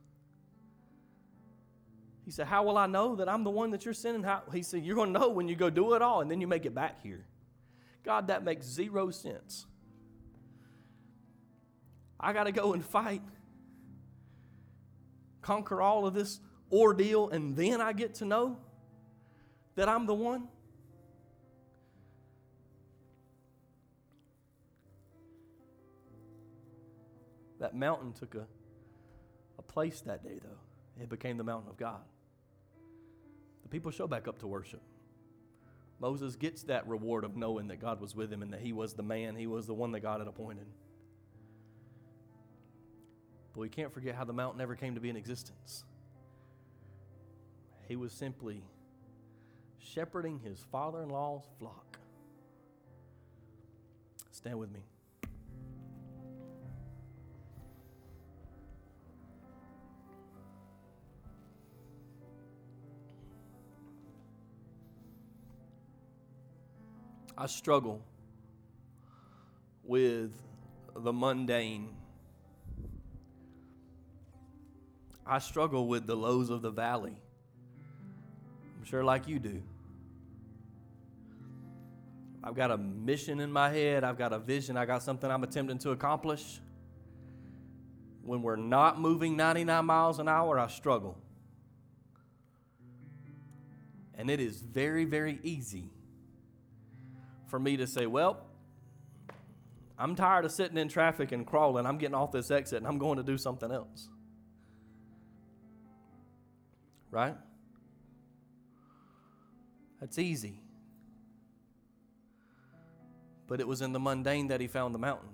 He 2.24 2.30
said, 2.30 2.46
How 2.46 2.62
will 2.62 2.78
I 2.78 2.86
know 2.86 3.16
that 3.16 3.28
I'm 3.28 3.42
the 3.42 3.50
one 3.50 3.70
that 3.70 3.84
you're 3.84 3.94
sending? 3.94 4.22
How? 4.22 4.42
He 4.53 4.62
said, 4.62 4.84
You're 4.84 4.94
going 4.94 5.12
to 5.12 5.18
know 5.18 5.28
when 5.30 5.48
you 5.48 5.57
go 5.57 5.70
do 5.70 5.94
it 5.94 6.03
all 6.03 6.20
and 6.20 6.30
then 6.30 6.40
you 6.40 6.46
make 6.46 6.66
it 6.66 6.74
back 6.74 7.03
here. 7.03 7.26
God, 8.05 8.28
that 8.28 8.44
makes 8.44 8.66
zero 8.66 9.11
sense. 9.11 9.66
I 12.20 12.32
got 12.32 12.44
to 12.44 12.53
go 12.53 12.72
and 12.72 12.84
fight, 12.84 13.22
conquer 15.40 15.82
all 15.82 16.07
of 16.07 16.14
this 16.14 16.38
ordeal, 16.70 17.30
and 17.30 17.57
then 17.57 17.80
I 17.80 17.92
get 17.92 18.14
to 18.16 18.24
know 18.24 18.59
that 19.75 19.89
I'm 19.89 20.07
the 20.07 20.14
one. 20.14 20.49
That 27.59 27.75
mountain 27.75 28.12
took 28.12 28.35
a, 28.35 28.47
a 29.59 29.62
place 29.62 30.01
that 30.03 30.25
day, 30.25 30.39
though. 30.43 31.03
It 31.03 31.09
became 31.09 31.37
the 31.37 31.45
mountain 31.45 31.70
of 31.70 31.77
God. 31.77 32.01
The 33.62 33.68
people 33.68 33.91
show 33.93 34.07
back 34.07 34.27
up 34.29 34.39
to 34.41 34.47
worship. 34.47 34.83
Moses 36.01 36.35
gets 36.35 36.64
that 36.64 36.87
reward 36.89 37.23
of 37.23 37.37
knowing 37.37 37.68
that 37.68 37.81
God 37.81 38.01
was 38.01 38.16
with 38.16 38.33
him 38.33 38.43
and 38.43 38.53
that 38.53 38.61
he 38.61 38.73
was 38.73 38.95
the 38.95 39.05
man, 39.05 39.37
he 39.37 39.47
was 39.47 39.68
the 39.68 39.75
one 39.75 39.93
that 39.93 40.01
God 40.01 40.18
had 40.18 40.27
appointed. 40.27 40.66
But 43.55 43.61
we 43.61 43.68
can't 43.68 43.93
forget 43.93 44.16
how 44.16 44.25
the 44.25 44.33
mountain 44.33 44.59
never 44.59 44.75
came 44.75 44.97
to 44.97 45.01
be 45.01 45.11
in 45.11 45.16
existence. 45.16 45.85
He 47.87 47.95
was 47.95 48.12
simply 48.12 48.64
shepherding 49.83 50.39
his 50.39 50.64
father 50.70 51.03
in 51.03 51.09
law's 51.09 51.45
flock. 51.59 51.99
Stand 54.30 54.59
with 54.59 54.72
me. 54.72 54.80
I 67.37 67.47
struggle 67.47 68.01
with 69.83 70.30
the 70.95 71.12
mundane. 71.12 71.89
I 75.26 75.39
struggle 75.39 75.89
with 75.89 76.07
the 76.07 76.14
lows 76.14 76.51
of 76.51 76.62
the 76.62 76.70
valley. 76.70 77.16
I'm 78.78 78.85
sure, 78.85 79.03
like 79.03 79.26
you 79.26 79.39
do. 79.39 79.62
I've 82.45 82.55
got 82.55 82.70
a 82.70 82.76
mission 82.76 83.40
in 83.40 83.53
my 83.53 83.70
head, 83.70 84.03
I've 84.03 84.18
got 84.18 84.32
a 84.32 84.38
vision, 84.38 84.76
I 84.76 84.84
got 84.84 85.03
something 85.03 85.30
I'm 85.30 85.45
attempting 85.45 85.78
to 85.78 85.90
accomplish. 85.90 86.61
When 88.22 88.43
we're 88.43 88.57
not 88.57 89.01
moving 89.01 89.36
99 89.36 89.84
miles 89.84 90.18
an 90.18 90.28
hour, 90.28 90.59
I 90.59 90.68
struggle. 90.68 91.18
And 94.14 94.30
it 94.30 94.40
is 94.40 94.61
very, 94.61 95.05
very 95.05 95.40
easy 95.43 95.90
for 97.47 97.59
me 97.59 97.76
to 97.76 97.86
say, 97.86 98.07
well, 98.07 98.47
I'm 99.99 100.14
tired 100.16 100.45
of 100.45 100.53
sitting 100.53 100.78
in 100.78 100.88
traffic 100.88 101.32
and 101.32 101.47
crawling. 101.47 101.86
I'm 101.86 101.99
getting 101.99 102.14
off 102.14 102.32
this 102.32 102.51
exit 102.51 102.78
and 102.78 102.86
I'm 102.86 102.99
going 102.99 103.18
to 103.18 103.22
do 103.22 103.38
something 103.38 103.70
else. 103.70 104.09
Right? 107.11 107.36
That's 110.01 110.18
easy. 110.18 110.61
But 113.53 113.61
it 113.61 113.68
was 113.68 113.82
in 113.82 113.92
the 113.92 114.00
mundane 114.00 114.48
that 114.48 114.62
he 114.62 114.66
found 114.66 114.94
the 114.94 114.98
mountain. 114.98 115.28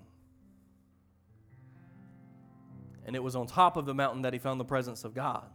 And 3.05 3.15
it 3.15 3.23
was 3.23 3.33
on 3.33 3.47
top 3.47 3.77
of 3.77 3.85
the 3.85 3.93
mountain 3.93 4.23
that 4.23 4.33
he 4.33 4.39
found 4.39 4.59
the 4.59 4.65
presence 4.65 5.05
of 5.05 5.13
God. 5.13 5.45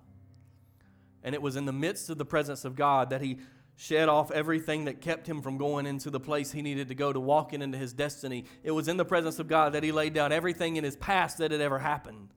And 1.23 1.35
it 1.35 1.43
was 1.43 1.57
in 1.57 1.67
the 1.67 1.75
midst 1.75 2.09
of 2.09 2.17
the 2.17 2.25
presence 2.25 2.65
of 2.65 2.75
God 2.75 3.11
that 3.11 3.21
he 3.21 3.41
shed 3.77 4.09
off 4.09 4.31
everything 4.31 4.87
that 4.87 5.03
kept 5.03 5.29
him 5.29 5.43
from 5.43 5.59
going 5.59 5.85
into 5.85 6.09
the 6.09 6.19
place 6.19 6.53
he 6.53 6.63
needed 6.63 6.89
to 6.89 6.95
go 6.95 7.13
to 7.13 7.21
walking 7.21 7.61
into 7.61 7.77
his 7.77 7.93
destiny. 7.93 8.47
It 8.63 8.71
was 8.71 8.89
in 8.89 8.97
the 8.97 9.05
presence 9.05 9.39
of 9.39 9.47
God 9.47 9.75
that 9.75 9.83
he 9.83 9.93
laid 9.93 10.15
down 10.15 10.33
everything 10.33 10.77
in 10.77 10.85
his 10.85 10.97
past 10.97 11.37
that 11.37 11.51
had 11.51 11.61
ever 11.61 11.81
happened. 11.81 12.31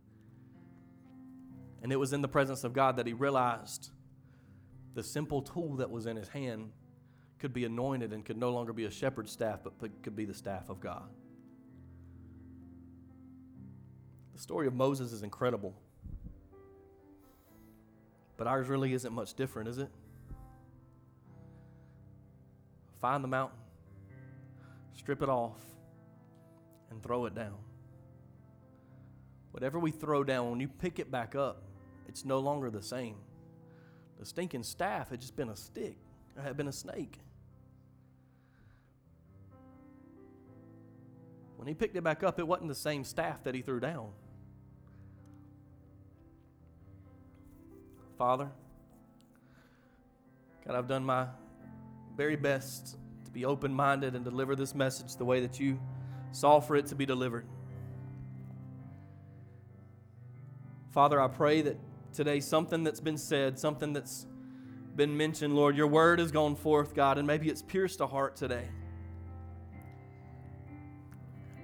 And 1.81 1.93
it 1.93 1.95
was 1.95 2.11
in 2.11 2.21
the 2.21 2.27
presence 2.27 2.65
of 2.65 2.73
God 2.73 2.97
that 2.97 3.07
he 3.07 3.13
realized 3.13 3.91
the 4.93 5.03
simple 5.03 5.41
tool 5.41 5.77
that 5.77 5.89
was 5.89 6.05
in 6.05 6.17
his 6.17 6.27
hand 6.27 6.73
could 7.39 7.53
be 7.53 7.65
anointed 7.65 8.13
and 8.13 8.25
could 8.25 8.37
no 8.37 8.51
longer 8.51 8.73
be 8.73 8.85
a 8.85 8.91
shepherd's 8.91 9.31
staff, 9.31 9.59
but 9.63 9.73
could 10.01 10.15
be 10.15 10.25
the 10.25 10.33
staff 10.33 10.69
of 10.69 10.79
God. 10.79 11.07
The 14.33 14.39
story 14.39 14.67
of 14.67 14.73
Moses 14.73 15.13
is 15.13 15.23
incredible. 15.23 15.73
But 18.37 18.45
ours 18.45 18.67
really 18.67 18.93
isn't 18.93 19.13
much 19.13 19.33
different, 19.33 19.67
is 19.67 19.79
it? 19.79 19.89
Find 23.01 23.23
the 23.23 23.27
mountain, 23.27 23.57
strip 24.93 25.21
it 25.21 25.29
off, 25.29 25.59
and 26.89 27.01
throw 27.01 27.25
it 27.25 27.35
down. 27.35 27.55
Whatever 29.51 29.79
we 29.79 29.91
throw 29.91 30.23
down, 30.23 30.51
when 30.51 30.59
you 30.59 30.67
pick 30.67 30.99
it 30.99 31.09
back 31.09 31.35
up, 31.35 31.63
it's 32.07 32.25
no 32.25 32.39
longer 32.39 32.69
the 32.69 32.81
same. 32.81 33.15
The 34.19 34.25
stinking 34.25 34.63
staff 34.63 35.09
had 35.09 35.19
just 35.19 35.35
been 35.35 35.49
a 35.49 35.55
stick, 35.55 35.97
it 36.37 36.41
had 36.41 36.57
been 36.57 36.67
a 36.67 36.73
snake. 36.73 37.19
When 41.57 41.67
he 41.67 41.73
picked 41.73 41.95
it 41.95 42.03
back 42.03 42.23
up, 42.23 42.39
it 42.39 42.47
wasn't 42.47 42.69
the 42.69 42.75
same 42.75 43.03
staff 43.03 43.43
that 43.43 43.53
he 43.53 43.61
threw 43.61 43.79
down. 43.79 44.09
Father, 48.17 48.49
God, 50.65 50.75
I've 50.75 50.87
done 50.87 51.03
my 51.03 51.27
very 52.15 52.35
best 52.35 52.97
to 53.25 53.31
be 53.31 53.45
open 53.45 53.73
minded 53.73 54.15
and 54.15 54.23
deliver 54.23 54.55
this 54.55 54.73
message 54.73 55.15
the 55.17 55.25
way 55.25 55.41
that 55.41 55.59
you 55.59 55.79
saw 56.31 56.59
for 56.59 56.75
it 56.75 56.87
to 56.87 56.95
be 56.95 57.05
delivered. 57.05 57.45
Father, 60.91 61.21
I 61.21 61.27
pray 61.27 61.61
that 61.61 61.77
today 62.13 62.39
something 62.39 62.83
that's 62.83 62.99
been 62.99 63.17
said, 63.17 63.59
something 63.59 63.93
that's 63.93 64.25
been 64.95 65.15
mentioned, 65.15 65.55
Lord, 65.55 65.77
your 65.77 65.87
word 65.87 66.19
has 66.19 66.31
gone 66.31 66.55
forth, 66.55 66.95
God, 66.95 67.17
and 67.17 67.27
maybe 67.27 67.49
it's 67.49 67.61
pierced 67.61 68.01
a 68.01 68.07
heart 68.07 68.35
today. 68.35 68.67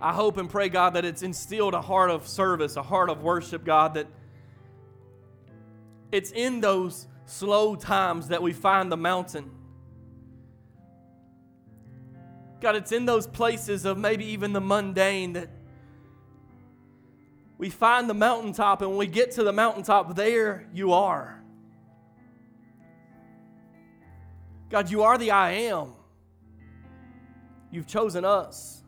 I 0.04 0.12
hope 0.12 0.36
and 0.36 0.50
pray, 0.50 0.68
God, 0.68 0.96
that 0.96 1.06
it's 1.06 1.24
instilled 1.24 1.74
a 1.74 1.82
heart 1.82 2.12
of 2.12 2.28
service, 2.28 2.76
a 2.76 2.84
heart 2.84 3.10
of 3.10 3.24
worship, 3.24 3.64
God, 3.64 3.94
that 3.94 4.08
it's 6.12 6.32
in 6.32 6.60
those 6.60 7.08
slow 7.26 7.78
times 7.78 8.28
that 8.28 8.42
we 8.42 8.52
find 8.52 8.92
the 8.92 8.98
mountain. 8.98 9.50
God, 12.60 12.76
it's 12.76 12.92
in 12.92 13.06
those 13.06 13.26
places 13.26 13.86
of 13.86 13.98
maybe 13.98 14.26
even 14.26 14.52
the 14.52 14.60
mundane 14.60 15.34
that 15.34 15.50
we 17.58 17.70
find 17.70 18.10
the 18.10 18.14
mountaintop, 18.14 18.82
and 18.82 18.90
when 18.90 19.00
we 19.00 19.08
get 19.08 19.32
to 19.32 19.44
the 19.46 19.54
mountaintop, 19.54 20.18
there 20.18 20.68
you 20.74 20.92
are. 20.92 21.42
God, 24.70 24.92
you 24.92 25.04
are 25.04 25.18
the 25.18 25.32
I 25.32 25.52
am. 25.52 25.94
You've 27.72 27.88
chosen 27.88 28.26
us. 28.26 28.83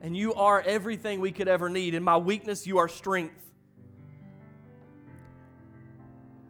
And 0.00 0.16
you 0.16 0.32
are 0.34 0.62
everything 0.62 1.20
we 1.20 1.30
could 1.30 1.48
ever 1.48 1.68
need. 1.68 1.94
In 1.94 2.02
my 2.02 2.16
weakness, 2.16 2.66
you 2.66 2.78
are 2.78 2.88
strength. 2.88 3.34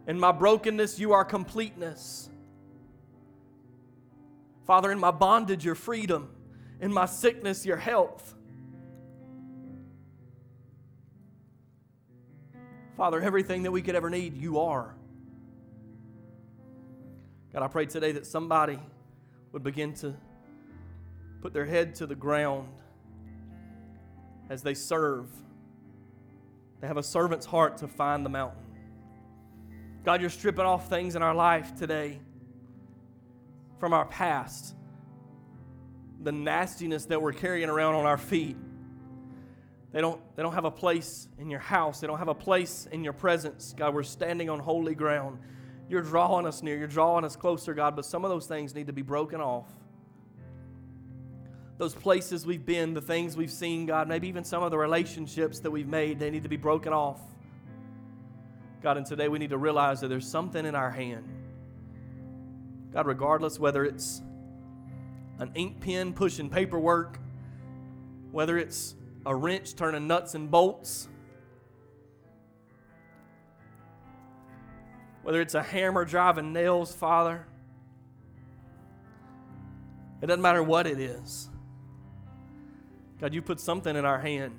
In 0.07 0.19
my 0.19 0.33
brokenness, 0.33 0.99
you 0.99 1.13
are 1.13 1.25
completeness. 1.25 2.31
Father, 4.67 4.93
in 4.93 4.99
my 4.99 5.11
bondage, 5.11 5.65
your 5.65 5.75
freedom. 5.75 6.31
In 6.81 6.93
my 6.93 7.07
sickness, 7.07 7.67
your 7.67 7.77
health. 7.77 8.35
Father, 12.97 13.21
everything 13.21 13.65
that 13.65 13.71
we 13.73 13.83
could 13.83 13.95
ever 13.95 14.11
need, 14.11 14.37
you 14.37 14.61
are. 14.61 14.95
God, 17.53 17.63
I 17.63 17.69
pray 17.69 17.87
today 17.87 18.13
that 18.13 18.27
somebody 18.27 18.79
would 19.53 19.65
begin 19.65 19.95
to 19.95 20.15
put 21.41 21.53
their 21.53 21.65
head 21.65 21.95
to 21.97 22.07
the 22.07 22.15
ground 22.15 22.69
as 24.51 24.63
they 24.63 24.75
serve. 24.75 25.29
They 26.81 26.89
have 26.89 26.99
a 26.99 27.03
servant's 27.03 27.47
heart 27.47 27.79
to 27.79 27.89
find 27.89 28.27
the 28.27 28.31
mountain. 28.31 28.65
God, 30.05 30.21
you're 30.21 30.29
stripping 30.29 30.65
off 30.65 30.89
things 30.89 31.15
in 31.15 31.23
our 31.23 31.35
life 31.35 31.79
today 31.79 32.21
from 33.79 33.93
our 33.93 34.05
past, 34.05 34.75
the 36.23 36.33
nastiness 36.33 37.07
that 37.07 37.23
we're 37.23 37.33
carrying 37.33 37.71
around 37.71 37.95
on 37.95 38.07
our 38.07 38.19
feet. 38.19 38.57
They 39.93 40.01
don't, 40.01 40.21
they 40.37 40.43
don't 40.43 40.55
have 40.55 40.65
a 40.65 40.71
place 40.71 41.29
in 41.39 41.51
your 41.51 41.61
house. 41.61 42.01
They 42.01 42.07
don't 42.07 42.19
have 42.19 42.29
a 42.29 42.35
place 42.35 42.87
in 42.91 43.05
your 43.05 43.13
presence. 43.13 43.75
God, 43.77 43.95
we're 43.95 44.03
standing 44.03 44.51
on 44.51 44.59
holy 44.59 44.95
ground. 44.95 45.39
You're 45.89 46.03
drawing 46.03 46.47
us 46.47 46.63
near. 46.63 46.77
You're 46.77 46.87
drawing 46.87 47.25
us 47.25 47.37
closer, 47.37 47.75
God, 47.75 47.97
but 47.97 48.05
some 48.05 48.25
of 48.25 48.31
those 48.31 48.47
things 48.47 48.75
need 48.75 48.87
to 48.87 48.93
be 48.93 49.03
broken 49.03 49.41
off. 49.41 49.67
Those 51.81 51.95
places 51.95 52.45
we've 52.45 52.67
been, 52.67 52.93
the 52.93 53.01
things 53.01 53.39
we've 53.39 53.51
seen, 53.51 53.87
God, 53.87 54.07
maybe 54.07 54.29
even 54.29 54.45
some 54.45 54.63
of 54.63 54.71
the 54.71 54.77
relationships 54.77 55.61
that 55.61 55.71
we've 55.71 55.89
made, 55.89 56.19
they 56.19 56.29
need 56.29 56.43
to 56.43 56.49
be 56.51 56.59
broken 56.59 56.93
off. 56.93 57.19
God, 58.83 58.99
and 58.99 59.07
today 59.07 59.29
we 59.29 59.39
need 59.39 59.49
to 59.49 59.57
realize 59.57 59.99
that 60.03 60.09
there's 60.09 60.29
something 60.29 60.67
in 60.67 60.75
our 60.75 60.91
hand 60.91 61.25
God, 62.93 63.07
regardless 63.07 63.59
whether 63.59 63.87
it's 63.87 64.21
an 65.39 65.53
ink 65.55 65.81
pen 65.81 66.13
pushing 66.13 66.51
paperwork, 66.51 67.19
whether 68.31 68.59
it's 68.59 68.95
a 69.25 69.35
wrench 69.35 69.75
turning 69.75 70.07
nuts 70.07 70.35
and 70.35 70.51
bolts, 70.51 71.09
whether 75.23 75.41
it's 75.41 75.55
a 75.55 75.63
hammer 75.63 76.05
driving 76.05 76.53
nails, 76.53 76.95
Father, 76.95 77.47
it 80.21 80.27
doesn't 80.27 80.43
matter 80.43 80.63
what 80.63 80.87
it 80.87 81.01
is. 81.01 81.49
God, 83.21 83.35
you 83.35 83.43
put 83.43 83.61
something 83.61 83.95
in 83.95 84.07
our 84.07 84.19
hand, 84.19 84.55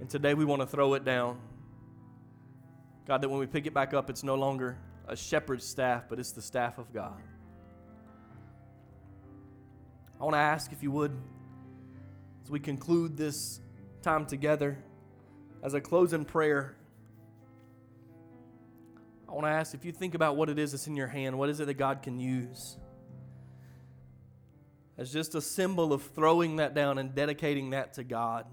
and 0.00 0.08
today 0.08 0.32
we 0.32 0.46
want 0.46 0.62
to 0.62 0.66
throw 0.66 0.94
it 0.94 1.04
down. 1.04 1.38
God, 3.06 3.20
that 3.20 3.28
when 3.28 3.38
we 3.38 3.46
pick 3.46 3.66
it 3.66 3.74
back 3.74 3.92
up, 3.92 4.08
it's 4.08 4.22
no 4.22 4.36
longer 4.36 4.78
a 5.06 5.14
shepherd's 5.14 5.66
staff, 5.66 6.04
but 6.08 6.18
it's 6.18 6.32
the 6.32 6.40
staff 6.40 6.78
of 6.78 6.90
God. 6.94 7.20
I 10.18 10.24
want 10.24 10.34
to 10.34 10.38
ask 10.38 10.72
if 10.72 10.82
you 10.82 10.90
would, 10.92 11.14
as 12.42 12.50
we 12.50 12.58
conclude 12.58 13.18
this 13.18 13.60
time 14.00 14.24
together, 14.24 14.78
as 15.62 15.74
a 15.74 15.80
closing 15.80 16.24
prayer, 16.24 16.74
I 19.28 19.32
want 19.32 19.44
to 19.44 19.50
ask 19.50 19.74
if 19.74 19.84
you 19.84 19.92
think 19.92 20.14
about 20.14 20.36
what 20.36 20.48
it 20.48 20.58
is 20.58 20.72
that's 20.72 20.86
in 20.86 20.96
your 20.96 21.06
hand, 21.06 21.38
what 21.38 21.50
is 21.50 21.60
it 21.60 21.66
that 21.66 21.74
God 21.74 22.02
can 22.02 22.18
use? 22.18 22.78
As 24.98 25.12
just 25.12 25.34
a 25.34 25.40
symbol 25.40 25.92
of 25.92 26.02
throwing 26.02 26.56
that 26.56 26.74
down 26.74 26.98
and 26.98 27.14
dedicating 27.14 27.70
that 27.70 27.94
to 27.94 28.04
God. 28.04 28.46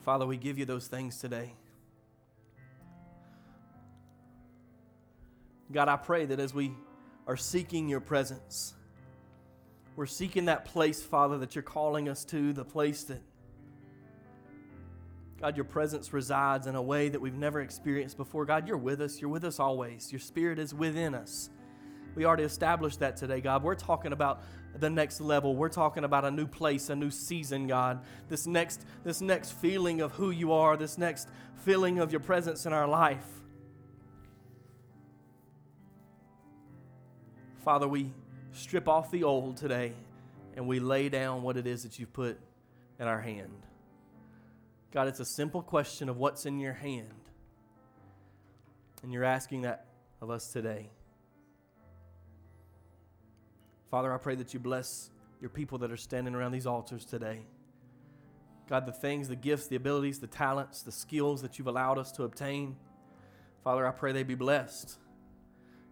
Father, 0.00 0.26
we 0.26 0.38
give 0.38 0.58
you 0.58 0.64
those 0.64 0.86
things 0.86 1.18
today. 1.18 1.54
God, 5.70 5.88
I 5.88 5.96
pray 5.96 6.24
that 6.24 6.40
as 6.40 6.54
we 6.54 6.72
are 7.26 7.36
seeking 7.36 7.88
your 7.88 8.00
presence, 8.00 8.72
we're 9.96 10.06
seeking 10.06 10.46
that 10.46 10.64
place, 10.64 11.02
Father, 11.02 11.36
that 11.38 11.54
you're 11.54 11.62
calling 11.62 12.08
us 12.08 12.24
to, 12.26 12.54
the 12.54 12.64
place 12.64 13.04
that, 13.04 13.20
God, 15.40 15.56
your 15.56 15.64
presence 15.64 16.12
resides 16.12 16.66
in 16.66 16.74
a 16.74 16.82
way 16.82 17.08
that 17.08 17.20
we've 17.20 17.34
never 17.34 17.60
experienced 17.60 18.16
before. 18.16 18.44
God, 18.44 18.66
you're 18.66 18.76
with 18.76 19.00
us. 19.00 19.20
You're 19.20 19.30
with 19.30 19.44
us 19.44 19.60
always. 19.60 20.10
Your 20.10 20.18
spirit 20.18 20.58
is 20.58 20.74
within 20.74 21.14
us. 21.14 21.50
We 22.16 22.24
already 22.24 22.42
established 22.42 22.98
that 22.98 23.16
today, 23.16 23.40
God. 23.40 23.62
We're 23.62 23.76
talking 23.76 24.12
about 24.12 24.42
the 24.76 24.90
next 24.90 25.20
level. 25.20 25.54
We're 25.54 25.68
talking 25.68 26.02
about 26.02 26.24
a 26.24 26.30
new 26.32 26.48
place, 26.48 26.90
a 26.90 26.96
new 26.96 27.10
season, 27.10 27.68
God. 27.68 28.00
This 28.28 28.48
next, 28.48 28.84
this 29.04 29.20
next 29.20 29.52
feeling 29.52 30.00
of 30.00 30.12
who 30.12 30.30
you 30.30 30.52
are, 30.52 30.76
this 30.76 30.98
next 30.98 31.28
feeling 31.64 32.00
of 32.00 32.10
your 32.10 32.20
presence 32.20 32.66
in 32.66 32.72
our 32.72 32.88
life. 32.88 33.24
Father, 37.64 37.86
we 37.86 38.12
strip 38.52 38.88
off 38.88 39.12
the 39.12 39.22
old 39.22 39.56
today 39.56 39.92
and 40.56 40.66
we 40.66 40.80
lay 40.80 41.08
down 41.08 41.42
what 41.42 41.56
it 41.56 41.68
is 41.68 41.84
that 41.84 42.00
you've 42.00 42.12
put 42.12 42.40
in 42.98 43.06
our 43.06 43.20
hand. 43.20 43.67
God, 44.92 45.06
it's 45.06 45.20
a 45.20 45.24
simple 45.24 45.62
question 45.62 46.08
of 46.08 46.16
what's 46.16 46.46
in 46.46 46.58
your 46.58 46.72
hand. 46.72 47.08
And 49.02 49.12
you're 49.12 49.24
asking 49.24 49.62
that 49.62 49.86
of 50.20 50.30
us 50.30 50.52
today. 50.52 50.90
Father, 53.90 54.12
I 54.12 54.18
pray 54.18 54.34
that 54.36 54.52
you 54.52 54.60
bless 54.60 55.10
your 55.40 55.50
people 55.50 55.78
that 55.78 55.92
are 55.92 55.96
standing 55.96 56.34
around 56.34 56.52
these 56.52 56.66
altars 56.66 57.04
today. 57.04 57.40
God, 58.68 58.86
the 58.86 58.92
things, 58.92 59.28
the 59.28 59.36
gifts, 59.36 59.66
the 59.66 59.76
abilities, 59.76 60.18
the 60.18 60.26
talents, 60.26 60.82
the 60.82 60.92
skills 60.92 61.42
that 61.42 61.58
you've 61.58 61.68
allowed 61.68 61.98
us 61.98 62.12
to 62.12 62.24
obtain, 62.24 62.76
Father, 63.64 63.86
I 63.86 63.92
pray 63.92 64.12
they 64.12 64.24
be 64.24 64.34
blessed. 64.34 64.96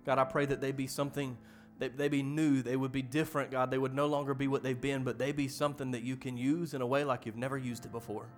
God, 0.04 0.18
I 0.18 0.24
pray 0.24 0.46
that 0.46 0.60
they 0.60 0.72
be 0.72 0.86
something, 0.86 1.38
they, 1.78 1.88
they 1.88 2.08
be 2.08 2.22
new, 2.22 2.62
they 2.62 2.76
would 2.76 2.92
be 2.92 3.02
different, 3.02 3.50
God. 3.50 3.70
They 3.70 3.78
would 3.78 3.94
no 3.94 4.06
longer 4.06 4.34
be 4.34 4.46
what 4.46 4.62
they've 4.62 4.80
been, 4.80 5.04
but 5.04 5.18
they 5.18 5.32
be 5.32 5.48
something 5.48 5.92
that 5.92 6.02
you 6.02 6.16
can 6.16 6.36
use 6.36 6.74
in 6.74 6.82
a 6.82 6.86
way 6.86 7.04
like 7.04 7.24
you've 7.24 7.36
never 7.36 7.56
used 7.56 7.86
it 7.86 7.92
before. 7.92 8.28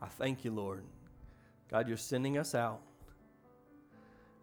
I 0.00 0.06
thank 0.06 0.44
you, 0.44 0.50
Lord. 0.50 0.84
God, 1.70 1.88
you're 1.88 1.96
sending 1.96 2.38
us 2.38 2.54
out. 2.54 2.80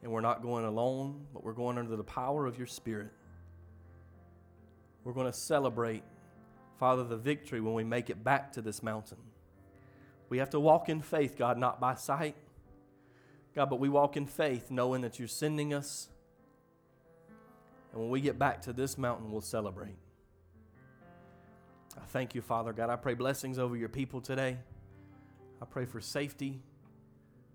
And 0.04 0.12
we're 0.12 0.22
not 0.22 0.44
going 0.44 0.66
alone, 0.66 1.26
but 1.34 1.44
we're 1.44 1.54
going 1.54 1.78
under 1.78 1.96
the 1.96 2.04
power 2.04 2.46
of 2.46 2.58
your 2.58 2.68
Spirit. 2.68 3.12
We're 5.04 5.14
going 5.14 5.26
to 5.26 5.38
celebrate, 5.38 6.04
Father, 6.80 7.04
the 7.04 7.18
victory 7.18 7.62
when 7.62 7.74
we 7.74 7.84
make 7.84 8.10
it 8.10 8.24
back 8.24 8.54
to 8.54 8.62
this 8.62 8.84
mountain. 8.84 9.18
We 10.30 10.38
have 10.40 10.50
to 10.52 10.60
walk 10.60 10.90
in 10.90 11.02
faith, 11.02 11.38
God, 11.38 11.58
not 11.58 11.80
by 11.80 11.96
sight. 11.96 12.36
God, 13.56 13.70
but 13.70 13.80
we 13.80 13.90
walk 13.90 14.18
in 14.18 14.26
faith 14.26 14.70
knowing 14.70 15.02
that 15.02 15.18
you're 15.18 15.28
sending 15.28 15.74
us. 15.74 16.10
And 17.92 18.02
when 18.02 18.10
we 18.10 18.20
get 18.20 18.38
back 18.38 18.62
to 18.64 18.74
this 18.74 18.98
mountain, 18.98 19.32
we'll 19.32 19.42
celebrate. 19.42 19.96
I 21.98 22.06
thank 22.08 22.36
you, 22.36 22.42
Father. 22.42 22.74
God, 22.74 22.90
I 22.90 22.96
pray 22.98 23.14
blessings 23.14 23.58
over 23.58 23.78
your 23.78 23.90
people 23.90 24.20
today. 24.20 24.58
I 25.62 25.66
pray 25.66 25.86
for 25.86 26.02
safety. 26.02 26.62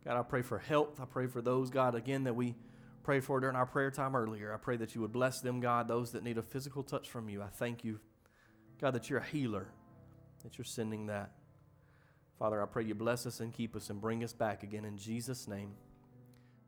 God, 0.04 0.18
I 0.18 0.22
pray 0.22 0.42
for 0.42 0.58
health. 0.58 1.00
I 1.00 1.04
pray 1.04 1.26
for 1.26 1.42
those, 1.42 1.70
God, 1.70 1.94
again, 1.94 2.24
that 2.24 2.34
we 2.34 2.54
prayed 3.02 3.24
for 3.24 3.40
during 3.40 3.56
our 3.56 3.66
prayer 3.66 3.90
time 3.90 4.16
earlier. 4.16 4.52
I 4.52 4.56
pray 4.56 4.76
that 4.78 4.94
you 4.94 5.00
would 5.02 5.12
bless 5.12 5.40
them, 5.40 5.60
God, 5.60 5.88
those 5.88 6.12
that 6.12 6.22
need 6.22 6.38
a 6.38 6.42
physical 6.42 6.82
touch 6.82 7.08
from 7.08 7.28
you. 7.28 7.42
I 7.42 7.48
thank 7.48 7.84
you, 7.84 8.00
God, 8.80 8.92
that 8.92 9.10
you're 9.10 9.18
a 9.18 9.24
healer, 9.24 9.68
that 10.42 10.58
you're 10.58 10.64
sending 10.64 11.06
that. 11.06 11.32
Father, 12.38 12.62
I 12.62 12.66
pray 12.66 12.84
you 12.84 12.94
bless 12.94 13.26
us 13.26 13.40
and 13.40 13.52
keep 13.52 13.76
us 13.76 13.90
and 13.90 14.00
bring 14.00 14.24
us 14.24 14.32
back 14.32 14.62
again 14.62 14.86
in 14.86 14.96
Jesus' 14.96 15.46
name. 15.46 15.72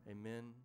Amen. 0.09 0.62